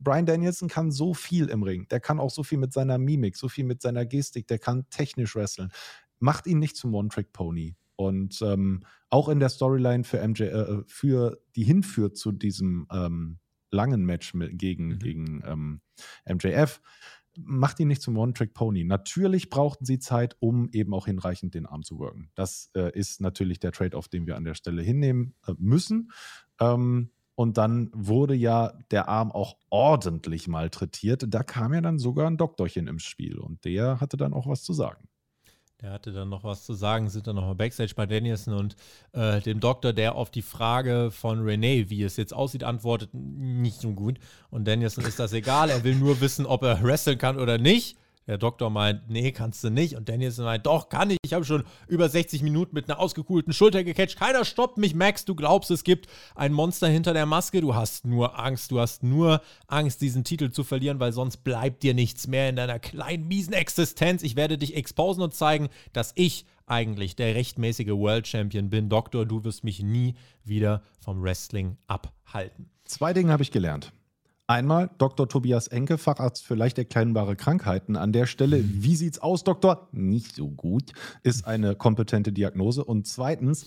Brian 0.00 0.26
Danielson 0.26 0.68
kann 0.68 0.90
so 0.90 1.14
viel 1.14 1.46
im 1.46 1.62
Ring. 1.62 1.86
Der 1.88 2.00
kann 2.00 2.18
auch 2.18 2.30
so 2.30 2.42
viel 2.42 2.58
mit 2.58 2.72
seiner 2.72 2.98
Mimik, 2.98 3.36
so 3.36 3.48
viel 3.48 3.64
mit 3.64 3.80
seiner 3.80 4.04
Gestik, 4.04 4.48
der 4.48 4.58
kann 4.58 4.88
technisch 4.90 5.36
wresteln. 5.36 5.70
Macht 6.18 6.46
ihn 6.46 6.58
nicht 6.58 6.76
zum 6.76 6.94
One-Trick-Pony. 6.94 7.76
Und 7.96 8.42
ähm, 8.42 8.80
auch 9.08 9.28
in 9.28 9.38
der 9.38 9.48
Storyline 9.48 10.04
für 10.04 10.26
MJ, 10.26 10.42
äh, 10.42 10.82
für 10.86 11.38
die 11.54 11.62
hinführt 11.62 12.16
zu 12.16 12.32
diesem 12.32 12.86
ähm, 12.92 13.38
langen 13.70 14.04
Match 14.04 14.34
mit, 14.34 14.58
gegen, 14.58 14.88
mhm. 14.88 14.98
gegen 14.98 15.42
ähm, 15.46 15.80
MJF, 16.26 16.80
macht 17.36 17.80
ihn 17.80 17.88
nicht 17.88 18.02
zum 18.02 18.16
One-Trick-Pony. 18.16 18.84
Natürlich 18.84 19.50
brauchten 19.50 19.84
sie 19.84 19.98
Zeit, 19.98 20.36
um 20.40 20.68
eben 20.70 20.94
auch 20.94 21.06
hinreichend 21.06 21.54
den 21.54 21.66
Arm 21.66 21.82
zu 21.82 21.98
worken. 21.98 22.30
Das 22.34 22.70
äh, 22.74 22.96
ist 22.98 23.20
natürlich 23.20 23.60
der 23.60 23.72
Trade-off, 23.72 24.08
den 24.08 24.26
wir 24.26 24.36
an 24.36 24.44
der 24.44 24.54
Stelle 24.54 24.82
hinnehmen 24.82 25.34
äh, 25.46 25.54
müssen. 25.58 26.10
Ähm, 26.60 27.10
und 27.34 27.56
dann 27.56 27.90
wurde 27.94 28.34
ja 28.34 28.72
der 28.90 29.08
Arm 29.08 29.32
auch 29.32 29.56
ordentlich 29.70 30.48
malträtiert. 30.48 31.24
Da 31.28 31.42
kam 31.42 31.72
ja 31.72 31.80
dann 31.80 31.98
sogar 31.98 32.26
ein 32.26 32.36
Doktorchen 32.36 32.86
im 32.86 32.98
Spiel 32.98 33.38
und 33.38 33.64
der 33.64 34.00
hatte 34.00 34.16
dann 34.16 34.34
auch 34.34 34.46
was 34.46 34.62
zu 34.62 34.72
sagen. 34.72 35.08
Der 35.82 35.90
hatte 35.90 36.12
dann 36.12 36.28
noch 36.28 36.44
was 36.44 36.64
zu 36.64 36.74
sagen, 36.74 37.10
sind 37.10 37.26
dann 37.26 37.34
nochmal 37.34 37.56
Backstage 37.56 37.94
bei 37.96 38.06
Danielson 38.06 38.54
und 38.54 38.76
äh, 39.14 39.40
dem 39.40 39.58
Doktor, 39.58 39.92
der 39.92 40.14
auf 40.14 40.30
die 40.30 40.42
Frage 40.42 41.10
von 41.10 41.42
Renee, 41.42 41.90
wie 41.90 42.04
es 42.04 42.16
jetzt 42.16 42.32
aussieht, 42.32 42.62
antwortet, 42.62 43.10
nicht 43.12 43.80
so 43.80 43.92
gut. 43.92 44.18
Und 44.48 44.68
Danielson 44.68 45.04
ist 45.04 45.18
das 45.18 45.32
egal, 45.32 45.70
er 45.70 45.82
will 45.82 45.96
nur 45.96 46.20
wissen, 46.20 46.46
ob 46.46 46.62
er 46.62 46.80
wresteln 46.84 47.18
kann 47.18 47.36
oder 47.36 47.58
nicht. 47.58 47.96
Der 48.26 48.38
Doktor 48.38 48.70
meint, 48.70 49.08
nee, 49.08 49.32
kannst 49.32 49.64
du 49.64 49.70
nicht. 49.70 49.96
Und 49.96 50.08
Danielson 50.08 50.44
meint, 50.44 50.66
doch, 50.66 50.88
kann 50.88 51.10
ich. 51.10 51.18
Ich 51.24 51.32
habe 51.32 51.44
schon 51.44 51.64
über 51.88 52.08
60 52.08 52.42
Minuten 52.42 52.74
mit 52.74 52.88
einer 52.88 53.00
ausgekuhlten 53.00 53.52
Schulter 53.52 53.82
gecatcht. 53.82 54.18
Keiner 54.18 54.44
stoppt 54.44 54.78
mich, 54.78 54.94
Max. 54.94 55.24
Du 55.24 55.34
glaubst, 55.34 55.70
es 55.70 55.82
gibt 55.82 56.06
ein 56.34 56.52
Monster 56.52 56.88
hinter 56.88 57.14
der 57.14 57.26
Maske. 57.26 57.60
Du 57.60 57.74
hast 57.74 58.04
nur 58.04 58.38
Angst. 58.38 58.70
Du 58.70 58.78
hast 58.78 59.02
nur 59.02 59.42
Angst, 59.66 60.00
diesen 60.00 60.22
Titel 60.22 60.50
zu 60.50 60.62
verlieren, 60.62 61.00
weil 61.00 61.12
sonst 61.12 61.38
bleibt 61.38 61.82
dir 61.82 61.94
nichts 61.94 62.28
mehr 62.28 62.48
in 62.48 62.56
deiner 62.56 62.78
kleinen, 62.78 63.26
miesen 63.26 63.54
Existenz. 63.54 64.22
Ich 64.22 64.36
werde 64.36 64.56
dich 64.56 64.76
exposen 64.76 65.22
und 65.22 65.34
zeigen, 65.34 65.68
dass 65.92 66.12
ich 66.14 66.46
eigentlich 66.66 67.16
der 67.16 67.34
rechtmäßige 67.34 67.88
World 67.88 68.28
Champion 68.28 68.70
bin. 68.70 68.88
Doktor, 68.88 69.26
du 69.26 69.44
wirst 69.44 69.64
mich 69.64 69.82
nie 69.82 70.14
wieder 70.44 70.82
vom 71.00 71.22
Wrestling 71.22 71.76
abhalten. 71.88 72.70
Zwei 72.84 73.12
Dinge 73.12 73.32
habe 73.32 73.42
ich 73.42 73.50
gelernt. 73.50 73.92
Einmal 74.46 74.90
Dr. 74.98 75.28
Tobias 75.28 75.68
Enke, 75.68 75.98
Facharzt 75.98 76.44
für 76.44 76.54
leicht 76.54 76.76
erkleinbare 76.76 77.36
Krankheiten. 77.36 77.96
An 77.96 78.12
der 78.12 78.26
Stelle, 78.26 78.62
wie 78.64 78.96
sieht's 78.96 79.18
aus, 79.18 79.44
Doktor? 79.44 79.88
Nicht 79.92 80.34
so 80.34 80.50
gut, 80.50 80.92
ist 81.22 81.46
eine 81.46 81.76
kompetente 81.76 82.32
Diagnose. 82.32 82.84
Und 82.84 83.06
zweitens, 83.06 83.66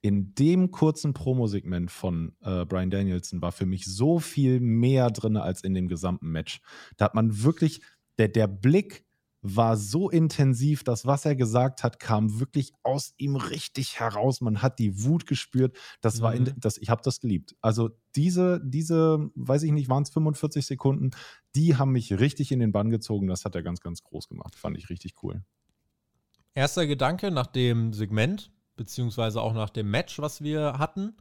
in 0.00 0.34
dem 0.34 0.70
kurzen 0.70 1.14
Promosegment 1.14 1.90
von 1.90 2.32
äh, 2.40 2.64
Brian 2.64 2.90
Danielson 2.90 3.40
war 3.40 3.52
für 3.52 3.66
mich 3.66 3.84
so 3.86 4.18
viel 4.18 4.60
mehr 4.60 5.10
drin 5.10 5.36
als 5.36 5.62
in 5.62 5.74
dem 5.74 5.88
gesamten 5.88 6.30
Match. 6.30 6.60
Da 6.96 7.06
hat 7.06 7.14
man 7.14 7.42
wirklich, 7.42 7.82
der, 8.18 8.28
der 8.28 8.48
Blick 8.48 9.04
war 9.42 9.76
so 9.76 10.08
intensiv, 10.08 10.84
dass 10.84 11.04
was 11.04 11.24
er 11.24 11.34
gesagt 11.34 11.82
hat, 11.82 11.98
kam 11.98 12.38
wirklich 12.38 12.72
aus 12.84 13.12
ihm 13.16 13.34
richtig 13.34 13.98
heraus. 13.98 14.40
Man 14.40 14.62
hat 14.62 14.78
die 14.78 15.02
Wut 15.04 15.26
gespürt. 15.26 15.76
Das 16.00 16.18
mhm. 16.18 16.22
war, 16.22 16.34
in, 16.34 16.44
mhm. 16.44 16.54
das, 16.58 16.78
ich 16.78 16.90
habe 16.90 17.02
das 17.04 17.20
geliebt. 17.20 17.56
Also 17.60 17.90
diese, 18.14 18.60
diese, 18.64 19.30
weiß 19.34 19.64
ich 19.64 19.72
nicht, 19.72 19.88
waren 19.88 20.04
es 20.04 20.10
45 20.10 20.64
Sekunden, 20.64 21.10
die 21.56 21.76
haben 21.76 21.90
mich 21.90 22.18
richtig 22.20 22.52
in 22.52 22.60
den 22.60 22.70
Bann 22.70 22.90
gezogen. 22.90 23.26
Das 23.26 23.44
hat 23.44 23.56
er 23.56 23.64
ganz, 23.64 23.80
ganz 23.80 24.04
groß 24.04 24.28
gemacht. 24.28 24.54
Fand 24.54 24.78
ich 24.78 24.88
richtig 24.90 25.14
cool. 25.24 25.42
Erster 26.54 26.86
Gedanke 26.86 27.32
nach 27.32 27.48
dem 27.48 27.92
Segment, 27.92 28.52
beziehungsweise 28.76 29.42
auch 29.42 29.54
nach 29.54 29.70
dem 29.70 29.90
Match, 29.90 30.20
was 30.20 30.42
wir 30.42 30.78
hatten. 30.78 31.14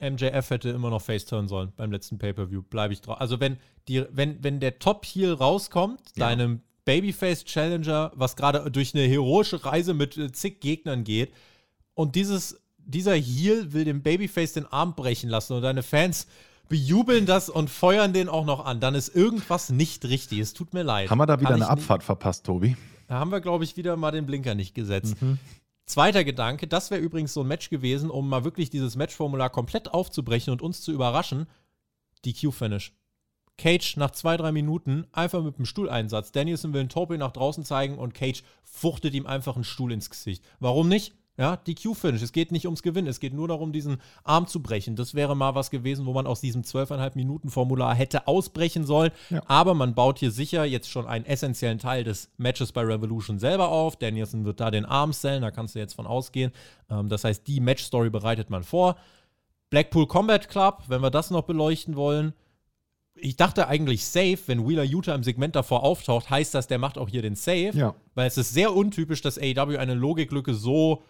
MJF 0.00 0.50
hätte 0.50 0.70
immer 0.70 0.90
noch 0.90 1.02
Faceturn 1.02 1.48
sollen 1.48 1.72
beim 1.76 1.90
letzten 1.90 2.18
Pay-Per-View. 2.18 2.62
Bleibe 2.62 2.92
ich 2.92 3.00
drauf. 3.00 3.20
Also 3.20 3.40
wenn, 3.40 3.56
die, 3.88 4.04
wenn, 4.10 4.42
wenn 4.44 4.60
der 4.60 4.78
Top-Heel 4.78 5.32
rauskommt, 5.32 6.00
ja. 6.16 6.28
deinem 6.28 6.60
Babyface 6.84 7.44
Challenger, 7.44 8.12
was 8.14 8.36
gerade 8.36 8.70
durch 8.70 8.94
eine 8.94 9.04
heroische 9.04 9.64
Reise 9.64 9.94
mit 9.94 10.16
äh, 10.16 10.32
zig 10.32 10.60
Gegnern 10.60 11.04
geht. 11.04 11.32
Und 11.94 12.16
dieses, 12.16 12.60
dieser 12.78 13.14
Heel 13.14 13.72
will 13.72 13.84
dem 13.84 14.02
Babyface 14.02 14.54
den 14.54 14.66
Arm 14.66 14.94
brechen 14.94 15.30
lassen 15.30 15.54
und 15.54 15.62
deine 15.62 15.82
Fans 15.82 16.26
bejubeln 16.68 17.26
das 17.26 17.48
und 17.48 17.68
feuern 17.68 18.12
den 18.12 18.28
auch 18.28 18.46
noch 18.46 18.64
an. 18.64 18.80
Dann 18.80 18.94
ist 18.94 19.14
irgendwas 19.14 19.70
nicht 19.70 20.04
richtig. 20.06 20.38
Es 20.38 20.54
tut 20.54 20.72
mir 20.72 20.82
leid. 20.82 21.10
Haben 21.10 21.18
wir 21.18 21.26
da 21.26 21.40
wieder 21.40 21.54
eine 21.54 21.68
Abfahrt 21.68 22.00
nicht, 22.00 22.06
verpasst, 22.06 22.46
Tobi? 22.46 22.76
Da 23.08 23.18
haben 23.18 23.30
wir, 23.30 23.40
glaube 23.40 23.64
ich, 23.64 23.76
wieder 23.76 23.96
mal 23.96 24.10
den 24.10 24.26
Blinker 24.26 24.54
nicht 24.54 24.74
gesetzt. 24.74 25.20
Mhm. 25.20 25.38
Zweiter 25.84 26.24
Gedanke, 26.24 26.68
das 26.68 26.90
wäre 26.90 27.00
übrigens 27.00 27.34
so 27.34 27.40
ein 27.40 27.48
Match 27.48 27.68
gewesen, 27.68 28.08
um 28.08 28.28
mal 28.28 28.44
wirklich 28.44 28.70
dieses 28.70 28.96
Matchformular 28.96 29.50
komplett 29.50 29.92
aufzubrechen 29.92 30.52
und 30.52 30.62
uns 30.62 30.80
zu 30.80 30.92
überraschen. 30.92 31.46
Die 32.24 32.32
Q-Finish. 32.32 32.92
Cage 33.58 33.96
nach 33.96 34.10
zwei, 34.10 34.36
drei 34.36 34.52
Minuten 34.52 35.06
einfach 35.12 35.42
mit 35.42 35.58
dem 35.58 35.66
Stuhleinsatz. 35.66 36.32
Danielson 36.32 36.72
will 36.72 36.80
einen 36.80 36.88
Tope 36.88 37.18
nach 37.18 37.32
draußen 37.32 37.64
zeigen 37.64 37.98
und 37.98 38.14
Cage 38.14 38.42
fuchtet 38.64 39.14
ihm 39.14 39.26
einfach 39.26 39.54
einen 39.54 39.64
Stuhl 39.64 39.92
ins 39.92 40.10
Gesicht. 40.10 40.44
Warum 40.58 40.88
nicht? 40.88 41.12
Ja, 41.38 41.56
die 41.56 41.74
Q-Finish. 41.74 42.20
Es 42.20 42.32
geht 42.32 42.52
nicht 42.52 42.66
ums 42.66 42.82
Gewinnen, 42.82 43.08
es 43.08 43.18
geht 43.18 43.32
nur 43.32 43.48
darum, 43.48 43.72
diesen 43.72 44.02
Arm 44.22 44.46
zu 44.46 44.62
brechen. 44.62 44.96
Das 44.96 45.14
wäre 45.14 45.34
mal 45.34 45.54
was 45.54 45.70
gewesen, 45.70 46.04
wo 46.04 46.12
man 46.12 46.26
aus 46.26 46.42
diesem 46.42 46.62
12,5 46.62 47.12
Minuten 47.14 47.48
Formular 47.48 47.94
hätte 47.94 48.26
ausbrechen 48.26 48.84
sollen. 48.84 49.12
Ja. 49.30 49.42
Aber 49.46 49.72
man 49.72 49.94
baut 49.94 50.18
hier 50.18 50.30
sicher 50.30 50.64
jetzt 50.66 50.90
schon 50.90 51.06
einen 51.06 51.24
essentiellen 51.24 51.78
Teil 51.78 52.04
des 52.04 52.30
Matches 52.36 52.72
bei 52.72 52.82
Revolution 52.82 53.38
selber 53.38 53.68
auf. 53.68 53.96
Danielson 53.96 54.44
wird 54.44 54.60
da 54.60 54.70
den 54.70 54.84
Arm 54.84 55.14
sellen, 55.14 55.40
da 55.40 55.50
kannst 55.50 55.74
du 55.74 55.78
jetzt 55.78 55.94
von 55.94 56.06
ausgehen. 56.06 56.52
Ähm, 56.90 57.08
das 57.08 57.24
heißt, 57.24 57.46
die 57.46 57.60
Match-Story 57.60 58.10
bereitet 58.10 58.50
man 58.50 58.62
vor. 58.62 58.96
Blackpool 59.70 60.06
Combat 60.06 60.50
Club, 60.50 60.82
wenn 60.88 61.00
wir 61.00 61.10
das 61.10 61.30
noch 61.30 61.44
beleuchten 61.44 61.96
wollen, 61.96 62.34
ich 63.14 63.36
dachte 63.36 63.68
eigentlich 63.68 64.04
safe, 64.04 64.38
wenn 64.46 64.66
Wheeler 64.66 64.84
Utah 64.84 65.14
im 65.14 65.22
Segment 65.22 65.54
davor 65.54 65.82
auftaucht, 65.84 66.30
heißt 66.30 66.54
das, 66.54 66.66
der 66.66 66.78
macht 66.78 66.98
auch 66.98 67.08
hier 67.08 67.22
den 67.22 67.34
Safe. 67.36 67.70
Ja. 67.74 67.94
Weil 68.14 68.26
es 68.26 68.38
ist 68.38 68.52
sehr 68.54 68.74
untypisch, 68.74 69.20
dass 69.20 69.38
AEW 69.38 69.76
eine 69.78 69.94
Logiklücke 69.94 70.54
so 70.54 71.02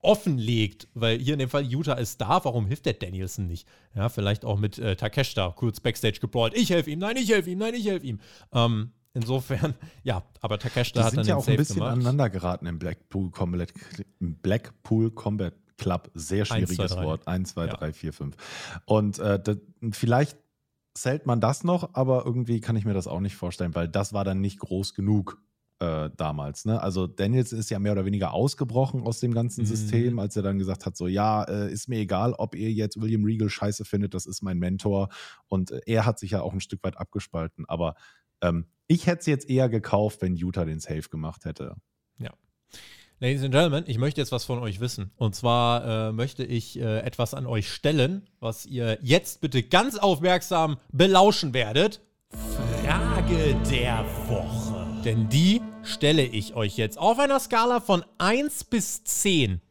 offenlegt, 0.00 0.88
weil 0.94 1.18
hier 1.18 1.32
in 1.34 1.40
dem 1.40 1.48
Fall 1.50 1.64
Utah 1.64 1.94
ist 1.94 2.20
da, 2.20 2.44
warum 2.44 2.66
hilft 2.66 2.86
der 2.86 2.92
Danielson 2.94 3.46
nicht? 3.48 3.66
Ja, 3.94 4.08
vielleicht 4.08 4.44
auch 4.44 4.58
mit 4.58 4.78
äh, 4.78 4.94
Takeshita 4.96 5.52
kurz 5.56 5.80
Backstage 5.80 6.20
gebrawlt. 6.20 6.54
Ich 6.56 6.70
helfe 6.70 6.90
ihm, 6.90 7.00
nein, 7.00 7.16
ich 7.16 7.28
helfe 7.30 7.50
ihm, 7.50 7.58
nein, 7.58 7.74
ich 7.74 7.86
helfe 7.86 8.06
ihm. 8.06 8.20
Ähm, 8.52 8.92
insofern, 9.14 9.74
ja, 10.04 10.22
aber 10.40 10.58
Takeshita 10.60 11.02
hat 11.02 11.16
dann 11.16 11.26
ja 11.26 11.34
den 11.34 11.38
auch 11.38 11.40
Safe 11.40 11.50
ein 11.52 11.56
bisschen 11.56 11.74
gemacht. 11.76 11.92
aneinander 11.92 12.30
geraten 12.30 12.66
im 12.66 12.78
Blackpool 12.78 13.30
Combat, 13.30 13.72
Blackpool 14.20 15.10
Combat 15.10 15.54
Club. 15.76 16.10
Sehr 16.14 16.44
schwieriges 16.44 16.76
zwei, 16.76 16.86
drei. 16.86 17.04
Wort. 17.04 17.26
Eins, 17.26 17.54
zwei, 17.54 17.66
Ja. 17.66 17.74
drei, 17.74 17.92
vier, 17.92 18.12
fünf. 18.12 18.36
Und 18.84 19.18
äh, 19.18 19.40
das, 19.42 19.58
vielleicht 19.92 20.36
zählt 20.94 21.26
man 21.26 21.40
das 21.40 21.64
noch, 21.64 21.94
aber 21.94 22.24
irgendwie 22.26 22.60
kann 22.60 22.76
ich 22.76 22.84
mir 22.84 22.94
das 22.94 23.06
auch 23.06 23.20
nicht 23.20 23.36
vorstellen, 23.36 23.74
weil 23.74 23.88
das 23.88 24.12
war 24.12 24.24
dann 24.24 24.40
nicht 24.40 24.58
groß 24.58 24.94
genug 24.94 25.40
äh, 25.80 26.10
damals. 26.16 26.64
Ne? 26.64 26.82
Also 26.82 27.06
Daniels 27.06 27.52
ist 27.52 27.70
ja 27.70 27.78
mehr 27.78 27.92
oder 27.92 28.04
weniger 28.04 28.32
ausgebrochen 28.32 29.02
aus 29.02 29.20
dem 29.20 29.32
ganzen 29.32 29.62
Mhm. 29.62 29.66
System, 29.66 30.18
als 30.18 30.34
er 30.36 30.42
dann 30.42 30.58
gesagt 30.58 30.86
hat, 30.86 30.96
so 30.96 31.06
ja, 31.06 31.44
äh, 31.44 31.72
ist 31.72 31.88
mir 31.88 31.98
egal, 31.98 32.32
ob 32.32 32.54
ihr 32.54 32.72
jetzt 32.72 33.00
William 33.00 33.24
Regal 33.24 33.48
scheiße 33.48 33.84
findet, 33.84 34.14
das 34.14 34.26
ist 34.26 34.42
mein 34.42 34.58
Mentor. 34.58 35.08
Und 35.46 35.70
äh, 35.70 35.80
er 35.86 36.04
hat 36.06 36.18
sich 36.18 36.32
ja 36.32 36.42
auch 36.42 36.52
ein 36.52 36.60
Stück 36.60 36.82
weit 36.82 36.96
abgespalten. 36.96 37.64
Aber 37.68 37.94
ähm, 38.40 38.66
ich 38.88 39.06
hätte 39.06 39.20
es 39.20 39.26
jetzt 39.26 39.48
eher 39.48 39.68
gekauft, 39.68 40.20
wenn 40.22 40.34
Utah 40.34 40.64
den 40.64 40.80
Safe 40.80 41.08
gemacht 41.08 41.44
hätte. 41.44 41.76
Ladies 43.20 43.42
and 43.42 43.52
Gentlemen, 43.52 43.82
ich 43.88 43.98
möchte 43.98 44.20
jetzt 44.20 44.30
was 44.30 44.44
von 44.44 44.60
euch 44.60 44.78
wissen. 44.78 45.10
Und 45.16 45.34
zwar 45.34 46.10
äh, 46.10 46.12
möchte 46.12 46.44
ich 46.44 46.78
äh, 46.78 47.00
etwas 47.00 47.34
an 47.34 47.46
euch 47.46 47.68
stellen, 47.68 48.28
was 48.38 48.64
ihr 48.64 48.96
jetzt 49.02 49.40
bitte 49.40 49.64
ganz 49.64 49.98
aufmerksam 49.98 50.76
belauschen 50.92 51.52
werdet. 51.52 52.00
Frage 52.30 53.56
der 53.72 54.04
Woche. 54.28 54.86
Denn 55.04 55.28
die 55.28 55.60
stelle 55.82 56.22
ich 56.22 56.54
euch 56.54 56.76
jetzt 56.76 56.96
auf 56.96 57.18
einer 57.18 57.40
Skala 57.40 57.80
von 57.80 58.04
1 58.18 58.62
bis 58.64 59.02
10. 59.02 59.62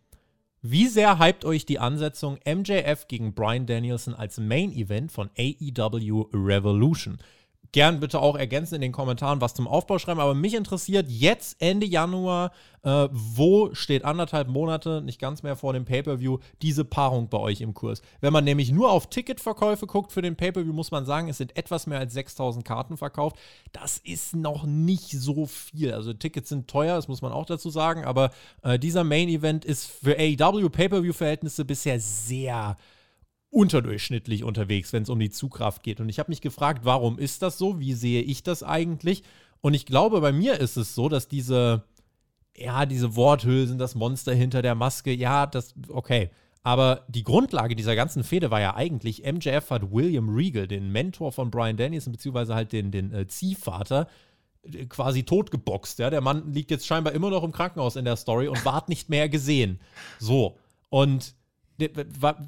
Wie 0.62 0.88
sehr 0.88 1.18
hypt 1.18 1.45
euch 1.45 1.66
die 1.66 1.80
Ansetzung 1.80 2.39
MJF 2.45 3.08
gegen 3.08 3.34
Brian 3.34 3.66
Danielson 3.66 4.14
als 4.14 4.39
Main 4.39 4.74
Event 4.74 5.14
von 5.14 5.30
AEW 5.38 6.28
Revolution? 6.34 7.18
Gern 7.72 7.99
bitte 7.99 8.20
auch 8.20 8.36
ergänzen 8.36 8.76
in 8.76 8.82
den 8.82 8.91
Kommentaren, 8.91 9.41
was 9.41 9.53
zum 9.53 9.68
Aufbau 9.68 9.99
schreiben. 9.99 10.20
Aber 10.20 10.34
mich 10.34 10.53
interessiert 10.53 11.07
jetzt 11.09 11.61
Ende 11.61 11.86
Januar, 11.86 12.51
äh, 12.84 13.09
wo 13.11 13.74
steht 13.74 14.05
anderthalb 14.05 14.47
Monate, 14.47 15.01
nicht 15.01 15.20
ganz 15.20 15.43
mehr 15.43 15.55
vor 15.55 15.74
dem 15.74 15.86
Pay-Per-View, 15.86 16.39
diese 16.61 16.86
Paarung 16.86 17.30
bei 17.30 17.38
euch 17.38 17.61
im 17.61 17.74
Kurs. 17.74 18.01
Wenn 18.22 18.34
man 18.34 18.43
nämlich 18.43 18.72
nur 18.72 18.91
auf 18.91 19.09
Ticketverkäufe 19.09 19.88
guckt 19.88 20.11
für 20.11 20.22
den 20.22 20.36
Pay-Per-View, 20.36 20.74
muss 20.74 20.91
man 20.91 21.05
sagen, 21.05 21.28
es 21.28 21.38
sind 21.38 21.57
etwas 21.57 21.88
mehr 21.88 21.99
als 21.99 22.13
6000 22.13 22.63
Karten 22.63 22.97
verkauft. 22.97 23.38
Das 23.74 23.97
ist 23.97 24.36
noch 24.36 24.65
nicht 24.65 25.11
so 25.11 25.45
viel. 25.45 25.93
Also 25.93 26.13
Tickets 26.13 26.49
sind 26.49 26.70
teuer, 26.70 26.95
das 26.95 27.07
muss 27.07 27.22
man 27.22 27.32
auch 27.32 27.45
dazu 27.45 27.70
sagen. 27.70 28.05
Aber 28.05 28.32
äh, 28.61 28.80
dieser 28.80 29.03
Main-Event 29.03 29.65
ist 29.65 29.86
für 29.86 30.18
AEW 30.18 30.70
Pay-Per-View-Verhältnisse 30.70 31.65
bisher 31.65 31.99
sehr 31.99 32.78
unterdurchschnittlich 33.50 34.43
unterwegs, 34.43 34.93
wenn 34.93 35.04
es 35.04 35.10
um 35.10 35.20
die 35.20 35.30
Zugkraft 35.30 35.84
geht. 35.84 36.00
Und 36.00 36.10
ich 36.10 36.20
habe 36.20 36.32
mich 36.32 36.41
gefragt, 36.41 36.82
warum 36.84 37.18
ist 37.18 37.41
das 37.41 37.58
so? 37.58 37.80
Wie 37.80 37.93
sehe 37.93 38.22
ich 38.22 38.43
das 38.43 38.64
eigentlich? 38.64 39.24
Und 39.62 39.74
ich 39.74 39.86
glaube, 39.86 40.22
bei 40.22 40.32
mir 40.32 40.60
ist 40.60 40.78
es 40.78 40.95
so, 40.95 41.10
dass 41.10 41.28
diese, 41.28 41.84
ja, 42.56 42.86
diese 42.86 43.16
Worthülsen, 43.16 43.78
das 43.78 43.95
Monster 43.95 44.34
hinter 44.34 44.62
der 44.62 44.76
Maske, 44.76 45.14
ja, 45.14 45.45
das, 45.45 45.74
okay. 45.89 46.30
Aber 46.64 47.06
die 47.08 47.24
Grundlage 47.24 47.78
dieser 47.78 47.95
ganzen 47.95 48.26
Fehde 48.26 48.52
war 48.52 48.60
ja 48.60 48.76
eigentlich, 48.76 49.24
MJF 49.24 49.70
hat 49.70 49.91
William 49.93 50.28
Regal, 50.28 50.68
den 50.68 50.91
Mentor 50.91 51.32
von 51.32 51.50
Brian 51.50 51.78
Danielson, 51.78 52.12
beziehungsweise 52.12 52.56
halt 52.56 52.74
den, 52.74 52.91
den 52.91 53.14
äh, 53.14 53.28
Ziehvater, 53.28 54.08
äh, 54.64 54.86
quasi 54.86 55.24
totgeboxt. 55.24 56.00
Ja? 56.00 56.10
Der 56.10 56.20
Mann 56.20 56.52
liegt 56.52 56.70
jetzt 56.70 56.86
scheinbar 56.86 57.14
immer 57.14 57.30
noch 57.30 57.43
im 57.43 57.54
Krankenhaus 57.54 57.95
in 57.95 58.04
der 58.04 58.18
Story 58.18 58.50
und 58.50 58.66
ward 58.66 58.89
nicht 58.89 59.08
mehr 59.08 59.30
gesehen. 59.30 59.80
So. 60.20 60.58
Und 60.89 61.36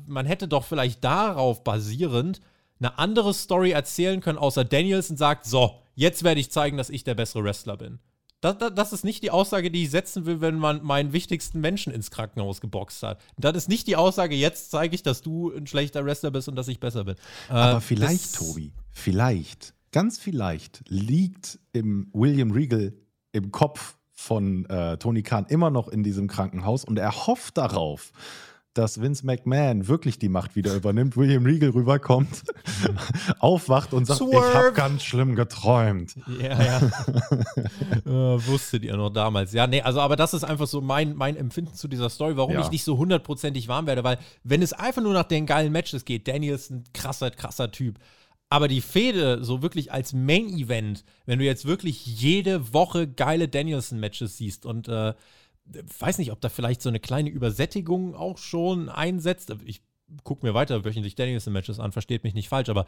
man 0.07 0.25
hätte 0.25 0.47
doch 0.47 0.65
vielleicht 0.65 1.03
darauf 1.03 1.63
basierend 1.63 2.41
eine 2.79 2.97
andere 2.97 3.33
Story 3.33 3.71
erzählen 3.71 4.21
können, 4.21 4.37
außer 4.37 4.63
Danielson 4.63 5.17
sagt, 5.17 5.45
so, 5.45 5.79
jetzt 5.95 6.23
werde 6.23 6.39
ich 6.39 6.51
zeigen, 6.51 6.77
dass 6.77 6.89
ich 6.89 7.03
der 7.03 7.15
bessere 7.15 7.43
Wrestler 7.43 7.77
bin. 7.77 7.99
Das, 8.41 8.57
das, 8.57 8.73
das 8.73 8.93
ist 8.93 9.03
nicht 9.03 9.21
die 9.21 9.31
Aussage, 9.31 9.69
die 9.69 9.83
ich 9.83 9.91
setzen 9.91 10.25
will, 10.25 10.39
wenn 10.39 10.57
man 10.57 10.81
meinen 10.83 11.11
wichtigsten 11.11 11.59
Menschen 11.59 11.91
ins 11.91 12.09
Krankenhaus 12.09 12.61
geboxt 12.61 13.03
hat. 13.03 13.19
Das 13.37 13.55
ist 13.57 13.67
nicht 13.67 13.85
die 13.87 13.97
Aussage, 13.97 14.33
jetzt 14.33 14.71
zeige 14.71 14.95
ich, 14.95 15.03
dass 15.03 15.21
du 15.21 15.51
ein 15.51 15.67
schlechter 15.67 16.05
Wrestler 16.05 16.31
bist 16.31 16.47
und 16.47 16.55
dass 16.55 16.69
ich 16.69 16.79
besser 16.79 17.03
bin. 17.03 17.15
Äh, 17.49 17.53
Aber 17.53 17.81
vielleicht, 17.81 18.35
Tobi, 18.35 18.71
vielleicht, 18.91 19.73
ganz 19.91 20.19
vielleicht 20.19 20.83
liegt 20.87 21.59
im 21.73 22.09
William 22.13 22.51
Regal 22.51 22.93
im 23.33 23.51
Kopf 23.51 23.97
von 24.13 24.65
äh, 24.65 24.97
Tony 24.97 25.21
Khan 25.21 25.45
immer 25.49 25.69
noch 25.69 25.89
in 25.89 26.03
diesem 26.03 26.27
Krankenhaus 26.27 26.85
und 26.85 26.97
er 26.97 27.27
hofft 27.27 27.57
darauf, 27.57 28.13
dass 28.79 29.01
Vince 29.01 29.25
McMahon 29.25 29.87
wirklich 29.87 30.19
die 30.19 30.29
Macht 30.29 30.55
wieder 30.55 30.73
übernimmt, 30.73 31.17
William 31.17 31.45
Regal 31.45 31.71
rüberkommt, 31.71 32.43
aufwacht 33.39 33.93
und 33.93 34.05
sagt, 34.05 34.21
ich 34.21 34.27
Swerve. 34.27 34.53
habe 34.53 34.73
ganz 34.73 35.03
schlimm 35.03 35.35
geträumt. 35.35 36.15
Ja, 36.41 36.61
ja. 36.63 36.77
äh, 38.05 38.47
wusstet 38.47 38.83
ihr 38.83 38.95
noch 38.95 39.09
damals. 39.09 39.53
Ja, 39.53 39.67
nee, 39.67 39.81
also 39.81 39.99
aber 39.99 40.15
das 40.15 40.33
ist 40.33 40.43
einfach 40.43 40.67
so 40.67 40.81
mein, 40.81 41.15
mein 41.15 41.35
Empfinden 41.35 41.73
zu 41.73 41.87
dieser 41.87 42.09
Story, 42.09 42.37
warum 42.37 42.53
Ja. 42.53 42.61
ich 42.61 42.71
nicht 42.71 42.83
so 42.83 42.97
hundertprozentig 42.97 43.67
warm 43.67 43.85
werde, 43.87 44.03
weil 44.03 44.17
wenn 44.43 44.61
es 44.61 44.73
einfach 44.73 45.01
nur 45.01 45.13
nach 45.13 45.23
den 45.25 45.45
geilen 45.45 45.71
Matches 45.71 46.05
geht, 46.05 46.27
Daniel 46.27 46.55
ist 46.55 46.69
ein 46.71 46.83
krasser, 46.93 47.31
krasser 47.31 47.71
Typ. 47.71 47.99
Aber 48.51 48.67
die 48.67 48.81
Fehde, 48.81 49.43
so 49.43 49.61
wirklich 49.61 49.91
als 49.91 50.13
Main-Event, 50.13 51.03
wenn 51.27 51.37
du 51.37 51.45
jetzt 51.45 51.65
wirklich 51.65 52.05
jede 52.05 52.73
Woche 52.73 53.07
geile 53.07 53.47
Danielson-Matches 53.47 54.37
siehst 54.37 54.65
und 54.65 54.87
äh, 54.87 55.13
weiß 55.99 56.17
nicht, 56.17 56.31
ob 56.31 56.41
da 56.41 56.49
vielleicht 56.49 56.81
so 56.81 56.89
eine 56.89 56.99
kleine 56.99 57.29
Übersättigung 57.29 58.15
auch 58.15 58.37
schon 58.37 58.89
einsetzt. 58.89 59.53
Ich 59.65 59.81
gucke 60.23 60.45
mir 60.45 60.53
weiter 60.53 60.83
wöchentlich 60.85 61.15
Danielson-Matches 61.15 61.79
an, 61.79 61.91
versteht 61.91 62.23
mich 62.23 62.33
nicht 62.33 62.49
falsch, 62.49 62.69
aber 62.69 62.85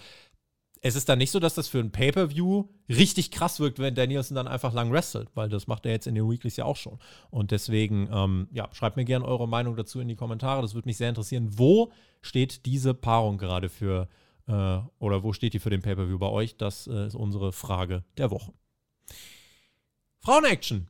es 0.83 0.95
ist 0.95 1.07
dann 1.09 1.19
nicht 1.19 1.29
so, 1.29 1.39
dass 1.39 1.53
das 1.53 1.67
für 1.67 1.79
ein 1.79 1.91
Pay-Per-View 1.91 2.65
richtig 2.89 3.29
krass 3.29 3.59
wirkt, 3.59 3.77
wenn 3.77 3.93
Danielson 3.93 4.35
dann 4.35 4.47
einfach 4.47 4.73
lang 4.73 4.91
wrestelt, 4.91 5.29
weil 5.35 5.47
das 5.47 5.67
macht 5.67 5.85
er 5.85 5.91
jetzt 5.91 6.07
in 6.07 6.15
den 6.15 6.27
Weeklies 6.29 6.57
ja 6.57 6.65
auch 6.65 6.75
schon. 6.75 6.97
Und 7.29 7.51
deswegen, 7.51 8.09
ähm, 8.11 8.47
ja, 8.51 8.67
schreibt 8.73 8.97
mir 8.97 9.05
gerne 9.05 9.25
eure 9.25 9.47
Meinung 9.47 9.75
dazu 9.75 9.99
in 9.99 10.07
die 10.07 10.15
Kommentare. 10.15 10.63
Das 10.63 10.73
würde 10.73 10.89
mich 10.89 10.97
sehr 10.97 11.09
interessieren. 11.09 11.49
Wo 11.51 11.91
steht 12.23 12.65
diese 12.65 12.95
Paarung 12.95 13.37
gerade 13.37 13.69
für, 13.69 14.09
äh, 14.47 14.79
oder 14.97 15.21
wo 15.21 15.33
steht 15.33 15.53
die 15.53 15.59
für 15.59 15.69
den 15.69 15.83
Pay-Per-View 15.83 16.17
bei 16.17 16.29
euch? 16.29 16.57
Das 16.57 16.87
äh, 16.87 17.05
ist 17.05 17.15
unsere 17.15 17.51
Frage 17.51 18.03
der 18.17 18.31
Woche. 18.31 18.51
Frauen-Action. 20.21 20.87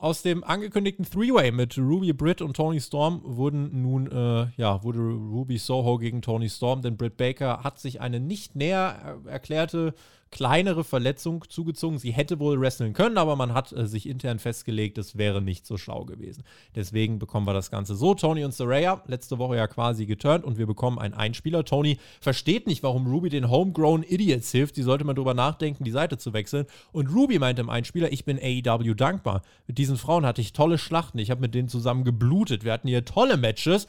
Aus 0.00 0.22
dem 0.22 0.44
angekündigten 0.44 1.04
Three-Way 1.04 1.50
mit 1.50 1.76
Ruby 1.76 2.12
Britt 2.12 2.40
und 2.40 2.54
Tony 2.54 2.80
Storm 2.80 3.20
wurden 3.24 3.82
nun, 3.82 4.08
äh, 4.08 4.46
ja, 4.56 4.84
wurde 4.84 5.00
Ruby 5.00 5.58
Soho 5.58 5.98
gegen 5.98 6.22
Tony 6.22 6.48
Storm, 6.48 6.82
denn 6.82 6.96
Britt 6.96 7.16
Baker 7.16 7.64
hat 7.64 7.80
sich 7.80 8.00
eine 8.00 8.20
nicht 8.20 8.54
näher 8.54 9.20
äh, 9.26 9.28
erklärte 9.28 9.94
kleinere 10.30 10.84
Verletzung 10.84 11.44
zugezogen. 11.48 11.98
Sie 11.98 12.12
hätte 12.12 12.38
wohl 12.38 12.60
wresteln 12.60 12.92
können, 12.92 13.18
aber 13.18 13.36
man 13.36 13.54
hat 13.54 13.72
äh, 13.72 13.86
sich 13.86 14.08
intern 14.08 14.38
festgelegt, 14.38 14.98
es 14.98 15.16
wäre 15.16 15.40
nicht 15.40 15.66
so 15.66 15.76
schlau 15.76 16.04
gewesen. 16.04 16.44
Deswegen 16.74 17.18
bekommen 17.18 17.46
wir 17.46 17.54
das 17.54 17.70
Ganze 17.70 17.94
so. 17.94 18.14
Tony 18.14 18.44
und 18.44 18.54
Saraya, 18.54 19.02
letzte 19.06 19.38
Woche 19.38 19.56
ja 19.56 19.66
quasi 19.66 20.06
geturnt 20.06 20.44
und 20.44 20.58
wir 20.58 20.66
bekommen 20.66 20.98
einen 20.98 21.14
Einspieler. 21.14 21.64
Tony 21.64 21.98
versteht 22.20 22.66
nicht, 22.66 22.82
warum 22.82 23.06
Ruby 23.06 23.28
den 23.28 23.50
Homegrown 23.50 24.02
Idiots 24.02 24.50
hilft. 24.50 24.76
Die 24.76 24.82
sollte 24.82 25.04
man 25.04 25.16
drüber 25.16 25.34
nachdenken, 25.34 25.84
die 25.84 25.90
Seite 25.90 26.18
zu 26.18 26.32
wechseln. 26.32 26.66
Und 26.92 27.08
Ruby 27.08 27.38
meint 27.38 27.58
im 27.58 27.70
Einspieler, 27.70 28.12
ich 28.12 28.24
bin 28.24 28.38
AEW 28.38 28.94
dankbar. 28.94 29.42
Mit 29.66 29.78
diesen 29.78 29.96
Frauen 29.96 30.26
hatte 30.26 30.40
ich 30.40 30.52
tolle 30.52 30.78
Schlachten. 30.78 31.18
Ich 31.18 31.30
habe 31.30 31.40
mit 31.40 31.54
denen 31.54 31.68
zusammen 31.68 32.04
geblutet. 32.04 32.64
Wir 32.64 32.72
hatten 32.72 32.88
hier 32.88 33.04
tolle 33.04 33.36
Matches. 33.36 33.86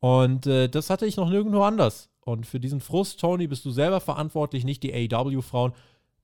Und 0.00 0.46
äh, 0.46 0.68
das 0.68 0.90
hatte 0.90 1.06
ich 1.06 1.16
noch 1.16 1.28
nirgendwo 1.28 1.62
anders. 1.62 2.09
Und 2.20 2.46
für 2.46 2.60
diesen 2.60 2.80
Frust, 2.80 3.20
Tony, 3.20 3.46
bist 3.46 3.64
du 3.64 3.70
selber 3.70 4.00
verantwortlich, 4.00 4.64
nicht 4.64 4.82
die 4.82 4.92
AEW-Frauen. 4.92 5.72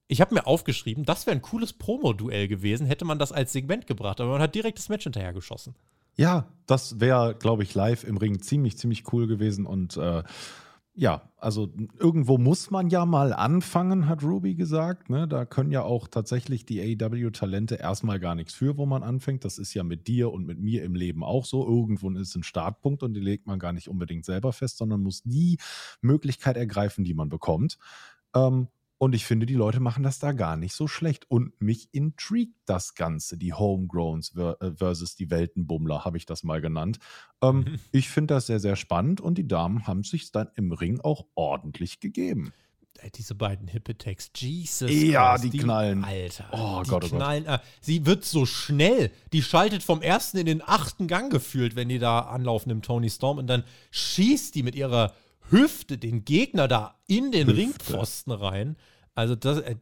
Ich 0.09 0.21
habe 0.21 0.35
mir 0.35 0.47
aufgeschrieben, 0.47 1.05
das 1.05 1.27
wäre 1.27 1.37
ein 1.37 1.43
cooles 1.43 1.73
Promo-Duell 1.73 2.49
gewesen, 2.49 2.87
hätte 2.87 3.05
man 3.05 3.19
das 3.19 3.33
als 3.33 3.53
Segment 3.53 3.87
gebracht, 3.87 4.21
aber 4.21 4.33
man 4.33 4.43
hat 4.43 4.55
direkt 4.55 4.79
das 4.79 4.89
Match 4.89 5.05
hinterher 5.05 5.33
geschossen. 5.33 5.75
Ja, 6.17 6.47
das 6.67 7.01
wäre, 7.01 7.35
glaube 7.35 7.63
ich, 7.63 7.75
live 7.75 8.05
im 8.05 8.17
Ring 8.17 8.41
ziemlich, 8.41 8.79
ziemlich 8.79 9.13
cool 9.13 9.27
gewesen. 9.27 9.67
Und 9.67 9.97
äh, 9.97 10.23
ja, 10.99 11.31
also 11.37 11.69
irgendwo 11.99 12.39
muss 12.39 12.71
man 12.71 12.89
ja 12.89 13.05
mal 13.05 13.35
anfangen, 13.35 14.09
hat 14.09 14.23
Ruby 14.23 14.55
gesagt. 14.55 15.11
Ne? 15.11 15.29
Da 15.29 15.45
können 15.45 15.71
ja 15.71 15.83
auch 15.83 16.09
tatsächlich 16.09 16.65
die 16.65 16.81
AEW-Talente 16.81 17.75
erstmal 17.75 18.19
gar 18.19 18.35
nichts 18.35 18.55
für, 18.55 18.79
wo 18.79 18.87
man 18.87 19.03
anfängt. 19.03 19.45
Das 19.45 19.59
ist 19.59 19.75
ja 19.75 19.85
mit 19.85 20.09
dir 20.09 20.33
und 20.33 20.47
mit 20.47 20.59
mir 20.59 20.85
im 20.85 20.95
Leben 20.95 21.23
auch 21.23 21.45
so. 21.45 21.67
Irgendwo 21.67 22.11
ist 22.13 22.35
ein 22.35 22.43
Startpunkt 22.43 23.03
und 23.03 23.13
den 23.13 23.23
legt 23.23 23.47
man 23.47 23.59
gar 23.59 23.75
nicht 23.75 23.89
unbedingt 23.89 24.25
selber 24.25 24.55
fest, 24.55 24.79
sondern 24.79 25.03
muss 25.03 25.23
die 25.23 25.59
Möglichkeit 26.01 26.57
ergreifen, 26.57 27.05
die 27.05 27.15
man 27.15 27.29
bekommt. 27.29 27.77
Ähm, 28.35 28.69
und 28.99 29.15
ich 29.15 29.27
finde, 29.27 29.45
die 29.47 29.55
Leute 29.55 29.81
machen 29.81 30.03
das 30.03 30.19
da 30.19 30.33
gar 30.33 30.57
nicht 30.57 30.75
so 30.75 30.89
schlecht. 30.89 31.31
Und 31.31 31.53
mich 31.61 31.89
intrigt 31.93 32.55
das 32.65 32.95
Ganze, 32.95 33.37
die 33.37 33.53
Homegrowns 33.53 34.35
äh, 34.37 34.73
versus 34.75 35.17
die 35.17 35.31
Weltenbummler, 35.31 36.05
habe 36.05 36.17
ich 36.17 36.27
das 36.27 36.43
mal 36.45 36.61
genannt. 36.61 36.99
Ähm, 37.43 37.57
Mhm. 37.67 37.79
Ich 37.93 38.09
finde 38.09 38.35
das 38.35 38.47
sehr, 38.47 38.61
sehr 38.61 38.77
spannend 38.77 39.21
und 39.21 39.37
die 39.39 39.47
Damen 39.49 39.87
haben 39.87 40.03
sich 40.05 40.33
dann 40.33 40.49
im 40.55 40.73
Ring 40.73 41.01
auch 41.01 41.27
ordentlich 41.35 42.01
gegeben. 42.01 42.53
Diese 43.15 43.35
beiden 43.35 43.69
Hippie-Tags, 43.69 44.31
Jesus. 44.37 44.91
Ja, 44.91 45.37
Christ, 45.37 45.53
die 45.53 45.59
knallen. 45.59 46.03
Alter. 46.03 46.49
Oh 46.53 46.83
die 46.83 46.89
Gott, 46.91 47.05
oh 47.05 47.09
Gott. 47.09 47.19
knallen. 47.19 47.45
Äh, 47.45 47.59
sie 47.83 48.07
wird 48.07 48.25
so 48.25 48.47
schnell. 48.47 49.11
Die 49.35 49.43
schaltet 49.43 49.83
vom 49.83 50.01
ersten 50.01 50.39
in 50.39 50.47
den 50.47 50.63
achten 50.67 51.07
Gang 51.07 51.31
gefühlt, 51.31 51.77
wenn 51.77 51.91
die 51.91 51.99
da 51.99 52.21
anlaufen 52.21 52.71
im 52.71 52.81
Tony 52.81 53.11
Storm. 53.11 53.37
Und 53.37 53.49
dann 53.49 53.65
schießt 53.91 54.55
die 54.55 54.63
mit 54.63 54.75
ihrer 54.75 55.13
Hüfte 55.51 55.99
den 55.99 56.25
Gegner 56.25 56.69
da 56.69 56.97
in 57.07 57.31
den 57.31 57.49
Hüfte. 57.49 57.61
Ringpfosten 57.61 58.33
rein. 58.33 58.77
Also 59.15 59.35
das, 59.35 59.61
äh, 59.61 59.77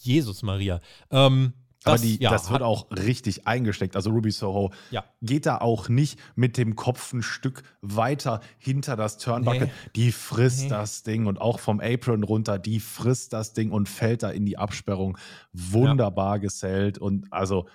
Jesus 0.00 0.42
Maria. 0.42 0.80
Ähm, 1.10 1.52
aber 1.84 1.98
die, 1.98 2.20
ja, 2.20 2.30
das 2.30 2.50
wird 2.50 2.62
auch 2.62 2.86
richtig 2.90 3.46
eingesteckt. 3.46 3.96
Also 3.96 4.10
Ruby 4.10 4.30
Soho 4.30 4.72
ja. 4.90 5.04
geht 5.20 5.46
da 5.46 5.58
auch 5.58 5.88
nicht 5.88 6.18
mit 6.36 6.56
dem 6.56 6.76
Kopf 6.76 7.12
ein 7.12 7.22
Stück 7.22 7.62
weiter 7.80 8.40
hinter 8.58 8.96
das 8.96 9.18
Turnbuckle. 9.18 9.66
Nee. 9.66 9.72
Die 9.96 10.12
frisst 10.12 10.64
nee. 10.64 10.68
das 10.68 11.02
Ding 11.02 11.26
und 11.26 11.40
auch 11.40 11.58
vom 11.58 11.80
Apron 11.80 12.22
runter, 12.22 12.58
die 12.58 12.78
frisst 12.78 13.32
das 13.32 13.52
Ding 13.52 13.70
und 13.72 13.88
fällt 13.88 14.22
da 14.22 14.30
in 14.30 14.46
die 14.46 14.58
Absperrung. 14.58 15.18
Wunderbar 15.52 16.36
ja. 16.36 16.42
gesellt 16.42 16.98
und 16.98 17.32
also 17.32 17.66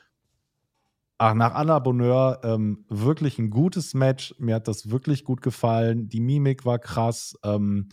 ach, 1.17 1.33
nach 1.33 1.53
Anna 1.53 1.79
Bonheur 1.79 2.41
ähm, 2.43 2.85
wirklich 2.89 3.39
ein 3.39 3.49
gutes 3.49 3.93
Match. 3.93 4.35
Mir 4.39 4.55
hat 4.55 4.67
das 4.67 4.89
wirklich 4.89 5.23
gut 5.23 5.41
gefallen. 5.41 6.09
Die 6.09 6.19
Mimik 6.19 6.65
war 6.65 6.79
krass. 6.79 7.37
Ähm, 7.43 7.89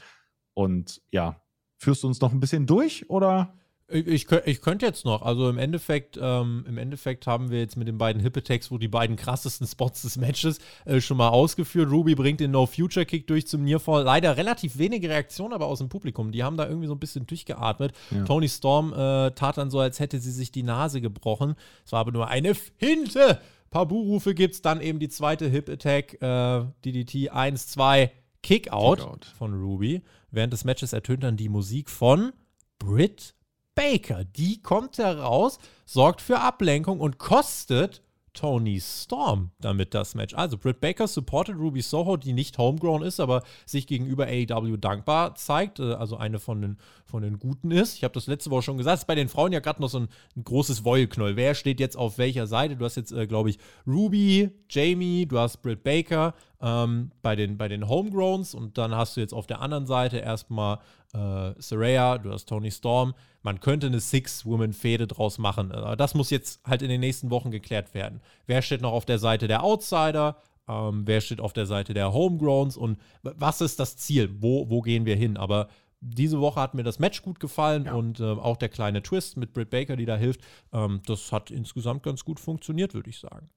und 0.55 1.03
ja, 1.11 1.43
führst 1.79 2.03
du 2.03 2.09
uns 2.09 2.21
noch 2.21 2.33
ein 2.33 2.41
bisschen 2.41 2.67
durch 2.67 3.11
oder? 3.11 3.59
Ich, 3.89 4.07
ich, 4.07 4.33
ich 4.47 4.63
könnte 4.63 4.87
jetzt 4.87 5.05
noch, 5.05 5.21
also 5.21 5.51
im 5.51 5.59
Endeffekt, 5.59 6.19
ähm, 6.21 6.65
im 6.67 6.79
Endeffekt 6.79 7.27
haben 7.27 7.51
wir 7.51 7.59
jetzt 7.59 7.77
mit 7.77 7.87
den 7.87 7.99
beiden 7.99 8.23
Hip 8.23 8.35
Attacks, 8.35 8.71
wo 8.71 8.79
die 8.79 8.89
beiden 8.89 9.17
krassesten 9.17 9.67
Spots 9.67 10.03
des 10.03 10.17
Matches 10.17 10.59
äh, 10.87 11.03
schon 11.03 11.19
mal 11.19 11.29
ausgeführt. 11.29 11.91
Ruby 11.91 12.15
bringt 12.15 12.41
den 12.41 12.51
No-Future-Kick 12.51 13.27
durch 13.27 13.47
zum 13.47 13.63
Nearfall. 13.63 14.03
Leider 14.03 14.39
relativ 14.39 14.79
wenige 14.79 15.11
Reaktionen 15.11 15.53
aber 15.53 15.67
aus 15.67 15.81
dem 15.81 15.91
Publikum. 15.91 16.33
Die 16.33 16.43
haben 16.43 16.57
da 16.57 16.67
irgendwie 16.67 16.87
so 16.87 16.95
ein 16.95 16.99
bisschen 16.99 17.27
durchgeatmet. 17.27 17.93
Ja. 18.11 18.25
Tony 18.25 18.49
Storm 18.49 18.95
äh, 18.95 19.33
tat 19.33 19.59
dann 19.59 19.71
so, 19.71 19.81
als 19.81 20.01
hätte 20.01 20.19
sie 20.19 20.33
sich 20.33 20.51
die 20.51 20.63
Nase 20.63 21.03
gebrochen. 21.03 21.55
Es 21.85 21.93
war 21.93 22.01
aber 22.01 22.13
nur 22.13 22.29
eine 22.29 22.55
Finte. 22.55 23.39
Paar 23.71 23.87
Buhrufe 23.87 24.35
gibt's, 24.35 24.63
dann 24.63 24.81
eben 24.81 24.99
die 24.99 25.09
zweite 25.11 25.49
Hip 25.49 25.69
Attack, 25.69 26.23
äh, 26.23 26.65
DDT 26.87 27.33
1, 27.33 27.67
2, 27.69 28.11
Kickout, 28.43 28.99
Kickout 28.99 29.27
von 29.37 29.53
Ruby. 29.53 30.01
Während 30.31 30.53
des 30.55 30.65
Matches 30.65 30.93
ertönt 30.95 31.23
dann 31.23 31.37
die 31.37 31.49
Musik 31.49 31.91
von 31.91 32.33
Britt 32.79 33.35
Baker. 33.75 34.25
Die 34.25 34.63
kommt 34.63 34.99
heraus, 34.99 35.59
sorgt 35.85 36.21
für 36.21 36.41
Ablenkung 36.41 37.01
und 37.01 37.19
kostet 37.19 38.03
Tony 38.35 38.81
Storm 38.81 39.53
damit 39.61 39.95
das 39.95 40.15
Match. 40.15 40.35
Also 40.35 40.59
Britt 40.59 40.81
Baker 40.81 41.07
supportet 41.07 41.57
Ruby 41.57 41.81
Soho, 41.81 42.17
die 42.17 42.33
nicht 42.33 42.59
homegrown 42.59 43.03
ist, 43.03 43.21
aber 43.21 43.43
sich 43.65 43.87
gegenüber 43.87 44.27
AEW 44.27 44.77
dankbar 44.77 45.37
zeigt, 45.37 45.79
äh, 45.79 45.95
also 45.95 46.17
eine 46.17 46.41
von 46.41 46.61
den, 46.61 46.79
von 47.07 47.23
den 47.23 47.39
Guten 47.39 47.71
ist. 47.71 47.95
Ich 47.97 48.05
habe 48.05 48.13
das 48.13 48.27
letzte 48.27 48.51
Woche 48.51 48.63
schon 48.63 48.77
gesagt, 48.77 48.99
ist 48.99 49.07
bei 49.07 49.15
den 49.15 49.29
Frauen 49.29 49.53
ja 49.53 49.61
gerade 49.61 49.81
noch 49.81 49.89
so 49.89 50.01
ein, 50.01 50.09
ein 50.37 50.45
großes 50.45 50.85
Wollknoll. 50.85 51.37
Wer 51.37 51.55
steht 51.55 51.81
jetzt 51.81 51.97
auf 51.97 52.19
welcher 52.19 52.47
Seite? 52.47 52.77
Du 52.77 52.85
hast 52.85 52.97
jetzt, 52.97 53.13
äh, 53.13 53.27
glaube 53.27 53.51
ich, 53.51 53.59
Ruby, 53.87 54.51
Jamie, 54.69 55.27
du 55.27 55.39
hast 55.39 55.63
Britt 55.63 55.85
Baker 55.85 56.35
ähm, 56.61 57.13
bei, 57.23 57.37
den, 57.37 57.57
bei 57.57 57.69
den 57.69 57.89
Homegrowns 57.89 58.55
und 58.55 58.79
dann 58.79 58.95
hast 58.97 59.17
du 59.17 59.21
jetzt 59.21 59.33
auf 59.33 59.47
der 59.47 59.61
anderen 59.61 59.87
Seite 59.87 60.19
erstmal 60.19 60.81
äh, 61.15 61.55
Saraya, 61.59 62.19
du 62.19 62.33
hast 62.33 62.47
Tony 62.47 62.71
Storm. 62.71 63.15
Man 63.43 63.61
könnte 63.61 63.87
eine 63.87 64.01
Six-Woman-Fehde 64.01 65.07
draus 65.07 65.39
machen. 65.39 65.73
Aber 65.73 65.97
das 65.97 66.15
muss 66.15 66.31
jetzt 66.31 66.61
halt 66.67 66.83
in 66.83 66.89
den 66.89 67.01
nächsten 67.01 67.31
Wochen 67.31 67.51
geklärt 67.51 67.95
werden. 67.95 68.21
Wer 68.47 68.63
steht 68.63 68.83
noch 68.83 68.93
auf 68.93 69.05
der 69.05 69.19
Seite 69.19 69.47
der 69.49 69.63
Outsider? 69.63 70.37
Ähm, 70.69 71.03
wer 71.07 71.21
steht 71.21 71.41
auf 71.41 71.53
der 71.53 71.67
Seite 71.67 71.95
der 71.95 72.13
Homegrowns? 72.13 72.77
Und 72.77 72.99
was 73.23 73.61
ist 73.61 73.79
das 73.81 73.97
Ziel? 73.97 74.31
Wo, 74.41 74.69
wo 74.71 74.81
gehen 74.81 75.07
wir 75.07 75.17
hin? 75.17 75.37
Aber 75.37 75.69
diese 76.01 76.41
Woche 76.41 76.61
hat 76.61 76.75
mir 76.75 76.83
das 76.83 76.99
Match 76.99 77.23
gut 77.23 77.41
gefallen 77.41 77.87
ja. 77.87 77.95
und 77.95 78.21
äh, 78.21 78.25
auch 78.25 78.57
der 78.57 78.69
kleine 78.69 79.03
Twist 79.03 79.37
mit 79.37 79.53
Britt 79.53 79.71
Baker, 79.71 79.97
die 79.97 80.07
da 80.07 80.17
hilft. 80.17 80.41
Ähm, 80.73 81.01
das 81.07 81.33
hat 81.33 81.51
insgesamt 81.51 82.03
ganz 82.03 82.25
gut 82.25 82.41
funktioniert, 82.41 82.95
würde 82.95 83.11
ich 83.11 83.19
sagen. 83.19 83.49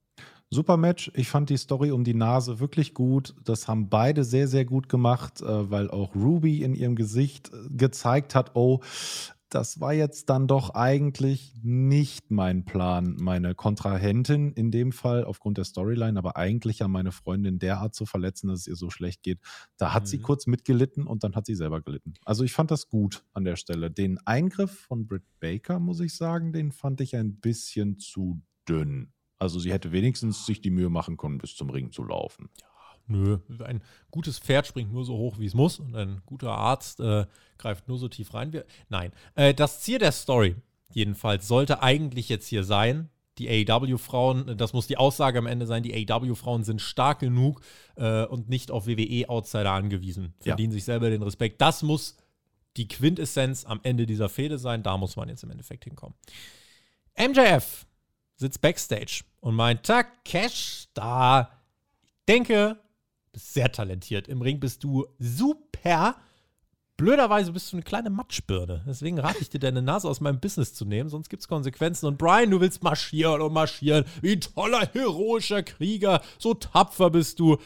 Super 0.50 0.78
Match. 0.78 1.10
Ich 1.14 1.28
fand 1.28 1.50
die 1.50 1.58
Story 1.58 1.90
um 1.90 2.04
die 2.04 2.14
Nase 2.14 2.58
wirklich 2.58 2.94
gut. 2.94 3.34
Das 3.44 3.68
haben 3.68 3.90
beide 3.90 4.24
sehr, 4.24 4.48
sehr 4.48 4.64
gut 4.64 4.88
gemacht, 4.88 5.42
äh, 5.42 5.70
weil 5.70 5.90
auch 5.90 6.14
Ruby 6.14 6.62
in 6.62 6.74
ihrem 6.74 6.96
Gesicht 6.96 7.50
äh, 7.52 7.68
gezeigt 7.70 8.34
hat, 8.34 8.52
oh, 8.54 8.80
das 9.50 9.80
war 9.80 9.94
jetzt 9.94 10.28
dann 10.28 10.46
doch 10.46 10.70
eigentlich 10.70 11.54
nicht 11.62 12.30
mein 12.30 12.64
Plan, 12.64 13.16
meine 13.18 13.54
Kontrahentin 13.54 14.52
in 14.52 14.70
dem 14.70 14.92
Fall 14.92 15.24
aufgrund 15.24 15.56
der 15.56 15.64
Storyline, 15.64 16.18
aber 16.18 16.36
eigentlich 16.36 16.80
ja 16.80 16.88
meine 16.88 17.12
Freundin 17.12 17.58
derart 17.58 17.94
zu 17.94 18.04
verletzen, 18.04 18.48
dass 18.48 18.60
es 18.60 18.66
ihr 18.66 18.76
so 18.76 18.90
schlecht 18.90 19.22
geht. 19.22 19.40
Da 19.78 19.94
hat 19.94 20.04
mhm. 20.04 20.06
sie 20.06 20.18
kurz 20.18 20.46
mitgelitten 20.46 21.06
und 21.06 21.24
dann 21.24 21.34
hat 21.34 21.46
sie 21.46 21.54
selber 21.54 21.80
gelitten. 21.80 22.14
Also 22.24 22.44
ich 22.44 22.52
fand 22.52 22.70
das 22.70 22.88
gut 22.88 23.24
an 23.32 23.44
der 23.44 23.56
Stelle. 23.56 23.90
Den 23.90 24.18
Eingriff 24.26 24.80
von 24.80 25.06
Britt 25.06 25.24
Baker, 25.40 25.78
muss 25.80 26.00
ich 26.00 26.14
sagen, 26.14 26.52
den 26.52 26.72
fand 26.72 27.00
ich 27.00 27.16
ein 27.16 27.36
bisschen 27.36 27.98
zu 27.98 28.42
dünn. 28.68 29.12
Also 29.38 29.58
sie 29.58 29.72
hätte 29.72 29.92
wenigstens 29.92 30.46
sich 30.46 30.60
die 30.60 30.70
Mühe 30.70 30.90
machen 30.90 31.16
können, 31.16 31.38
bis 31.38 31.54
zum 31.54 31.70
Ring 31.70 31.92
zu 31.92 32.04
laufen. 32.04 32.48
Ja, 32.60 32.66
nö. 33.06 33.38
Ein 33.64 33.82
gutes 34.10 34.38
Pferd 34.38 34.66
springt 34.66 34.92
nur 34.92 35.04
so 35.04 35.16
hoch, 35.16 35.38
wie 35.38 35.46
es 35.46 35.54
muss. 35.54 35.78
Und 35.78 35.94
ein 35.94 36.22
guter 36.26 36.52
Arzt 36.52 37.00
äh, 37.00 37.26
greift 37.56 37.88
nur 37.88 37.98
so 37.98 38.08
tief 38.08 38.34
rein. 38.34 38.52
Wie 38.52 38.62
Nein. 38.88 39.12
Äh, 39.34 39.54
das 39.54 39.80
Ziel 39.80 39.98
der 39.98 40.12
Story, 40.12 40.56
jedenfalls, 40.92 41.46
sollte 41.46 41.82
eigentlich 41.82 42.28
jetzt 42.28 42.48
hier 42.48 42.64
sein. 42.64 43.10
Die 43.38 43.48
AEW-Frauen, 43.48 44.56
das 44.56 44.72
muss 44.72 44.88
die 44.88 44.96
Aussage 44.96 45.38
am 45.38 45.46
Ende 45.46 45.66
sein, 45.66 45.84
die 45.84 45.94
AEW-Frauen 45.94 46.64
sind 46.64 46.82
stark 46.82 47.20
genug 47.20 47.60
äh, 47.94 48.24
und 48.24 48.48
nicht 48.48 48.72
auf 48.72 48.88
WWE-Outsider 48.88 49.70
angewiesen. 49.70 50.34
Verdienen 50.40 50.72
ja. 50.72 50.74
sich 50.74 50.84
selber 50.84 51.08
den 51.08 51.22
Respekt. 51.22 51.60
Das 51.60 51.84
muss 51.84 52.16
die 52.76 52.88
Quintessenz 52.88 53.64
am 53.64 53.78
Ende 53.84 54.06
dieser 54.06 54.28
Fehde 54.28 54.58
sein. 54.58 54.82
Da 54.82 54.96
muss 54.96 55.14
man 55.14 55.28
jetzt 55.28 55.44
im 55.44 55.50
Endeffekt 55.52 55.84
hinkommen. 55.84 56.16
MJF 57.16 57.86
sitzt 58.38 58.60
backstage 58.60 59.24
und 59.40 59.54
meint, 59.54 59.84
Tag, 59.84 60.24
Cash, 60.24 60.86
da. 60.94 61.50
Ich 62.04 62.14
denke, 62.26 62.78
bist 63.32 63.52
sehr 63.52 63.70
talentiert. 63.70 64.28
Im 64.28 64.40
Ring 64.40 64.60
bist 64.60 64.82
du 64.84 65.06
super. 65.18 66.16
Blöderweise 66.96 67.52
bist 67.52 67.72
du 67.72 67.76
eine 67.76 67.84
kleine 67.84 68.10
Matschbirne. 68.10 68.84
Deswegen 68.86 69.20
rate 69.20 69.38
ich 69.40 69.50
dir, 69.50 69.60
deine 69.60 69.82
Nase 69.82 70.08
aus 70.08 70.20
meinem 70.20 70.40
Business 70.40 70.74
zu 70.74 70.84
nehmen, 70.84 71.08
sonst 71.08 71.28
gibt 71.28 71.42
es 71.42 71.48
Konsequenzen. 71.48 72.06
Und 72.06 72.18
Brian, 72.18 72.50
du 72.50 72.60
willst 72.60 72.82
marschieren 72.82 73.40
und 73.40 73.52
marschieren. 73.52 74.04
Wie 74.20 74.40
toller, 74.40 74.88
heroischer 74.92 75.62
Krieger. 75.62 76.22
So 76.38 76.54
tapfer 76.54 77.10
bist 77.10 77.38
du. 77.38 77.58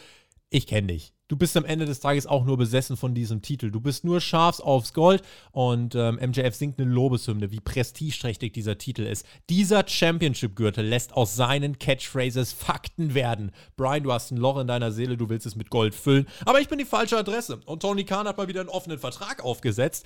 Ich 0.49 0.67
kenne 0.67 0.87
dich 0.87 1.13
du 1.33 1.37
bist 1.37 1.57
am 1.57 1.65
Ende 1.65 1.85
des 1.85 1.99
Tages 1.99 2.27
auch 2.27 2.45
nur 2.45 2.57
besessen 2.57 2.95
von 2.95 3.15
diesem 3.15 3.41
Titel. 3.41 3.71
Du 3.71 3.81
bist 3.81 4.03
nur 4.03 4.21
scharf 4.21 4.59
aufs 4.59 4.93
Gold 4.93 5.23
und 5.51 5.95
ähm, 5.95 6.19
MJF 6.21 6.53
singt 6.53 6.79
eine 6.79 6.91
Lobeshymne, 6.91 7.49
wie 7.49 7.59
prestigeträchtig 7.59 8.53
dieser 8.53 8.77
Titel 8.77 9.01
ist. 9.01 9.25
Dieser 9.49 9.83
Championship-Gürtel 9.87 10.85
lässt 10.85 11.13
aus 11.13 11.35
seinen 11.35 11.79
Catchphrases 11.79 12.53
Fakten 12.53 13.15
werden. 13.15 13.51
Brian, 13.77 14.03
du 14.03 14.13
hast 14.13 14.29
ein 14.29 14.37
Loch 14.37 14.59
in 14.59 14.67
deiner 14.67 14.91
Seele, 14.91 15.17
du 15.17 15.27
willst 15.27 15.47
es 15.47 15.55
mit 15.55 15.71
Gold 15.71 15.95
füllen, 15.95 16.27
aber 16.45 16.61
ich 16.61 16.67
bin 16.67 16.77
die 16.77 16.85
falsche 16.85 17.17
Adresse. 17.17 17.61
Und 17.65 17.81
Tony 17.81 18.03
Khan 18.03 18.27
hat 18.27 18.37
mal 18.37 18.47
wieder 18.47 18.59
einen 18.59 18.69
offenen 18.69 18.99
Vertrag 18.99 19.43
aufgesetzt, 19.43 20.05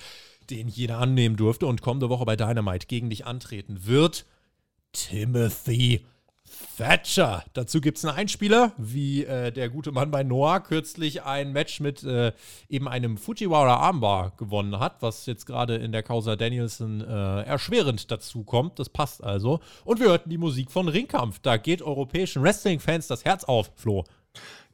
den 0.50 0.70
jeder 0.70 1.00
annehmen 1.00 1.36
durfte 1.36 1.66
und 1.66 1.82
kommende 1.82 2.08
Woche 2.08 2.24
bei 2.24 2.38
Dynamite 2.38 2.88
gegen 2.88 3.10
dich 3.10 3.26
antreten 3.26 3.86
wird. 3.86 4.26
Timothy 4.94 6.06
Thatcher. 6.78 7.44
Dazu 7.54 7.82
gibt 7.82 7.98
es 7.98 8.06
einen 8.06 8.16
Einspieler, 8.16 8.72
wie 8.78 9.26
äh, 9.26 9.52
der 9.52 9.70
gute 9.70 9.92
Mann 9.92 10.12
bei 10.12 10.24
Noah 10.24 10.60
kürzlich 10.60 11.24
ein 11.24 11.52
Match 11.52 11.80
mit 11.80 12.04
äh, 12.04 12.34
eben 12.70 12.88
einem 12.88 13.18
Fujiwara 13.18 13.78
Armbar 13.78 14.34
gewonnen 14.38 14.80
hat, 14.80 15.02
was 15.02 15.26
jetzt 15.26 15.46
gerade 15.46 15.76
in 15.76 15.92
der 15.92 16.04
Causa 16.04 16.36
Danielson 16.36 17.02
äh, 17.02 17.42
erschwerend 17.44 18.12
dazu 18.12 18.44
kommt. 18.44 18.80
Das 18.80 18.90
passt 18.90 19.24
also. 19.24 19.60
Und 19.86 20.00
wir 20.00 20.08
hörten 20.08 20.30
die 20.30 20.38
Musik 20.38 20.72
von 20.72 20.88
Ringkampf. 20.88 21.40
Da 21.40 21.58
geht 21.58 21.82
europäischen 21.82 22.44
Wrestling-Fans 22.44 23.08
das 23.08 23.26
Herz 23.26 23.44
auf, 23.44 23.72
Flo. 23.76 24.04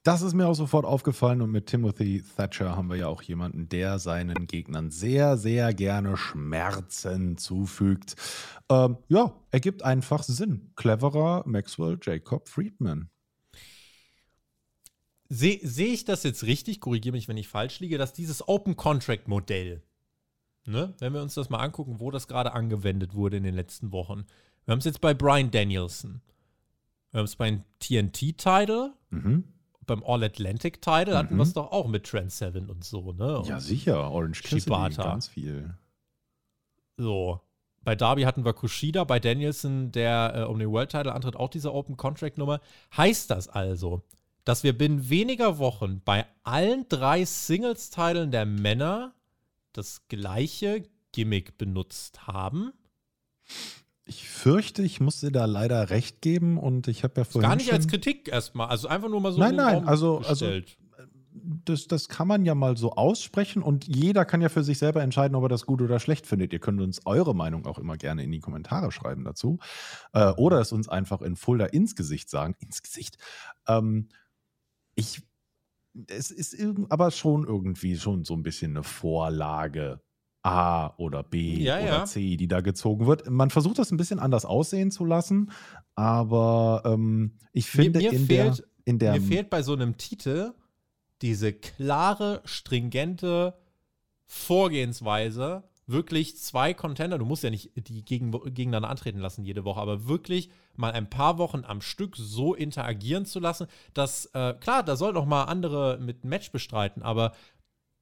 Das 0.03 0.21
ist 0.21 0.33
mir 0.33 0.47
auch 0.47 0.53
sofort 0.53 0.85
aufgefallen 0.85 1.41
und 1.41 1.49
mit 1.49 1.67
Timothy 1.67 2.21
Thatcher 2.35 2.75
haben 2.75 2.89
wir 2.89 2.97
ja 2.97 3.07
auch 3.07 3.21
jemanden, 3.21 3.69
der 3.69 3.99
seinen 3.99 4.47
Gegnern 4.47 4.91
sehr, 4.91 5.37
sehr 5.37 5.73
gerne 5.73 6.17
Schmerzen 6.17 7.37
zufügt. 7.37 8.17
Ähm, 8.67 8.97
ja, 9.07 9.33
ergibt 9.51 9.81
einfach 9.83 10.23
Sinn. 10.23 10.71
Cleverer 10.75 11.43
Maxwell 11.45 11.97
Jacob 12.01 12.49
Friedman. 12.49 13.09
Sehe 15.29 15.61
seh 15.63 15.93
ich 15.93 16.03
das 16.03 16.23
jetzt 16.23 16.43
richtig? 16.43 16.81
Korrigiere 16.81 17.13
mich, 17.13 17.29
wenn 17.29 17.37
ich 17.37 17.47
falsch 17.47 17.79
liege, 17.79 17.97
dass 17.97 18.11
dieses 18.11 18.45
Open 18.45 18.75
Contract 18.75 19.29
Modell, 19.29 19.83
ne, 20.65 20.93
wenn 20.99 21.13
wir 21.13 21.21
uns 21.21 21.35
das 21.35 21.49
mal 21.49 21.59
angucken, 21.59 22.01
wo 22.01 22.11
das 22.11 22.27
gerade 22.27 22.51
angewendet 22.51 23.13
wurde 23.13 23.37
in 23.37 23.43
den 23.43 23.55
letzten 23.55 23.93
Wochen. 23.93 24.25
Wir 24.65 24.73
haben 24.73 24.79
es 24.79 24.85
jetzt 24.85 24.99
bei 24.99 25.13
Brian 25.13 25.49
Danielson. 25.49 26.21
Wir 27.11 27.19
haben 27.19 27.25
es 27.25 27.37
beim 27.37 27.63
TNT-Title. 27.79 28.91
Mhm 29.09 29.52
beim 29.85 30.03
All-Atlantic-Title 30.03 31.13
mhm. 31.13 31.17
hatten 31.17 31.35
wir 31.35 31.43
es 31.43 31.53
doch 31.53 31.71
auch 31.71 31.87
mit 31.87 32.05
Trent 32.05 32.31
Seven 32.31 32.69
und 32.69 32.83
so, 32.83 33.11
ne? 33.13 33.39
Und 33.39 33.47
ja, 33.47 33.59
sicher. 33.59 34.11
Orange 34.11 34.43
Cassidy, 34.43 34.95
ganz 34.95 35.27
viel. 35.27 35.75
So. 36.97 37.41
Bei 37.83 37.95
Darby 37.95 38.21
hatten 38.23 38.45
wir 38.45 38.53
Kushida, 38.53 39.03
bei 39.03 39.19
Danielson, 39.19 39.91
der 39.91 40.33
äh, 40.35 40.43
um 40.43 40.57
den 40.57 40.71
World-Title 40.71 41.13
antritt, 41.13 41.35
auch 41.35 41.49
diese 41.49 41.73
Open-Contract-Nummer. 41.73 42.61
Heißt 42.95 43.29
das 43.29 43.49
also, 43.49 44.03
dass 44.45 44.63
wir 44.63 44.77
binnen 44.77 45.09
weniger 45.09 45.57
Wochen 45.57 46.01
bei 46.03 46.25
allen 46.43 46.87
drei 46.87 47.25
Singles-Titeln 47.25 48.31
der 48.31 48.45
Männer 48.45 49.13
das 49.73 50.07
gleiche 50.07 50.83
Gimmick 51.11 51.57
benutzt 51.57 52.25
haben? 52.27 52.71
Ich 54.05 54.27
fürchte, 54.27 54.83
ich 54.83 54.99
muss 54.99 55.21
dir 55.21 55.31
da 55.31 55.45
leider 55.45 55.89
recht 55.89 56.21
geben 56.21 56.57
und 56.57 56.87
ich 56.87 57.03
habe 57.03 57.21
ja 57.21 57.23
vorhin. 57.23 57.49
Gar 57.49 57.55
nicht 57.55 57.71
als 57.71 57.87
Kritik 57.87 58.27
erstmal, 58.27 58.67
also 58.67 58.87
einfach 58.89 59.09
nur 59.09 59.21
mal 59.21 59.31
so. 59.31 59.39
Nein, 59.39 59.55
nein, 59.55 59.87
also, 59.87 60.19
also 60.19 60.45
das, 61.65 61.87
das 61.87 62.07
kann 62.09 62.27
man 62.27 62.45
ja 62.45 62.55
mal 62.55 62.77
so 62.77 62.93
aussprechen 62.93 63.63
und 63.63 63.87
jeder 63.87 64.25
kann 64.25 64.41
ja 64.41 64.49
für 64.49 64.63
sich 64.63 64.77
selber 64.77 65.01
entscheiden, 65.01 65.35
ob 65.35 65.43
er 65.43 65.49
das 65.49 65.65
gut 65.65 65.81
oder 65.81 65.99
schlecht 65.99 66.25
findet. 66.25 66.53
Ihr 66.53 66.59
könnt 66.59 66.81
uns 66.81 67.05
eure 67.05 67.35
Meinung 67.35 67.65
auch 67.65 67.79
immer 67.79 67.97
gerne 67.97 68.23
in 68.23 68.31
die 68.31 68.39
Kommentare 68.39 68.91
schreiben 68.91 69.23
dazu. 69.23 69.59
Äh, 70.13 70.31
oder 70.31 70.59
es 70.59 70.71
uns 70.71 70.89
einfach 70.89 71.21
in 71.21 71.35
Fulda 71.35 71.65
ins 71.65 71.95
Gesicht 71.95 72.29
sagen. 72.29 72.55
Ins 72.59 72.81
Gesicht. 72.83 73.17
Ähm, 73.67 74.09
ich, 74.95 75.23
es 76.07 76.31
ist 76.31 76.55
aber 76.89 77.11
schon 77.11 77.45
irgendwie 77.45 77.97
schon 77.97 78.23
so 78.23 78.35
ein 78.35 78.43
bisschen 78.43 78.71
eine 78.71 78.83
Vorlage 78.83 80.01
A 80.43 80.93
oder 80.97 81.23
B 81.23 81.63
Ja, 81.63 81.77
oder 81.77 81.85
ja. 81.85 82.05
C, 82.05 82.35
die 82.35 82.47
da 82.47 82.59
gezogen 82.61 83.07
wird. 83.07 83.29
Man 83.29 83.49
versucht 83.49 83.79
das 83.79 83.91
ein 83.91 83.97
bisschen 83.97 84.19
anders 84.19 84.43
aussehen 84.45 84.91
zu 84.91 85.05
lassen, 85.05 85.51
aber 85.95 86.83
ähm, 86.85 87.37
ich 87.53 87.69
finde 87.69 87.99
mir 87.99 88.11
in 88.11 88.27
der, 88.27 88.53
fehlt- 88.53 88.67
in 88.85 88.99
der 88.99 89.13
Mir 89.13 89.21
fehlt 89.21 89.49
bei 89.49 89.61
so 89.63 89.73
einem 89.73 89.95
Titel 89.97 90.53
diese 91.21 91.53
klare, 91.53 92.41
stringente 92.43 93.53
Vorgehensweise. 94.25 95.63
Wirklich 95.85 96.37
zwei 96.37 96.73
Contender, 96.73 97.17
du 97.17 97.25
musst 97.25 97.43
ja 97.43 97.49
nicht 97.49 97.71
die 97.87 98.05
gegen, 98.05 98.31
gegeneinander 98.31 98.89
antreten 98.89 99.19
lassen 99.19 99.43
jede 99.43 99.65
Woche, 99.65 99.81
aber 99.81 100.07
wirklich 100.07 100.49
mal 100.75 100.91
ein 100.93 101.09
paar 101.09 101.37
Wochen 101.37 101.63
am 101.65 101.81
Stück 101.81 102.15
so 102.15 102.53
interagieren 102.53 103.25
zu 103.25 103.39
lassen, 103.39 103.67
dass, 103.93 104.27
äh, 104.27 104.53
klar, 104.59 104.83
da 104.83 104.95
sollen 104.95 105.17
auch 105.17 105.25
mal 105.25 105.43
andere 105.43 105.99
mit 106.01 106.23
Match 106.23 106.51
bestreiten, 106.51 107.03
aber 107.03 107.33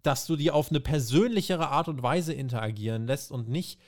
dass 0.03 0.25
du 0.25 0.35
die 0.35 0.51
auf 0.51 0.69
eine 0.69 0.79
persönlichere 0.79 1.69
Art 1.69 1.87
und 1.87 2.01
Weise 2.03 2.33
interagieren 2.33 3.05
lässt 3.05 3.31
und 3.31 3.49
nicht. 3.49 3.79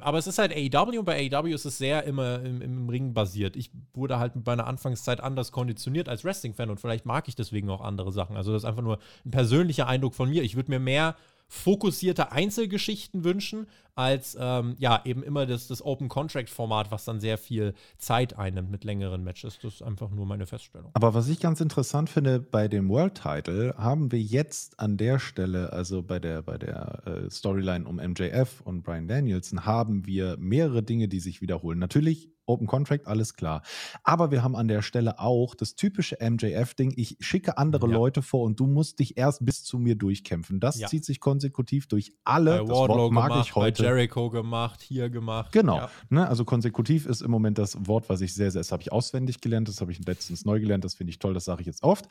Aber 0.00 0.18
es 0.18 0.26
ist 0.26 0.38
halt 0.38 0.52
AEW 0.52 1.00
und 1.00 1.04
bei 1.04 1.28
AEW 1.32 1.52
ist 1.52 1.64
es 1.64 1.78
sehr 1.78 2.04
immer 2.04 2.40
im, 2.40 2.62
im 2.62 2.88
Ring 2.88 3.14
basiert. 3.14 3.56
Ich 3.56 3.70
wurde 3.94 4.18
halt 4.18 4.36
mit 4.36 4.46
meiner 4.46 4.66
Anfangszeit 4.66 5.20
anders 5.20 5.50
konditioniert 5.50 6.08
als 6.08 6.24
Wrestling-Fan 6.24 6.70
und 6.70 6.80
vielleicht 6.80 7.04
mag 7.04 7.26
ich 7.26 7.34
deswegen 7.34 7.68
auch 7.68 7.80
andere 7.80 8.12
Sachen. 8.12 8.36
Also 8.36 8.52
das 8.52 8.62
ist 8.62 8.68
einfach 8.68 8.82
nur 8.82 8.98
ein 9.24 9.32
persönlicher 9.32 9.88
Eindruck 9.88 10.14
von 10.14 10.30
mir. 10.30 10.42
Ich 10.42 10.54
würde 10.54 10.70
mir 10.70 10.78
mehr 10.78 11.16
fokussierte 11.52 12.32
Einzelgeschichten 12.32 13.24
wünschen, 13.24 13.66
als 13.94 14.34
ähm, 14.40 14.74
ja 14.78 15.02
eben 15.04 15.22
immer 15.22 15.44
das, 15.44 15.68
das 15.68 15.84
Open 15.84 16.08
Contract 16.08 16.48
Format, 16.48 16.90
was 16.90 17.04
dann 17.04 17.20
sehr 17.20 17.36
viel 17.36 17.74
Zeit 17.98 18.38
einnimmt 18.38 18.70
mit 18.70 18.84
längeren 18.84 19.22
Matches. 19.22 19.58
Das 19.60 19.74
ist 19.74 19.82
einfach 19.82 20.10
nur 20.10 20.24
meine 20.24 20.46
Feststellung. 20.46 20.90
Aber 20.94 21.12
was 21.12 21.28
ich 21.28 21.40
ganz 21.40 21.60
interessant 21.60 22.08
finde, 22.08 22.40
bei 22.40 22.68
dem 22.68 22.88
World 22.88 23.20
Title 23.22 23.74
haben 23.76 24.10
wir 24.12 24.20
jetzt 24.20 24.80
an 24.80 24.96
der 24.96 25.18
Stelle, 25.18 25.74
also 25.74 26.02
bei 26.02 26.18
der, 26.18 26.40
bei 26.40 26.56
der 26.56 27.02
äh, 27.06 27.30
Storyline 27.30 27.86
um 27.86 27.96
MJF 27.96 28.62
und 28.62 28.82
Brian 28.82 29.06
Danielson, 29.06 29.66
haben 29.66 30.06
wir 30.06 30.38
mehrere 30.38 30.82
Dinge, 30.82 31.06
die 31.08 31.20
sich 31.20 31.42
wiederholen. 31.42 31.78
Natürlich 31.78 32.30
Open 32.46 32.66
Contract, 32.66 33.06
alles 33.06 33.34
klar. 33.34 33.62
Aber 34.02 34.30
wir 34.30 34.42
haben 34.42 34.56
an 34.56 34.68
der 34.68 34.82
Stelle 34.82 35.18
auch 35.20 35.54
das 35.54 35.74
typische 35.74 36.16
MJF-Ding. 36.20 36.92
Ich 36.96 37.16
schicke 37.20 37.56
andere 37.58 37.86
Ja. 37.88 37.92
Leute 37.92 38.22
vor 38.22 38.42
und 38.42 38.58
du 38.58 38.66
musst 38.66 38.98
dich 38.98 39.16
erst 39.16 39.44
bis 39.44 39.62
zu 39.64 39.78
mir 39.78 39.94
durchkämpfen. 39.94 40.58
Das 40.60 40.78
Ja. 40.78 40.88
zieht 40.88 41.04
sich 41.04 41.20
konsekutiv 41.20 41.86
durch 41.86 42.12
alle. 42.24 42.58
Bei 42.58 42.58
das 42.66 42.68
Wardlow 42.70 42.96
Wort 42.98 43.12
mag 43.12 43.28
gemacht, 43.28 43.46
ich 43.48 43.54
bei 43.54 43.60
heute. 43.60 43.82
Jericho 43.84 44.30
gemacht, 44.30 44.80
hier 44.82 45.08
gemacht. 45.10 45.52
Genau. 45.52 45.76
Ja. 45.76 45.90
Ne, 46.10 46.28
also 46.28 46.44
konsekutiv 46.44 47.06
ist 47.06 47.22
im 47.22 47.30
Moment 47.30 47.58
das 47.58 47.76
Wort, 47.86 48.08
was 48.08 48.20
ich 48.20 48.34
sehr, 48.34 48.50
sehr, 48.50 48.60
das 48.60 48.72
habe 48.72 48.82
ich 48.82 48.92
auswendig 48.92 49.40
gelernt, 49.40 49.68
das 49.68 49.80
habe 49.80 49.92
ich 49.92 50.04
letztens 50.04 50.44
neu 50.44 50.60
gelernt, 50.60 50.84
das 50.84 50.94
finde 50.94 51.10
ich 51.10 51.18
toll, 51.18 51.34
das 51.34 51.44
sage 51.44 51.60
ich 51.62 51.66
jetzt 51.66 51.82
oft. 51.82 52.06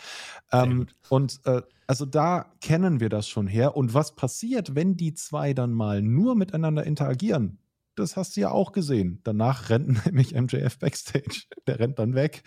Ähm, 0.51 0.87
und 1.09 1.39
äh, 1.45 1.61
also 1.87 2.05
da 2.05 2.45
kennen 2.61 2.99
wir 3.01 3.09
das 3.09 3.27
schon 3.27 3.47
her. 3.47 3.75
Und 3.75 3.93
was 3.93 4.15
passiert, 4.15 4.75
wenn 4.75 4.95
die 4.95 5.13
zwei 5.13 5.53
dann 5.53 5.73
mal 5.73 6.01
nur 6.01 6.35
miteinander 6.35 6.85
interagieren? 6.85 7.57
Das 8.01 8.17
hast 8.17 8.35
du 8.35 8.41
ja 8.41 8.51
auch 8.51 8.71
gesehen. 8.71 9.19
Danach 9.23 9.69
rennt 9.69 10.05
nämlich 10.05 10.33
MJF 10.33 10.79
Backstage. 10.79 11.43
Der 11.67 11.79
rennt 11.79 11.99
dann 11.99 12.15
weg. 12.15 12.43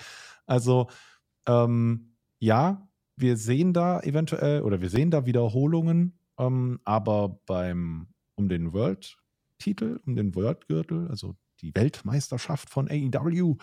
Also, 0.47 0.89
ähm, 1.47 2.17
ja, 2.39 2.89
wir 3.17 3.37
sehen 3.37 3.73
da 3.73 4.01
eventuell 4.01 4.63
oder 4.63 4.81
wir 4.81 4.91
sehen 4.91 5.11
da 5.11 5.25
Wiederholungen, 5.25 6.19
ähm, 6.39 6.81
aber 6.85 7.41
beim 7.47 8.09
um 8.35 8.49
den 8.49 8.73
World-Titel, 8.73 10.01
um 10.05 10.17
den 10.17 10.35
World-Gürtel, 10.35 11.09
also 11.09 11.37
die 11.61 11.75
Weltmeisterschaft 11.75 12.69
von 12.69 12.89
AEW, 12.91 13.57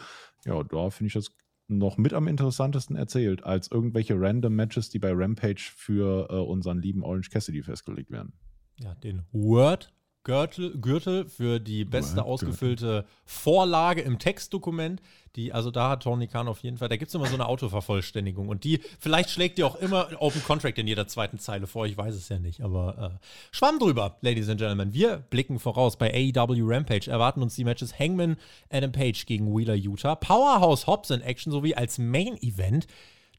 ja, 0.46 0.64
da 0.64 0.89
finde 0.89 1.08
ich 1.08 1.14
das 1.14 1.36
noch 1.68 1.98
mit 1.98 2.14
am 2.14 2.28
interessantesten 2.28 2.96
erzählt, 2.96 3.44
als 3.44 3.70
irgendwelche 3.70 4.20
random 4.20 4.56
Matches, 4.56 4.89
die 4.89 5.00
bei 5.00 5.12
Rampage 5.14 5.72
für 5.76 6.30
äh, 6.30 6.36
unseren 6.36 6.82
lieben 6.82 7.04
Orange 7.04 7.30
Cassidy 7.30 7.64
festgelegt 7.64 8.12
werden. 8.12 8.34
ja, 8.78 8.96
den 8.96 9.24
Word 9.32 9.94
Gürtel, 10.24 10.78
Gürtel 10.80 11.28
für 11.28 11.60
die 11.60 11.84
beste 11.84 12.24
ausgefüllte 12.24 13.06
Vorlage 13.26 14.02
im 14.02 14.20
Textdokument. 14.20 15.02
Die, 15.36 15.52
also 15.54 15.72
da 15.72 15.90
hat 15.90 16.04
Tony 16.04 16.28
Khan 16.28 16.48
auf 16.48 16.60
jeden 16.60 16.78
Fall, 16.78 16.90
da 16.90 16.98
gibt 16.98 17.10
es 17.10 17.16
immer 17.16 17.26
so 17.26 17.34
eine 17.34 17.48
Autovervollständigung 17.48 18.50
und 18.50 18.66
die, 18.66 18.82
vielleicht 19.00 19.30
schlägt 19.30 19.58
die 19.58 19.64
auch 19.64 19.76
immer 19.76 20.10
Open 20.20 20.44
Contract 20.44 20.78
in 20.78 20.88
jeder 20.88 21.08
zweiten 21.08 21.40
Zeile 21.40 21.68
vor, 21.68 21.86
ich 21.86 21.98
weiß 21.98 22.14
es 22.14 22.28
ja 22.28 22.38
nicht, 22.38 22.62
aber 22.62 23.20
äh, 23.22 23.26
Schwamm 23.56 23.80
drüber, 23.80 24.18
Ladies 24.22 24.50
and 24.50 24.60
Gentlemen. 24.60 24.94
Wir 24.94 25.18
blicken 25.18 25.58
voraus 25.58 25.98
bei 25.98 26.14
AEW 26.14 26.66
Rampage, 26.66 27.10
erwarten 27.10 27.42
uns 27.42 27.56
die 27.56 27.64
Matches 27.64 27.98
Hangman 27.98 28.36
Adam 28.70 28.92
Page 28.92 29.26
gegen 29.26 29.56
Wheeler 29.56 29.76
Utah, 29.76 30.16
Powerhouse 30.16 30.86
Hobbs 30.86 31.12
in 31.12 31.22
Action 31.22 31.52
sowie 31.52 31.76
als 31.76 31.98
Main 31.98 32.38
Event 32.42 32.86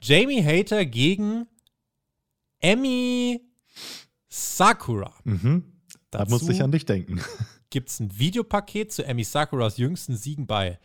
Jamie 0.01 0.43
Hater 0.43 0.87
gegen 0.87 1.47
Emmy 2.61 3.41
Sakura. 4.28 5.12
Mhm. 5.24 5.71
Da 6.12 6.18
Dazu- 6.18 6.30
musste 6.32 6.52
ich 6.52 6.62
an 6.62 6.70
dich 6.70 6.84
denken. 6.84 7.20
gibt 7.70 7.88
es 7.88 7.98
ein 7.98 8.16
Videopaket 8.16 8.92
zu 8.92 9.04
Emi 9.04 9.24
Sakuras 9.24 9.78
jüngsten 9.78 10.14
Siegen 10.14 10.46
bei 10.46 10.78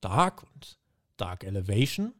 Dark 0.00 0.44
und 0.54 0.78
Dark 1.16 1.42
Elevation. 1.44 2.14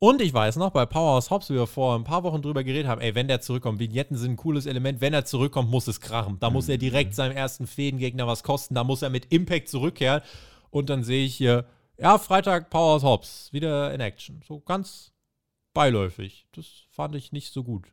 Und 0.00 0.20
ich 0.20 0.32
weiß 0.34 0.56
noch, 0.56 0.70
bei 0.70 0.84
Powerhouse 0.86 1.30
Hobbs, 1.30 1.48
wie 1.50 1.54
wir 1.54 1.66
vor 1.66 1.94
ein 1.94 2.04
paar 2.04 2.22
Wochen 2.24 2.42
drüber 2.42 2.64
geredet 2.64 2.88
haben, 2.88 3.00
ey, 3.02 3.14
wenn 3.14 3.28
der 3.28 3.40
zurückkommt, 3.40 3.78
Vignetten 3.78 4.16
sind 4.16 4.32
ein 4.32 4.36
cooles 4.36 4.66
Element, 4.66 5.00
wenn 5.00 5.12
er 5.14 5.24
zurückkommt, 5.26 5.70
muss 5.70 5.86
es 5.86 6.00
krachen. 6.00 6.38
Da 6.40 6.50
muss 6.50 6.68
er 6.68 6.78
direkt 6.78 7.14
seinem 7.14 7.36
ersten 7.36 7.66
Fädengegner 7.66 8.26
was 8.26 8.42
kosten, 8.42 8.74
da 8.74 8.82
muss 8.82 9.02
er 9.02 9.10
mit 9.10 9.26
Impact 9.32 9.68
zurückkehren. 9.68 10.22
Und 10.70 10.90
dann 10.90 11.04
sehe 11.04 11.24
ich 11.24 11.36
hier, 11.36 11.66
ja, 11.98 12.18
Freitag 12.18 12.70
Powerhouse 12.70 13.02
Hobbs, 13.04 13.52
wieder 13.52 13.92
in 13.94 14.00
Action. 14.00 14.40
So 14.48 14.60
ganz 14.60 15.12
beiläufig. 15.74 16.46
Das 16.52 16.66
fand 16.90 17.14
ich 17.14 17.30
nicht 17.30 17.52
so 17.52 17.62
gut. 17.62 17.92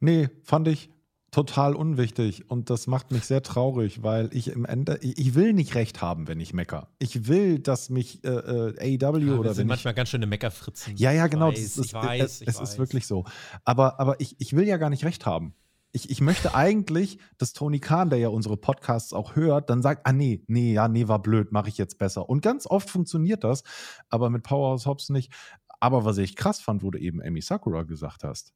Nee, 0.00 0.28
fand 0.42 0.66
ich 0.68 0.90
total 1.32 1.74
unwichtig 1.74 2.48
und 2.50 2.68
das 2.68 2.86
macht 2.86 3.10
mich 3.10 3.24
sehr 3.24 3.42
traurig, 3.42 4.02
weil 4.02 4.28
ich 4.32 4.48
im 4.48 4.66
Ende, 4.66 4.98
ich, 5.00 5.18
ich 5.18 5.34
will 5.34 5.54
nicht 5.54 5.74
recht 5.74 6.02
haben, 6.02 6.28
wenn 6.28 6.38
ich 6.38 6.52
mecker. 6.52 6.88
Ich 6.98 7.26
will, 7.26 7.58
dass 7.58 7.88
mich 7.88 8.22
äh, 8.22 8.28
äh, 8.28 8.98
AEW 9.02 9.18
Ja, 9.18 9.38
oder 9.38 9.54
sind 9.54 9.64
ich, 9.64 9.68
manchmal 9.68 9.94
ganz 9.94 10.10
schöne 10.10 10.26
Meckerfritzen. 10.26 10.94
Ja, 10.98 11.10
ja, 11.10 11.26
genau. 11.28 11.50
Ich 11.50 11.56
weiß, 11.56 11.74
das 11.74 11.78
ist, 11.78 11.86
ich 11.86 11.94
weiß, 11.94 12.22
es, 12.22 12.40
ich 12.42 12.48
es 12.48 12.60
ist 12.60 12.78
wirklich 12.78 13.06
so. 13.06 13.24
Aber, 13.64 13.98
aber 13.98 14.20
ich, 14.20 14.36
ich 14.40 14.54
will 14.54 14.68
ja 14.68 14.76
gar 14.76 14.90
nicht 14.90 15.06
recht 15.06 15.24
haben. 15.24 15.54
Ich, 15.92 16.10
ich 16.10 16.20
möchte 16.20 16.54
eigentlich, 16.54 17.18
dass 17.38 17.54
Tony 17.54 17.80
Khan, 17.80 18.10
der 18.10 18.18
ja 18.18 18.28
unsere 18.28 18.58
Podcasts 18.58 19.14
auch 19.14 19.34
hört, 19.34 19.70
dann 19.70 19.80
sagt, 19.80 20.06
ah 20.06 20.12
nee, 20.12 20.44
nee, 20.48 20.74
ja, 20.74 20.86
nee, 20.86 21.08
war 21.08 21.22
blöd, 21.22 21.50
mache 21.50 21.70
ich 21.70 21.78
jetzt 21.78 21.96
besser. 21.96 22.28
Und 22.28 22.42
ganz 22.42 22.66
oft 22.66 22.90
funktioniert 22.90 23.42
das, 23.42 23.62
aber 24.10 24.28
mit 24.28 24.42
Powerhouse 24.42 24.84
Hobbs 24.84 25.08
nicht. 25.08 25.32
Aber 25.80 26.04
was 26.04 26.18
ich 26.18 26.36
krass 26.36 26.60
fand, 26.60 26.82
wo 26.82 26.90
du 26.90 26.98
eben 26.98 27.22
Amy 27.22 27.40
Sakura 27.40 27.84
gesagt 27.84 28.22
hast, 28.22 28.52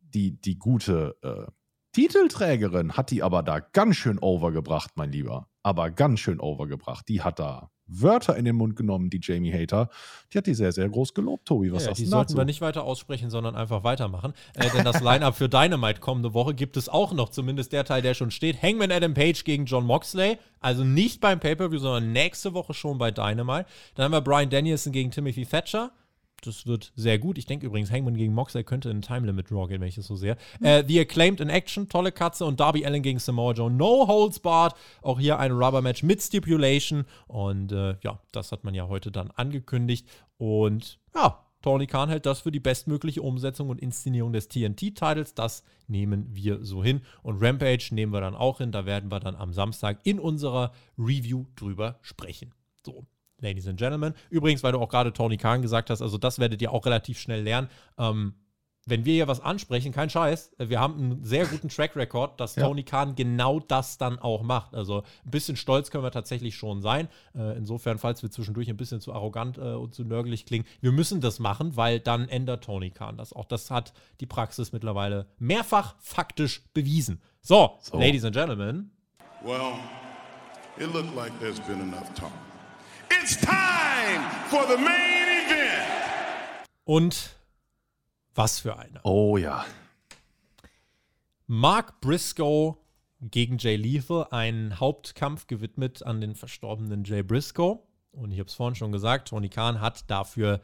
die, 0.00 0.38
die 0.38 0.58
gute 0.58 1.16
äh, 1.22 1.50
Titelträgerin 1.92 2.92
hat 2.92 3.10
die 3.10 3.22
aber 3.22 3.42
da 3.42 3.60
ganz 3.60 3.96
schön 3.96 4.18
overgebracht, 4.18 4.92
mein 4.96 5.12
Lieber. 5.12 5.48
Aber 5.62 5.90
ganz 5.90 6.20
schön 6.20 6.40
overgebracht. 6.40 7.06
Die 7.08 7.22
hat 7.22 7.38
da 7.38 7.70
Wörter 7.86 8.36
in 8.36 8.44
den 8.44 8.56
Mund 8.56 8.76
genommen, 8.76 9.10
die 9.10 9.20
Jamie 9.22 9.52
Hater. 9.52 9.88
Die 10.32 10.38
hat 10.38 10.46
die 10.46 10.54
sehr, 10.54 10.72
sehr 10.72 10.88
groß 10.88 11.14
gelobt, 11.14 11.46
Tobi. 11.46 11.72
Was 11.72 11.82
ja, 11.82 11.88
sagst 11.88 12.00
die 12.00 12.04
du 12.04 12.10
sollten 12.10 12.28
dazu? 12.28 12.38
wir 12.38 12.44
nicht 12.44 12.60
weiter 12.60 12.84
aussprechen, 12.84 13.28
sondern 13.30 13.54
einfach 13.54 13.84
weitermachen. 13.84 14.32
Äh, 14.54 14.70
denn 14.70 14.84
das 14.84 15.00
Line-Up 15.00 15.36
für 15.36 15.48
Dynamite 15.48 16.00
kommende 16.00 16.32
Woche 16.32 16.54
gibt 16.54 16.76
es 16.76 16.88
auch 16.88 17.12
noch, 17.12 17.28
zumindest 17.28 17.72
der 17.72 17.84
Teil, 17.84 18.02
der 18.02 18.14
schon 18.14 18.30
steht. 18.30 18.62
Hangman 18.62 18.90
Adam 18.90 19.14
Page 19.14 19.44
gegen 19.44 19.66
John 19.66 19.84
Moxley. 19.84 20.38
Also 20.60 20.84
nicht 20.84 21.20
beim 21.20 21.40
Pay-Per-View, 21.40 21.78
sondern 21.78 22.12
nächste 22.12 22.54
Woche 22.54 22.72
schon 22.72 22.98
bei 22.98 23.10
Dynamite. 23.10 23.66
Dann 23.94 24.04
haben 24.04 24.12
wir 24.12 24.20
Brian 24.20 24.48
Danielson 24.48 24.92
gegen 24.92 25.10
Timothy 25.10 25.44
Thatcher. 25.44 25.92
Das 26.44 26.66
wird 26.66 26.92
sehr 26.96 27.18
gut. 27.20 27.38
Ich 27.38 27.46
denke 27.46 27.66
übrigens, 27.66 27.90
Hangman 27.90 28.16
gegen 28.16 28.34
Moxley 28.34 28.64
könnte 28.64 28.90
in 28.90 29.00
Time 29.00 29.26
Limit 29.26 29.50
Draw 29.50 29.68
gehen, 29.68 29.80
wenn 29.80 29.88
ich 29.88 29.94
das 29.94 30.06
so 30.06 30.16
sehe. 30.16 30.36
Äh, 30.60 30.84
The 30.86 31.00
Acclaimed 31.00 31.40
in 31.40 31.48
Action, 31.48 31.88
tolle 31.88 32.10
Katze 32.10 32.44
und 32.44 32.58
Darby 32.58 32.84
Allen 32.84 33.02
gegen 33.02 33.20
Samoa 33.20 33.52
Joe. 33.52 33.70
No 33.70 34.08
Holds 34.08 34.40
Barred. 34.40 34.74
Auch 35.02 35.20
hier 35.20 35.38
ein 35.38 35.52
Rubber-Match 35.52 36.02
mit 36.02 36.20
Stipulation. 36.20 37.04
Und 37.28 37.70
äh, 37.70 37.96
ja, 38.02 38.20
das 38.32 38.50
hat 38.50 38.64
man 38.64 38.74
ja 38.74 38.88
heute 38.88 39.12
dann 39.12 39.30
angekündigt. 39.30 40.08
Und 40.36 40.98
ja, 41.14 41.38
Tony 41.62 41.86
Khan 41.86 42.08
hält 42.08 42.26
das 42.26 42.40
für 42.40 42.50
die 42.50 42.60
bestmögliche 42.60 43.22
Umsetzung 43.22 43.70
und 43.70 43.80
Inszenierung 43.80 44.32
des 44.32 44.48
TNT-Titles. 44.48 45.34
Das 45.34 45.62
nehmen 45.86 46.26
wir 46.34 46.64
so 46.64 46.82
hin. 46.82 47.02
Und 47.22 47.40
Rampage 47.40 47.90
nehmen 47.92 48.12
wir 48.12 48.20
dann 48.20 48.34
auch 48.34 48.58
hin. 48.58 48.72
Da 48.72 48.84
werden 48.84 49.12
wir 49.12 49.20
dann 49.20 49.36
am 49.36 49.52
Samstag 49.52 50.00
in 50.02 50.18
unserer 50.18 50.72
Review 50.98 51.46
drüber 51.54 52.00
sprechen. 52.02 52.52
So. 52.84 53.06
Ladies 53.42 53.68
and 53.68 53.78
Gentlemen. 53.78 54.14
Übrigens, 54.30 54.62
weil 54.62 54.72
du 54.72 54.78
auch 54.78 54.88
gerade 54.88 55.12
Tony 55.12 55.36
Khan 55.36 55.60
gesagt 55.60 55.90
hast, 55.90 56.00
also 56.00 56.16
das 56.16 56.38
werdet 56.38 56.62
ihr 56.62 56.72
auch 56.72 56.86
relativ 56.86 57.18
schnell 57.18 57.42
lernen. 57.42 57.68
Ähm, 57.98 58.34
wenn 58.84 59.04
wir 59.04 59.14
hier 59.14 59.28
was 59.28 59.38
ansprechen, 59.38 59.92
kein 59.92 60.10
Scheiß, 60.10 60.56
wir 60.58 60.80
haben 60.80 60.94
einen 60.98 61.24
sehr 61.24 61.46
guten 61.46 61.68
Track 61.68 61.94
Record, 61.94 62.40
dass 62.40 62.56
Ja. 62.56 62.66
Tony 62.66 62.82
Khan 62.82 63.14
genau 63.14 63.60
das 63.60 63.96
dann 63.96 64.18
auch 64.18 64.42
macht. 64.42 64.74
Also 64.74 65.04
ein 65.24 65.30
bisschen 65.30 65.54
stolz 65.56 65.92
können 65.92 66.02
wir 66.02 66.10
tatsächlich 66.10 66.56
schon 66.56 66.82
sein. 66.82 67.06
Äh, 67.36 67.56
insofern, 67.56 67.98
falls 67.98 68.24
wir 68.24 68.30
zwischendurch 68.32 68.68
ein 68.68 68.76
bisschen 68.76 69.00
zu 69.00 69.12
arrogant 69.12 69.56
äh, 69.56 69.60
und 69.74 69.94
zu 69.94 70.02
nörgelig 70.04 70.46
klingen, 70.46 70.64
wir 70.80 70.90
müssen 70.90 71.20
das 71.20 71.38
machen, 71.38 71.76
weil 71.76 72.00
dann 72.00 72.28
ändert 72.28 72.64
Tony 72.64 72.90
Khan 72.90 73.16
das. 73.16 73.32
Auch 73.32 73.44
das 73.44 73.70
hat 73.70 73.92
die 74.20 74.26
Praxis 74.26 74.72
mittlerweile 74.72 75.26
mehrfach 75.38 75.94
faktisch 76.00 76.62
bewiesen. 76.74 77.22
So, 77.40 77.78
So. 77.82 77.98
Ladies 77.98 78.24
and 78.24 78.34
Gentlemen, 78.34 78.90
Well, 79.44 79.74
it 80.78 80.92
looked 80.92 81.14
like 81.14 81.32
there's 81.38 81.60
been 81.60 81.80
enough 81.80 82.12
talk. 82.14 82.32
It's 83.22 83.36
time 83.36 84.24
for 84.48 84.66
the 84.66 84.76
main 84.82 85.46
event. 85.46 85.86
und 86.84 87.36
was 88.34 88.58
für 88.58 88.76
einer. 88.76 89.00
Oh 89.04 89.36
ja. 89.36 89.64
Mark 91.46 92.00
Briscoe 92.00 92.76
gegen 93.20 93.58
Jay 93.58 93.76
Lethal, 93.76 94.26
ein 94.32 94.80
Hauptkampf 94.80 95.46
gewidmet 95.46 96.02
an 96.02 96.20
den 96.20 96.34
verstorbenen 96.34 97.04
Jay 97.04 97.22
Briscoe. 97.22 97.78
Und 98.10 98.32
ich 98.32 98.40
habe 98.40 98.48
es 98.48 98.54
vorhin 98.54 98.74
schon 98.74 98.90
gesagt, 98.90 99.28
Tony 99.28 99.48
Khan 99.48 99.80
hat 99.80 100.10
dafür 100.10 100.60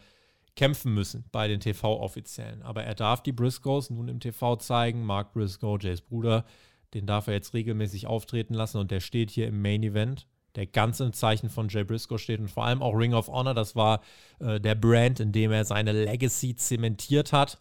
kämpfen 0.56 0.92
müssen 0.92 1.26
bei 1.30 1.46
den 1.46 1.60
TV-Offiziellen. 1.60 2.62
Aber 2.62 2.82
er 2.82 2.96
darf 2.96 3.22
die 3.22 3.30
Briscoes 3.30 3.90
nun 3.90 4.08
im 4.08 4.18
TV 4.18 4.56
zeigen. 4.56 5.04
Mark 5.04 5.32
Briscoe, 5.32 5.78
Jays 5.80 6.00
Bruder, 6.00 6.44
den 6.92 7.06
darf 7.06 7.28
er 7.28 7.34
jetzt 7.34 7.54
regelmäßig 7.54 8.08
auftreten 8.08 8.54
lassen 8.54 8.78
und 8.78 8.90
der 8.90 8.98
steht 8.98 9.30
hier 9.30 9.46
im 9.46 9.62
Main 9.62 9.84
Event, 9.84 10.26
der 10.58 10.66
ganz 10.66 10.98
im 10.98 11.12
Zeichen 11.12 11.50
von 11.50 11.68
Jay 11.68 11.84
Briscoe 11.84 12.18
steht 12.18 12.40
und 12.40 12.50
vor 12.50 12.64
allem 12.64 12.82
auch 12.82 12.92
Ring 12.92 13.14
of 13.14 13.28
Honor. 13.28 13.54
Das 13.54 13.76
war 13.76 14.02
äh, 14.40 14.58
der 14.58 14.74
Brand, 14.74 15.20
in 15.20 15.30
dem 15.30 15.52
er 15.52 15.64
seine 15.64 15.92
Legacy 15.92 16.56
zementiert 16.56 17.32
hat. 17.32 17.60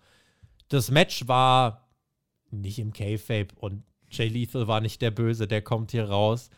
Das 0.69 0.89
Match 0.89 1.27
war 1.27 1.87
nicht 2.49 2.79
im 2.79 2.91
K-Fape 2.91 3.49
und 3.55 3.83
Jay 4.09 4.27
Lethal 4.27 4.67
war 4.67 4.81
nicht 4.81 5.03
der 5.03 5.11
Böse, 5.11 5.47
der 5.47 5.61
kommt 5.61 5.91
hier 5.91 6.09
raus. 6.09 6.49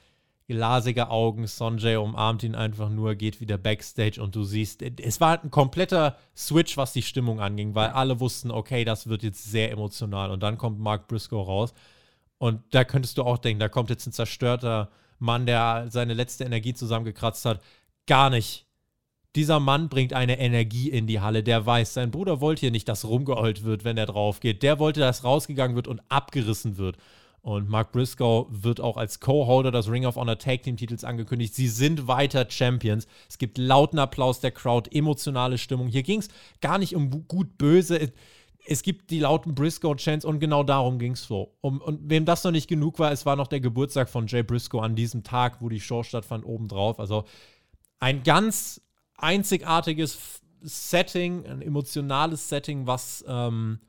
Glasige 0.47 1.09
Augen, 1.09 1.45
Sonjay 1.45 1.97
umarmt 1.97 2.43
ihn 2.43 2.55
einfach 2.55 2.89
nur, 2.89 3.15
geht 3.15 3.41
wieder 3.41 3.57
backstage 3.57 4.21
und 4.21 4.33
du 4.33 4.45
siehst, 4.45 4.81
es 4.81 5.19
war 5.19 5.43
ein 5.43 5.51
kompletter 5.51 6.15
Switch, 6.37 6.77
was 6.77 6.93
die 6.93 7.01
Stimmung 7.01 7.41
anging, 7.41 7.75
weil 7.75 7.89
alle 7.89 8.21
wussten, 8.21 8.49
okay, 8.49 8.85
das 8.85 9.07
wird 9.07 9.23
jetzt 9.23 9.43
sehr 9.43 9.71
emotional 9.71 10.31
und 10.31 10.41
dann 10.41 10.57
kommt 10.57 10.79
Mark 10.79 11.09
Briscoe 11.09 11.43
raus 11.43 11.73
und 12.37 12.61
da 12.71 12.85
könntest 12.85 13.17
du 13.17 13.23
auch 13.23 13.39
denken, 13.39 13.59
da 13.59 13.67
kommt 13.67 13.89
jetzt 13.89 14.07
ein 14.07 14.13
zerstörter 14.13 14.89
Mann, 15.19 15.45
der 15.45 15.87
seine 15.89 16.13
letzte 16.13 16.43
Energie 16.43 16.73
zusammengekratzt 16.73 17.45
hat. 17.45 17.61
Gar 18.07 18.29
nicht. 18.29 18.65
Dieser 19.35 19.59
Mann 19.59 19.89
bringt 19.89 20.13
eine 20.13 20.39
Energie 20.39 20.89
in 20.89 21.05
die 21.05 21.19
Halle. 21.19 21.43
Der 21.43 21.65
weiß, 21.65 21.93
sein 21.93 22.09
Bruder 22.09 22.41
wollte 22.41 22.61
hier 22.61 22.71
nicht, 22.71 22.89
dass 22.89 23.05
rumgeheult 23.05 23.63
wird, 23.63 23.83
wenn 23.83 23.97
er 23.97 24.07
drauf 24.07 24.39
geht. 24.39 24.63
Der 24.63 24.79
wollte, 24.79 25.01
dass 25.01 25.23
rausgegangen 25.23 25.75
wird 25.75 25.87
und 25.87 26.01
abgerissen 26.09 26.77
wird. 26.77 26.97
Und 27.41 27.69
Mark 27.69 27.91
Briscoe 27.91 28.47
wird 28.49 28.81
auch 28.81 28.97
als 28.97 29.19
Co-Holder 29.19 29.71
des 29.71 29.89
Ring 29.89 30.05
of 30.05 30.17
Honor 30.17 30.37
Tag 30.37 30.63
Team 30.63 30.77
Titels 30.77 31.03
angekündigt. 31.03 31.55
Sie 31.55 31.67
sind 31.67 32.07
weiter 32.07 32.45
Champions. 32.49 33.07
Es 33.29 33.37
gibt 33.37 33.57
lauten 33.57 33.99
Applaus 33.99 34.39
der 34.41 34.51
Crowd, 34.51 34.89
emotionale 34.91 35.57
Stimmung. 35.57 35.87
Hier 35.87 36.03
ging 36.03 36.19
es 36.19 36.27
gar 36.59 36.77
nicht 36.77 36.95
um 36.95 37.27
gut-böse. 37.27 38.11
Es 38.69 38.83
gibt 38.83 39.09
die 39.09 39.19
lauten 39.19 39.55
Briscoe-Chants 39.55 40.25
und 40.25 40.39
genau 40.39 40.63
darum 40.63 40.99
ging 40.99 41.13
es 41.13 41.25
so. 41.25 41.55
Um, 41.61 41.81
und 41.81 42.09
wem 42.09 42.25
das 42.25 42.43
noch 42.43 42.51
nicht 42.51 42.67
genug 42.67 42.99
war, 42.99 43.11
es 43.11 43.25
war 43.25 43.35
noch 43.35 43.47
der 43.47 43.59
Geburtstag 43.61 44.09
von 44.09 44.27
Jay 44.27 44.43
Briscoe 44.43 44.81
an 44.81 44.95
diesem 44.95 45.23
Tag, 45.23 45.61
wo 45.61 45.69
die 45.69 45.79
Show 45.79 46.03
stattfand, 46.03 46.45
obendrauf. 46.45 46.99
Also 46.99 47.25
ein 47.99 48.23
ganz 48.23 48.81
einzigartiges 49.17 50.41
Setting, 50.61 51.45
ein 51.47 51.61
emotionales 51.61 52.47
Setting, 52.47 52.85
was 52.85 53.25
ähm, 53.27 53.79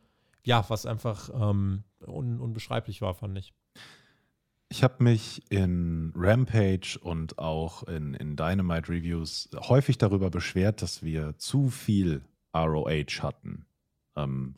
ja, 0.44 0.64
was 0.68 0.86
einfach 0.86 1.30
ähm, 1.34 1.84
un 2.06 2.40
unbeschreiblich 2.40 3.02
war, 3.02 3.14
fand 3.14 3.38
ich. 3.38 3.52
Ich 4.68 4.84
habe 4.84 5.02
mich 5.02 5.42
in 5.50 6.12
Rampage 6.14 6.98
und 7.00 7.38
auch 7.38 7.82
in, 7.84 8.14
in 8.14 8.36
Dynamite 8.36 8.88
Reviews 8.88 9.50
häufig 9.56 9.98
darüber 9.98 10.30
beschwert, 10.30 10.80
dass 10.80 11.02
wir 11.02 11.36
zu 11.38 11.70
viel 11.70 12.22
ROH 12.54 13.22
hatten. 13.22 13.66
Ähm, 14.16 14.54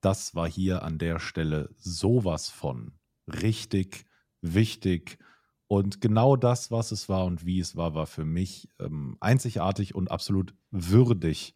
das 0.00 0.34
war 0.34 0.48
hier 0.48 0.82
an 0.82 0.98
der 0.98 1.18
Stelle 1.18 1.70
sowas 1.76 2.48
von 2.48 2.92
richtig 3.26 4.04
wichtig. 4.40 5.18
Und 5.66 6.00
genau 6.00 6.36
das, 6.36 6.70
was 6.70 6.92
es 6.92 7.08
war 7.08 7.26
und 7.26 7.44
wie 7.44 7.60
es 7.60 7.76
war, 7.76 7.94
war 7.94 8.06
für 8.06 8.24
mich 8.24 8.70
ähm, 8.78 9.16
einzigartig 9.20 9.94
und 9.94 10.10
absolut 10.10 10.54
würdig 10.70 11.54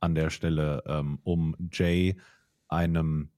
an 0.00 0.14
der 0.14 0.30
Stelle, 0.30 0.82
ähm, 0.86 1.18
um 1.22 1.56
Jay, 1.72 2.16
einem 2.68 3.30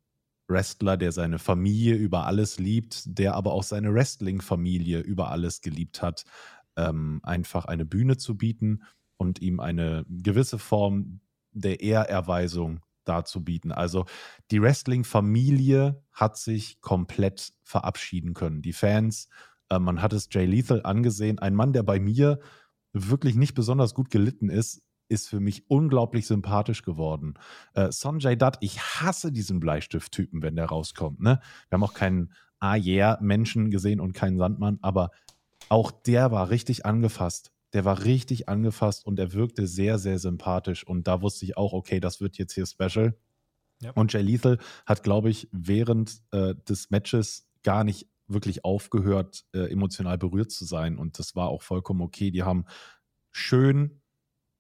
Wrestler, 0.49 0.97
der 0.97 1.13
seine 1.13 1.39
Familie 1.39 1.95
über 1.95 2.27
alles 2.27 2.59
liebt, 2.59 3.19
der 3.19 3.35
aber 3.35 3.53
auch 3.53 3.63
seine 3.63 3.93
Wrestling-Familie 3.93 5.01
über 5.01 5.31
alles 5.31 5.61
geliebt 5.61 6.03
hat, 6.03 6.25
ähm, 6.77 7.21
einfach 7.23 7.65
eine 7.65 7.85
Bühne 7.85 8.17
zu 8.17 8.37
bieten 8.37 8.83
und 9.17 9.41
ihm 9.41 9.61
eine 9.61 10.05
gewisse 10.09 10.59
Form 10.59 11.21
der 11.53 11.81
Ehrerweisung 11.81 12.81
darzubieten. 13.09 13.73
Also 13.73 14.05
die 14.51 14.61
Wrestling-Familie 14.61 16.03
hat 16.13 16.37
sich 16.37 16.81
komplett 16.81 17.53
verabschieden 17.63 18.35
können. 18.35 18.63
Die 18.63 18.73
Fans, 18.73 19.29
äh, 19.71 19.79
man 19.79 20.03
hat 20.03 20.13
es 20.13 20.29
Jay 20.31 20.47
Lethal 20.47 20.83
angesehen, 20.85 21.39
ein 21.39 21.55
Mann, 21.55 21.73
der 21.73 21.83
bei 21.83 22.01
mir 22.01 22.41
wirklich 22.93 23.37
nicht 23.37 23.55
besonders 23.55 23.95
gut 23.95 24.11
gelitten 24.11 24.49
ist, 24.49 24.83
ist 25.09 25.29
für 25.29 25.41
mich 25.41 25.71
unglaublich 25.71 26.27
sympathisch 26.27 26.83
geworden. 26.83 27.35
Äh, 27.75 27.93
Sonjay 27.93 28.37
Dutt, 28.37 28.57
ich 28.61 28.81
hasse 28.81 29.31
diesen 29.33 29.61
Bleistift-Typen, 29.61 30.43
wenn 30.43 30.57
der 30.57 30.67
rauskommt. 30.67 31.21
Ne? 31.21 31.41
Wir 31.69 31.77
haben 31.77 31.85
auch 31.85 31.95
keinen 31.95 32.33
Ah 32.59 32.77
yeah-Menschen 32.77 33.71
gesehen 33.71 34.01
und 34.01 34.15
keinen 34.15 34.39
Sandmann, 34.39 34.79
aber 34.83 35.11
auch 35.69 35.91
der 35.91 36.31
war 36.31 36.51
richtig 36.51 36.87
angefasst. 36.87 37.53
Der 37.73 37.85
war 37.85 38.05
richtig 38.05 38.49
angefasst 38.49 39.05
und 39.05 39.19
er 39.19 39.33
wirkte 39.33 39.67
sehr, 39.67 39.99
sehr 39.99 40.19
sympathisch. 40.19 40.87
Und 40.87 41.07
da 41.09 41.21
wusste 41.23 41.45
ich 41.45 41.57
auch, 41.57 41.73
okay, 41.73 42.01
das 42.01 42.21
wird 42.21 42.39
jetzt 42.39 42.55
hier 42.55 42.67
special. 42.67 43.17
Ja. 43.83 43.91
Und 43.93 44.13
Jay 44.13 44.23
Lethal 44.23 44.59
hat, 44.87 45.03
glaube 45.03 45.29
ich, 45.31 45.49
während 45.53 46.23
äh, 46.31 46.55
des 46.69 46.91
Matches 46.91 47.47
gar 47.63 47.85
nicht 47.85 48.09
wirklich 48.29 48.65
aufgehört, 48.65 49.45
äh, 49.53 49.71
emotional 49.71 50.17
berührt 50.19 50.51
zu 50.51 50.65
sein. 50.65 50.97
Und 50.99 51.19
das 51.19 51.37
war 51.37 51.49
auch 51.49 51.63
vollkommen 51.63 52.01
okay. 52.01 52.31
Die 52.31 52.43
haben 52.43 52.65
schön 53.31 54.01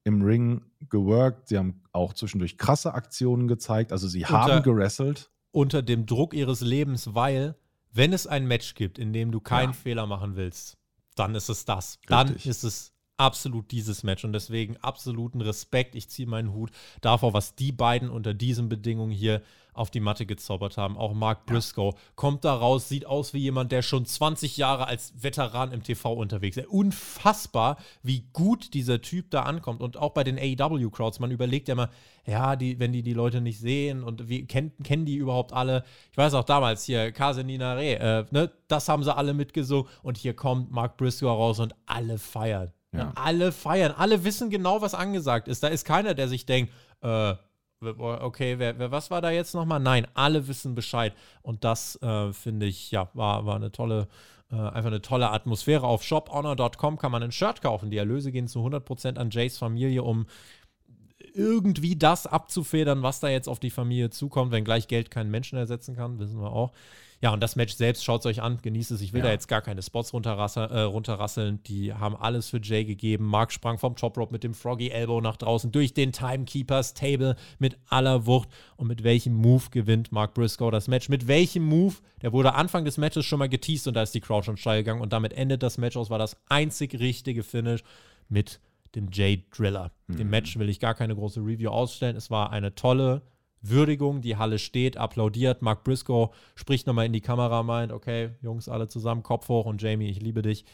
im 0.04 0.22
Ring 0.22 0.62
geworkt. 0.88 1.48
Sie 1.48 1.58
haben 1.58 1.82
auch 1.92 2.12
zwischendurch 2.12 2.58
krasse 2.58 2.94
Aktionen 2.94 3.48
gezeigt. 3.48 3.92
Also 3.92 4.06
sie 4.08 4.20
Unter- 4.22 4.32
haben 4.32 4.62
gerasselt. 4.62 5.30
Unter 5.52 5.82
dem 5.82 6.04
Druck 6.06 6.34
ihres 6.34 6.60
Lebens, 6.60 7.14
weil, 7.14 7.56
wenn 7.92 8.12
es 8.12 8.26
ein 8.26 8.46
Match 8.46 8.74
gibt, 8.74 8.98
in 8.98 9.12
dem 9.14 9.32
du 9.32 9.40
keinen 9.40 9.70
Ja. 9.70 9.72
Fehler 9.72 10.06
machen 10.06 10.36
willst, 10.36 10.76
dann 11.14 11.34
ist 11.34 11.48
es 11.48 11.64
das. 11.64 11.98
Dann 12.06 12.28
Richtig. 12.28 12.46
ist 12.46 12.62
es 12.62 12.92
absolut 13.16 13.70
dieses 13.70 14.02
Match 14.02 14.24
und 14.24 14.32
deswegen 14.32 14.76
absoluten 14.78 15.40
Respekt. 15.40 15.94
Ich 15.94 16.08
ziehe 16.08 16.28
meinen 16.28 16.52
Hut 16.52 16.70
davor, 17.00 17.32
was 17.32 17.54
die 17.54 17.72
beiden 17.72 18.10
unter 18.10 18.34
diesen 18.34 18.68
Bedingungen 18.68 19.12
hier 19.12 19.42
auf 19.76 19.90
die 19.90 20.00
Matte 20.00 20.26
gezaubert 20.26 20.78
haben. 20.78 20.96
Auch 20.96 21.12
Mark 21.12 21.44
Briscoe 21.46 21.92
kommt 22.14 22.44
da 22.44 22.54
raus, 22.54 22.88
sieht 22.88 23.06
aus 23.06 23.34
wie 23.34 23.38
jemand, 23.38 23.72
der 23.72 23.82
schon 23.82 24.06
20 24.06 24.56
Jahre 24.56 24.86
als 24.86 25.12
Veteran 25.22 25.72
im 25.72 25.82
TV 25.82 26.14
unterwegs 26.14 26.56
ist. 26.56 26.68
Unfassbar, 26.68 27.76
wie 28.02 28.26
gut 28.32 28.72
dieser 28.74 29.02
Typ 29.02 29.30
da 29.30 29.42
ankommt. 29.42 29.82
Und 29.82 29.98
auch 29.98 30.12
bei 30.12 30.24
den 30.24 30.38
AEW-Crowds, 30.38 31.20
man 31.20 31.30
überlegt 31.30 31.68
ja 31.68 31.72
immer, 31.72 31.90
ja, 32.26 32.56
die, 32.56 32.80
wenn 32.80 32.92
die 32.92 33.02
die 33.02 33.12
Leute 33.12 33.40
nicht 33.40 33.60
sehen 33.60 34.02
und 34.02 34.28
wie 34.28 34.46
kennen, 34.46 34.72
kennen 34.82 35.04
die 35.04 35.16
überhaupt 35.16 35.52
alle? 35.52 35.84
Ich 36.10 36.16
weiß 36.16 36.34
auch 36.34 36.44
damals 36.44 36.84
hier, 36.84 37.12
Kase 37.12 37.44
Ninare, 37.44 37.98
äh, 37.98 38.24
ne, 38.30 38.50
das 38.68 38.88
haben 38.88 39.04
sie 39.04 39.14
alle 39.14 39.34
mitgesungen 39.34 39.88
und 40.02 40.16
hier 40.16 40.34
kommt 40.34 40.70
Mark 40.70 40.96
Briscoe 40.96 41.26
raus 41.28 41.60
und 41.60 41.74
alle 41.84 42.18
feiern. 42.18 42.72
Ja. 42.92 43.12
Alle 43.14 43.52
feiern, 43.52 43.92
alle 43.96 44.24
wissen 44.24 44.50
genau, 44.50 44.80
was 44.80 44.94
angesagt 44.94 45.48
ist. 45.48 45.62
Da 45.62 45.68
ist 45.68 45.84
keiner, 45.84 46.14
der 46.14 46.28
sich 46.28 46.46
denkt, 46.46 46.72
äh, 47.02 47.34
okay, 47.82 48.58
wer, 48.58 48.78
wer, 48.78 48.90
was 48.90 49.10
war 49.10 49.20
da 49.20 49.30
jetzt 49.30 49.54
nochmal? 49.54 49.80
Nein, 49.80 50.06
alle 50.14 50.48
wissen 50.48 50.74
Bescheid. 50.74 51.12
Und 51.42 51.64
das, 51.64 52.00
äh, 52.02 52.32
finde 52.32 52.66
ich, 52.66 52.90
ja, 52.90 53.10
war, 53.14 53.44
war 53.46 53.56
eine 53.56 53.70
tolle, 53.70 54.08
äh, 54.50 54.56
einfach 54.56 54.86
eine 54.86 55.02
tolle 55.02 55.30
Atmosphäre. 55.30 55.86
Auf 55.86 56.02
shophonor.com 56.02 56.98
kann 56.98 57.12
man 57.12 57.22
ein 57.22 57.32
Shirt 57.32 57.60
kaufen. 57.60 57.90
Die 57.90 57.98
Erlöse 57.98 58.32
gehen 58.32 58.48
zu 58.48 58.60
100% 58.60 59.18
an 59.18 59.30
Jays 59.30 59.58
Familie, 59.58 60.02
um 60.02 60.26
irgendwie 61.34 61.96
das 61.96 62.26
abzufedern, 62.26 63.02
was 63.02 63.20
da 63.20 63.28
jetzt 63.28 63.48
auf 63.48 63.60
die 63.60 63.70
Familie 63.70 64.10
zukommt, 64.10 64.52
wenn 64.52 64.64
gleich 64.64 64.88
Geld 64.88 65.10
keinen 65.10 65.30
Menschen 65.30 65.58
ersetzen 65.58 65.94
kann, 65.96 66.18
wissen 66.18 66.40
wir 66.40 66.50
auch. 66.50 66.72
Ja, 67.22 67.32
und 67.32 67.40
das 67.42 67.56
Match 67.56 67.74
selbst, 67.74 68.04
schaut 68.04 68.20
es 68.20 68.26
euch 68.26 68.42
an, 68.42 68.58
genießt 68.60 68.90
es. 68.90 69.00
Ich 69.00 69.12
will 69.14 69.20
Ja. 69.20 69.26
da 69.26 69.32
jetzt 69.32 69.48
gar 69.48 69.62
keine 69.62 69.82
Spots 69.82 70.12
runterrassel, 70.12 70.64
äh, 70.70 70.80
runterrasseln. 70.82 71.62
Die 71.62 71.94
haben 71.94 72.14
alles 72.14 72.50
für 72.50 72.60
Jay 72.62 72.84
gegeben. 72.84 73.24
Mark 73.24 73.52
sprang 73.52 73.78
vom 73.78 73.96
Top 73.96 74.18
Rope 74.18 74.32
mit 74.32 74.44
dem 74.44 74.52
Froggy 74.52 74.90
Elbow 74.90 75.20
nach 75.22 75.36
draußen 75.38 75.72
durch 75.72 75.94
den 75.94 76.12
Timekeepers 76.12 76.92
Table 76.92 77.36
mit 77.58 77.78
aller 77.88 78.26
Wucht. 78.26 78.50
Und 78.76 78.88
mit 78.88 79.02
welchem 79.02 79.32
Move 79.32 79.64
gewinnt 79.70 80.12
Mark 80.12 80.34
Briscoe 80.34 80.70
das 80.70 80.88
Match? 80.88 81.08
Mit 81.08 81.26
welchem 81.26 81.64
Move? 81.64 81.94
Der 82.20 82.32
wurde 82.32 82.54
Anfang 82.54 82.84
des 82.84 82.98
Matches 82.98 83.24
schon 83.24 83.38
mal 83.38 83.48
geteased 83.48 83.88
und 83.88 83.94
da 83.94 84.02
ist 84.02 84.14
die 84.14 84.20
Crowd 84.20 84.44
schon 84.44 84.58
steil 84.58 84.82
gegangen. 84.82 85.00
Und 85.00 85.12
damit 85.14 85.32
endet 85.32 85.62
das 85.62 85.78
Match 85.78 85.96
aus, 85.96 86.10
war 86.10 86.18
das 86.18 86.36
einzig 86.50 86.98
richtige 87.00 87.42
Finish 87.42 87.82
mit 88.28 88.60
dem 88.94 89.08
Jay 89.10 89.44
Driller. 89.54 89.90
Dem 90.08 90.28
Match 90.30 90.58
will 90.58 90.68
ich 90.68 90.80
gar 90.80 90.94
keine 90.94 91.14
große 91.14 91.40
Review 91.40 91.70
ausstellen. 91.70 92.16
Es 92.16 92.30
war 92.30 92.50
eine 92.50 92.74
tolle, 92.74 93.22
Würdigung. 93.68 94.20
Die 94.20 94.36
Halle 94.36 94.58
steht, 94.58 94.96
applaudiert. 94.96 95.62
Mark 95.62 95.84
Briscoe 95.84 96.30
spricht 96.54 96.86
nochmal 96.86 97.06
in 97.06 97.12
die 97.12 97.20
Kamera, 97.20 97.62
meint, 97.62 97.92
okay, 97.92 98.30
Jungs, 98.42 98.68
alle 98.68 98.88
zusammen, 98.88 99.22
Kopf 99.22 99.48
hoch 99.48 99.66
und 99.66 99.82
Jamie, 99.82 100.10
ich 100.10 100.20
liebe 100.20 100.42
dich. 100.42 100.64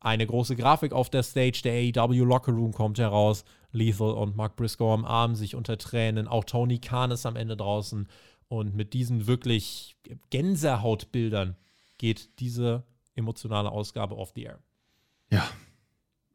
Eine 0.00 0.26
große 0.26 0.56
Grafik 0.56 0.92
auf 0.92 1.10
der 1.10 1.22
Stage, 1.22 1.60
der 1.62 1.74
AEW 1.74 2.24
Locker 2.24 2.52
Room 2.52 2.72
kommt 2.72 2.98
heraus. 2.98 3.44
Lethal 3.72 4.12
und 4.12 4.34
Mark 4.34 4.56
Briscoe 4.56 4.92
am 4.92 5.04
Arm, 5.04 5.34
sich 5.34 5.54
unter 5.54 5.76
Tränen. 5.76 6.26
Auch 6.26 6.44
Tony 6.44 6.78
Khan 6.78 7.10
ist 7.10 7.26
am 7.26 7.36
Ende 7.36 7.56
draußen. 7.56 8.08
Und 8.48 8.74
mit 8.74 8.94
diesen 8.94 9.26
wirklich 9.26 9.96
Gänsehautbildern 10.30 11.56
geht 11.98 12.40
diese 12.40 12.84
emotionale 13.14 13.70
Ausgabe 13.70 14.16
off 14.16 14.32
the 14.34 14.44
air. 14.44 14.58
Ja, 15.30 15.46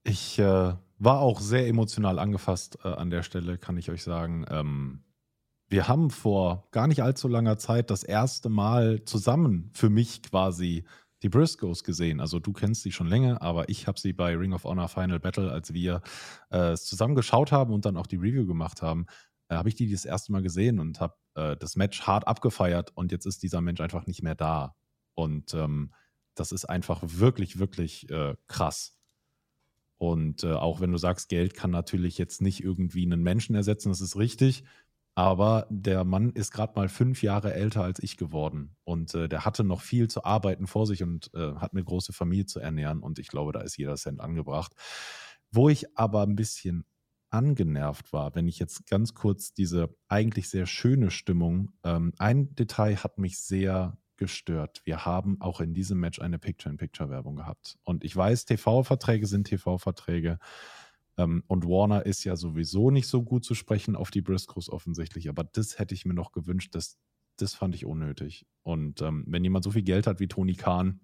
ich 0.04 0.40
äh, 0.40 0.74
war 1.00 1.20
auch 1.20 1.42
sehr 1.42 1.68
emotional 1.68 2.20
angefasst 2.20 2.78
äh, 2.84 2.90
an 2.90 3.10
der 3.10 3.24
Stelle, 3.24 3.58
kann 3.58 3.78
ich 3.78 3.90
euch 3.90 4.04
sagen. 4.04 4.46
Ähm, 4.50 5.02
wir 5.76 5.90
haben 5.90 6.10
vor 6.10 6.70
gar 6.72 6.88
nicht 6.88 7.04
allzu 7.04 7.28
langer 7.28 7.58
Zeit 7.58 7.90
das 7.90 8.04
erste 8.04 8.48
Mal 8.48 9.04
zusammen 9.04 9.72
für 9.74 9.90
mich 9.90 10.24
quasi 10.24 10.86
die 11.22 11.28
Briscoes 11.28 11.84
gesehen. 11.84 12.22
Also 12.22 12.40
du 12.40 12.54
kennst 12.54 12.84
sie 12.84 12.94
schon 12.94 13.08
länger, 13.08 13.42
aber 13.42 13.68
ich 13.68 13.86
habe 13.86 14.00
sie 14.00 14.14
bei 14.14 14.38
Ring 14.38 14.54
of 14.54 14.64
Honor 14.64 14.88
Final 14.88 15.20
Battle, 15.20 15.52
als 15.52 15.74
wir 15.74 16.02
äh, 16.50 16.72
es 16.72 16.86
zusammen 16.86 17.14
geschaut 17.14 17.52
haben 17.52 17.74
und 17.74 17.84
dann 17.84 17.98
auch 17.98 18.08
die 18.08 18.16
Review 18.16 18.48
gemacht 18.48 18.82
haben, 18.82 19.06
äh, 19.50 19.56
habe 19.56 19.68
ich 19.68 19.76
die 19.76 19.92
das 19.92 20.06
erste 20.06 20.32
Mal 20.32 20.42
gesehen 20.42 20.80
und 20.80 21.02
habe 21.02 21.16
äh, 21.36 21.58
das 21.58 21.76
Match 21.76 22.04
hart 22.04 22.26
abgefeiert 22.26 22.94
und 22.96 23.12
jetzt 23.12 23.26
ist 23.26 23.44
dieser 23.44 23.60
Mensch 23.60 23.82
einfach 23.82 24.08
nicht 24.08 24.24
mehr 24.24 24.36
da. 24.36 24.76
Und 25.14 25.54
ähm, 25.56 25.94
das 26.36 26.54
ist 26.54 26.70
einfach 26.70 27.02
wirklich, 27.04 27.60
wirklich 27.60 28.10
äh, 28.10 28.36
krass. 28.48 28.98
Und 29.98 30.46
äh, 30.46 30.54
auch 30.54 30.80
wenn 30.80 30.94
du 30.94 30.98
sagst, 30.98 31.28
Geld 31.28 31.54
kann 31.54 31.72
natürlich 31.72 32.18
jetzt 32.18 32.42
nicht 32.42 32.64
irgendwie 32.64 33.06
einen 33.06 33.24
Menschen 33.24 33.56
ersetzen, 33.56 33.90
das 33.90 34.00
ist 34.00 34.16
richtig. 34.16 34.64
Aber 35.16 35.66
der 35.70 36.04
Mann 36.04 36.32
ist 36.32 36.52
gerade 36.52 36.74
mal 36.76 36.90
fünf 36.90 37.24
Jahre 37.24 37.54
älter 37.54 37.84
als 37.84 38.00
ich 38.04 38.18
geworden. 38.18 38.76
Und 38.84 39.16
äh, 39.16 39.30
der 39.30 39.46
hatte 39.46 39.64
noch 39.64 39.82
viel 39.82 40.10
zu 40.10 40.26
arbeiten 40.26 40.68
vor 40.68 40.86
sich 40.86 41.04
und 41.04 41.32
äh, 41.34 41.56
hat 41.56 41.72
eine 41.72 41.84
große 41.84 42.12
Familie 42.12 42.46
zu 42.46 42.60
ernähren. 42.60 43.00
Und 43.00 43.18
ich 43.18 43.30
glaube, 43.30 43.54
da 43.54 43.62
ist 43.62 43.78
jeder 43.78 43.96
Cent 43.96 44.20
angebracht. 44.20 44.74
Wo 45.52 45.70
ich 45.70 45.98
aber 45.98 46.24
ein 46.24 46.36
bisschen 46.36 46.84
angenervt 47.30 48.12
war, 48.12 48.36
wenn 48.36 48.48
ich 48.48 48.60
jetzt 48.60 48.88
ganz 48.88 49.14
kurz 49.14 49.54
diese 49.54 49.96
eigentlich 50.10 50.50
sehr 50.50 50.66
schöne 50.66 51.12
Stimmung, 51.12 51.72
ähm, 51.84 52.14
ein 52.18 52.54
Detail 52.56 52.98
hat 52.98 53.18
mich 53.18 53.40
sehr 53.40 53.98
gestört. 54.18 54.82
Wir 54.86 55.06
haben 55.06 55.40
auch 55.42 55.62
in 55.62 55.74
diesem 55.74 56.00
Match 56.00 56.20
eine 56.20 56.40
Picture-in-Picture-Werbung 56.40 57.38
gehabt. 57.38 57.78
Und 57.84 58.04
ich 58.04 58.16
weiß, 58.16 58.46
TV-Verträge 58.46 59.28
sind 59.28 59.48
TV-Verträge. 59.48 60.40
Ähm, 61.18 61.44
und 61.48 61.66
Warner 61.66 62.06
ist 62.06 62.24
ja 62.24 62.36
sowieso 62.36 62.92
nicht 62.92 63.08
so 63.08 63.24
gut 63.24 63.46
zu 63.46 63.56
sprechen 63.56 63.96
auf 63.96 64.12
die 64.12 64.22
Briscoes 64.22 64.70
offensichtlich. 64.70 65.30
Aber 65.30 65.44
das 65.44 65.80
hätte 65.80 65.94
ich 65.94 66.06
mir 66.06 66.14
noch 66.14 66.32
gewünscht. 66.32 66.76
Das, 66.76 66.98
das 67.38 67.54
fand 67.54 67.76
ich 67.76 67.86
unnötig. 67.86 68.46
Und 68.64 69.02
ähm, 69.02 69.26
wenn 69.28 69.44
jemand 69.44 69.64
so 69.64 69.72
viel 69.72 69.84
Geld 69.84 70.08
hat 70.08 70.20
wie 70.20 70.28
Tony 70.28 70.56
Khan, 70.56 71.00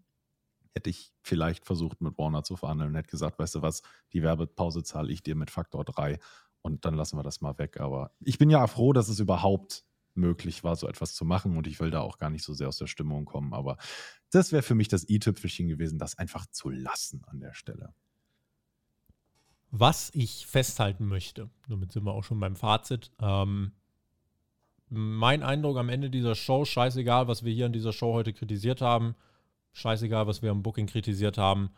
hätte 0.74 0.90
ich 0.90 1.14
vielleicht 1.22 1.66
versucht, 1.66 2.02
mit 2.02 2.18
Warner 2.18 2.44
zu 2.44 2.56
verhandeln 2.56 2.92
und 2.92 2.96
hätte 2.96 3.10
gesagt, 3.10 3.40
weißt 3.40 3.56
du 3.56 3.62
was, 3.62 3.82
die 4.14 4.24
Werbepause 4.24 4.84
zahle 4.84 5.12
ich 5.12 5.22
dir 5.22 5.36
mit 5.36 5.52
Faktor 5.52 5.84
3 5.84 6.18
und 6.62 6.86
dann 6.86 6.94
lassen 6.94 7.18
wir 7.18 7.24
das 7.24 7.42
mal 7.42 7.58
weg. 7.58 7.80
Aber 7.80 8.12
ich 8.22 8.38
bin 8.38 8.50
ja 8.50 8.66
froh, 8.68 8.94
dass 8.94 9.10
es 9.10 9.20
überhaupt 9.20 9.86
möglich 10.14 10.64
war, 10.64 10.76
so 10.76 10.88
etwas 10.88 11.14
zu 11.14 11.26
machen. 11.26 11.58
Und 11.58 11.68
ich 11.68 11.80
will 11.80 11.92
da 11.92 12.02
auch 12.02 12.18
gar 12.18 12.30
nicht 12.30 12.44
so 12.44 12.54
sehr 12.54 12.68
aus 12.68 12.78
der 12.78 12.88
Stimmung 12.88 13.26
kommen. 13.26 13.54
Aber 13.54 13.78
das 14.30 14.52
wäre 14.52 14.64
für 14.64 14.76
mich 14.76 14.88
das 14.88 15.08
i-Tüpfelchen 15.10 15.68
gewesen, 15.68 16.00
das 16.00 16.18
einfach 16.18 16.46
zu 16.48 16.70
lassen 16.70 17.24
an 17.26 17.40
der 17.40 17.54
Stelle. 17.54 17.94
Was 19.72 20.12
ich 20.14 20.46
festhalten 20.46 21.08
möchte, 21.08 21.50
damit 21.70 21.94
sind 21.94 22.04
wir 22.04 22.14
auch 22.14 22.24
schon 22.24 22.40
beim 22.40 22.58
Fazit. 22.58 23.10
Ähm, 23.20 23.72
mein 24.90 25.44
Eindruck 25.44 25.78
am 25.78 25.88
Ende 25.88 26.10
dieser 26.10 26.36
Show, 26.36 26.66
scheißegal, 26.66 27.30
was 27.30 27.46
wir 27.46 27.54
hier 27.54 27.68
in 27.68 27.74
dieser 27.74 27.94
Show 27.94 28.14
heute 28.14 28.34
kritisiert 28.34 28.82
haben, 28.82 29.16
scheißegal, 29.72 30.28
was 30.28 30.42
wir 30.42 30.52
am 30.52 30.64
Booking 30.64 30.88
kritisiert 30.88 31.38
haben, 31.38 31.72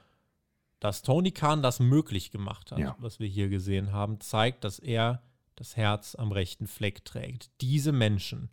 dass 0.79 1.03
Tony 1.03 1.31
Khan 1.31 1.61
das 1.61 1.79
möglich 1.79 2.31
gemacht 2.31 2.71
hat, 2.71 2.79
ja. 2.79 2.95
was 2.97 3.19
wir 3.19 3.27
hier 3.27 3.49
gesehen 3.49 3.91
haben, 3.91 4.19
zeigt, 4.19 4.63
dass 4.63 4.79
er 4.79 5.21
das 5.55 5.77
Herz 5.77 6.15
am 6.15 6.31
rechten 6.31 6.65
Fleck 6.65 7.05
trägt. 7.05 7.51
Diese 7.61 7.91
Menschen 7.91 8.49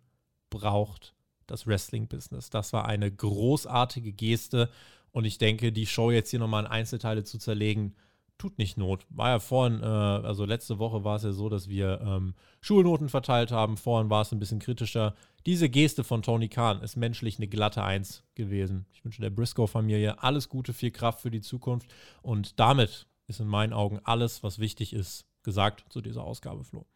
braucht 0.51 1.15
das 1.47 1.65
Wrestling-Business. 1.65 2.51
Das 2.51 2.73
war 2.73 2.85
eine 2.85 3.11
großartige 3.11 4.13
Geste 4.13 4.69
und 5.11 5.25
ich 5.25 5.39
denke, 5.39 5.71
die 5.71 5.87
Show 5.87 6.11
jetzt 6.11 6.29
hier 6.29 6.39
nochmal 6.39 6.65
in 6.65 6.71
Einzelteile 6.71 7.23
zu 7.23 7.39
zerlegen, 7.39 7.95
tut 8.41 8.57
nicht 8.57 8.75
Not. 8.75 9.05
War 9.09 9.29
ja 9.29 9.39
vorhin, 9.39 9.83
äh, 9.83 9.85
also 9.85 10.45
letzte 10.45 10.79
Woche 10.79 11.03
war 11.03 11.17
es 11.17 11.23
ja 11.23 11.31
so, 11.31 11.47
dass 11.47 11.69
wir 11.69 12.01
ähm, 12.01 12.33
Schulnoten 12.59 13.07
verteilt 13.07 13.51
haben. 13.51 13.77
Vorhin 13.77 14.09
war 14.09 14.23
es 14.23 14.31
ein 14.31 14.39
bisschen 14.39 14.57
kritischer. 14.57 15.13
Diese 15.45 15.69
Geste 15.69 16.03
von 16.03 16.23
Tony 16.23 16.49
Khan 16.49 16.81
ist 16.81 16.95
menschlich 16.97 17.37
eine 17.37 17.47
glatte 17.47 17.83
Eins 17.83 18.23
gewesen. 18.33 18.87
Ich 18.93 19.05
wünsche 19.05 19.21
der 19.21 19.29
Briscoe-Familie 19.29 20.23
alles 20.23 20.49
Gute, 20.49 20.73
viel 20.73 20.89
Kraft 20.89 21.21
für 21.21 21.29
die 21.29 21.41
Zukunft. 21.41 21.87
Und 22.23 22.59
damit 22.59 23.05
ist 23.27 23.39
in 23.39 23.47
meinen 23.47 23.73
Augen 23.73 23.99
alles, 24.05 24.41
was 24.41 24.57
wichtig 24.57 24.93
ist, 24.93 25.25
gesagt 25.43 25.85
zu 25.89 26.01
dieser 26.01 26.23
Ausgabe, 26.23 26.63
Flo. 26.63 26.87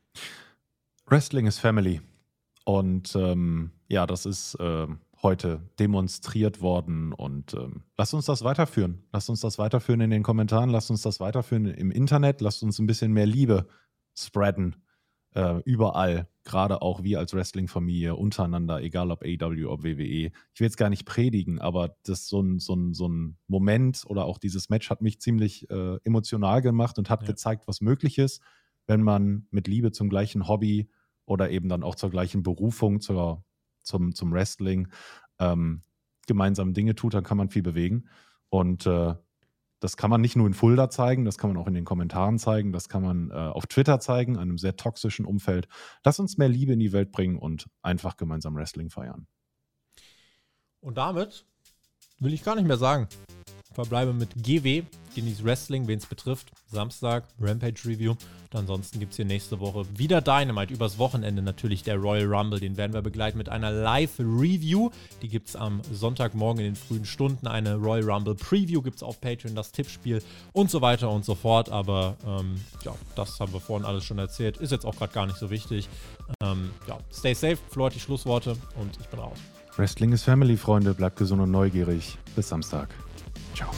Wrestling 1.06 1.46
is 1.46 1.60
Family. 1.60 2.02
Und 2.64 3.16
ähm, 3.16 3.70
ja, 3.88 4.08
das 4.08 4.26
ist 4.26 4.56
äh, 4.56 4.88
heute 5.26 5.70
demonstriert 5.80 6.62
worden. 6.62 7.12
Und 7.12 7.54
ähm, 7.54 7.84
lasst 7.98 8.14
uns 8.14 8.26
das 8.26 8.44
weiterführen. 8.44 9.04
Lasst 9.12 9.30
uns 9.30 9.42
das 9.42 9.58
weiterführen 9.58 10.02
in 10.02 10.10
den 10.10 10.24
Kommentaren. 10.24 10.70
Lasst 10.70 10.90
uns 10.90 11.02
das 11.02 11.20
weiterführen 11.20 11.66
im 11.66 11.92
Internet. 11.92 12.40
Lasst 12.42 12.64
uns 12.64 12.80
ein 12.80 12.88
bisschen 12.88 13.12
mehr 13.12 13.26
Liebe 13.26 13.68
spreaden. 14.18 14.78
Äh, 15.34 15.62
überall. 15.66 16.30
Gerade 16.46 16.82
auch 16.82 17.04
wir 17.04 17.20
als 17.20 17.34
Wrestling-Familie 17.34 18.16
untereinander, 18.16 18.82
egal 18.82 19.12
ob 19.12 19.24
AW, 19.24 19.66
ob 19.66 19.84
WWE. 19.84 20.32
Ich 20.54 20.60
will 20.60 20.68
jetzt 20.68 20.78
gar 20.78 20.90
nicht 20.90 21.06
predigen, 21.06 21.60
aber 21.60 21.98
das 22.04 22.28
so 22.28 22.40
ein, 22.40 22.60
so 22.60 22.74
ein, 22.76 22.94
so 22.94 23.10
ein 23.10 23.38
Moment 23.48 24.04
oder 24.06 24.26
auch 24.26 24.38
dieses 24.38 24.70
Match 24.70 24.90
hat 24.90 25.02
mich 25.02 25.20
ziemlich 25.20 25.70
äh, 25.70 25.98
emotional 26.06 26.62
gemacht 26.62 26.98
und 27.00 27.10
hat 27.10 27.24
ja. 27.24 27.28
gezeigt, 27.28 27.68
was 27.68 27.82
möglich 27.82 28.18
ist 28.18 28.42
wenn 28.88 29.02
man 29.02 29.48
mit 29.52 29.68
Liebe 29.68 29.92
zum 29.92 30.10
gleichen 30.10 30.48
Hobby 30.48 30.90
oder 31.26 31.50
eben 31.50 31.70
dann 31.70 31.84
auch 31.84 31.96
zur 31.96 32.10
gleichen 32.10 32.44
Berufung, 32.44 33.02
zur, 33.02 33.44
zum, 33.86 34.14
zum 34.14 34.32
Wrestling 34.32 34.90
ähm, 35.40 35.82
gemeinsam 36.28 36.74
Dinge 36.74 36.96
tut, 36.96 37.14
dann 37.14 37.24
kann 37.24 37.38
man 37.38 37.50
viel 37.50 37.64
bewegen. 37.64 38.10
Und 38.50 38.86
äh, 38.86 39.16
das 39.80 39.98
kann 39.98 40.10
man 40.10 40.22
nicht 40.22 40.36
nur 40.36 40.48
in 40.48 40.54
Fulda 40.54 40.90
zeigen, 40.90 41.26
das 41.26 41.38
kann 41.38 41.50
man 41.52 41.58
auch 41.58 41.68
in 41.68 41.74
den 41.74 41.86
Kommentaren 41.86 42.40
zeigen, 42.40 42.72
das 42.72 42.90
kann 42.90 43.04
man 43.04 43.30
äh, 43.30 43.34
auf 43.34 43.68
Twitter 43.68 44.00
zeigen, 44.00 44.38
einem 44.38 44.58
sehr 44.58 44.76
toxischen 44.76 45.26
Umfeld. 45.26 45.68
Lass 46.04 46.20
uns 46.20 46.38
mehr 46.38 46.50
Liebe 46.50 46.74
in 46.74 46.80
die 46.80 46.92
Welt 46.92 47.12
bringen 47.12 47.38
und 47.38 47.70
einfach 47.82 48.18
gemeinsam 48.18 48.56
Wrestling 48.56 48.90
feiern. 48.90 49.28
Und 50.80 50.98
damit 50.98 51.46
will 52.20 52.34
ich 52.34 52.44
gar 52.44 52.56
nicht 52.56 52.68
mehr 52.68 52.78
sagen. 52.78 53.08
Verbleibe 53.76 54.14
mit 54.14 54.30
GW, 54.42 54.84
Genieß 55.16 55.44
Wrestling, 55.46 55.88
wen 55.88 55.98
es 55.98 56.06
betrifft. 56.06 56.52
Samstag, 56.70 57.24
Rampage 57.40 57.82
Review. 57.86 58.12
Und 58.12 58.60
ansonsten 58.60 59.00
gibt 59.00 59.12
es 59.12 59.16
hier 59.16 59.26
nächste 59.26 59.60
Woche 59.62 59.86
wieder 59.98 60.22
Dynamite. 60.22 60.74
Übers 60.74 60.98
Wochenende 60.98 61.42
natürlich 61.42 61.84
der 61.84 61.96
Royal 61.96 62.26
Rumble. 62.26 62.60
Den 62.60 62.76
werden 62.76 62.94
wir 62.94 63.02
begleiten 63.02 63.38
mit 63.38 63.48
einer 63.48 63.72
Live-Review. 63.72 64.90
Die 65.22 65.30
gibt 65.30 65.50
es 65.50 65.56
am 65.56 65.82
Sonntagmorgen 65.92 66.66
in 66.66 66.74
den 66.74 66.76
frühen 66.76 67.06
Stunden. 67.06 67.48
Eine 67.48 67.76
Royal 67.76 68.10
Rumble 68.10 68.36
Preview 68.36 68.82
gibt 68.82 68.98
es 68.98 69.04
auf 69.04 69.22
Patreon, 69.22 69.56
das 69.56 69.72
Tippspiel 69.72 70.22
und 70.52 70.70
so 70.70 70.82
weiter 70.82 71.10
und 71.10 71.24
so 71.24 71.34
fort. 71.34 71.70
Aber 71.70 72.18
ähm, 72.28 72.56
ja, 72.84 72.94
das 73.16 73.40
haben 73.40 73.54
wir 73.54 73.62
vorhin 73.62 73.86
alles 73.86 74.04
schon 74.04 74.20
erzählt. 74.20 74.58
Ist 74.58 74.72
jetzt 74.72 74.86
auch 74.86 74.96
gerade 74.96 75.14
gar 75.14 75.26
nicht 75.26 75.38
so 75.38 75.50
wichtig. 75.50 75.88
Ähm, 76.42 76.72
ja, 76.88 76.98
stay 77.14 77.34
safe. 77.34 77.58
Flo 77.70 77.86
hat 77.86 77.96
die 77.96 78.00
Schlussworte 78.02 78.58
und 78.76 78.98
ich 79.00 79.08
bin 79.08 79.20
raus. 79.20 79.38
Wrestling 79.78 80.12
ist 80.12 80.24
Family, 80.24 80.58
Freunde. 80.58 80.94
Bleibt 80.94 81.18
gesund 81.18 81.42
und 81.42 81.52
neugierig. 81.52 82.18
Bis 82.36 82.50
Samstag. 82.50 82.90
Tchau. 83.56 83.72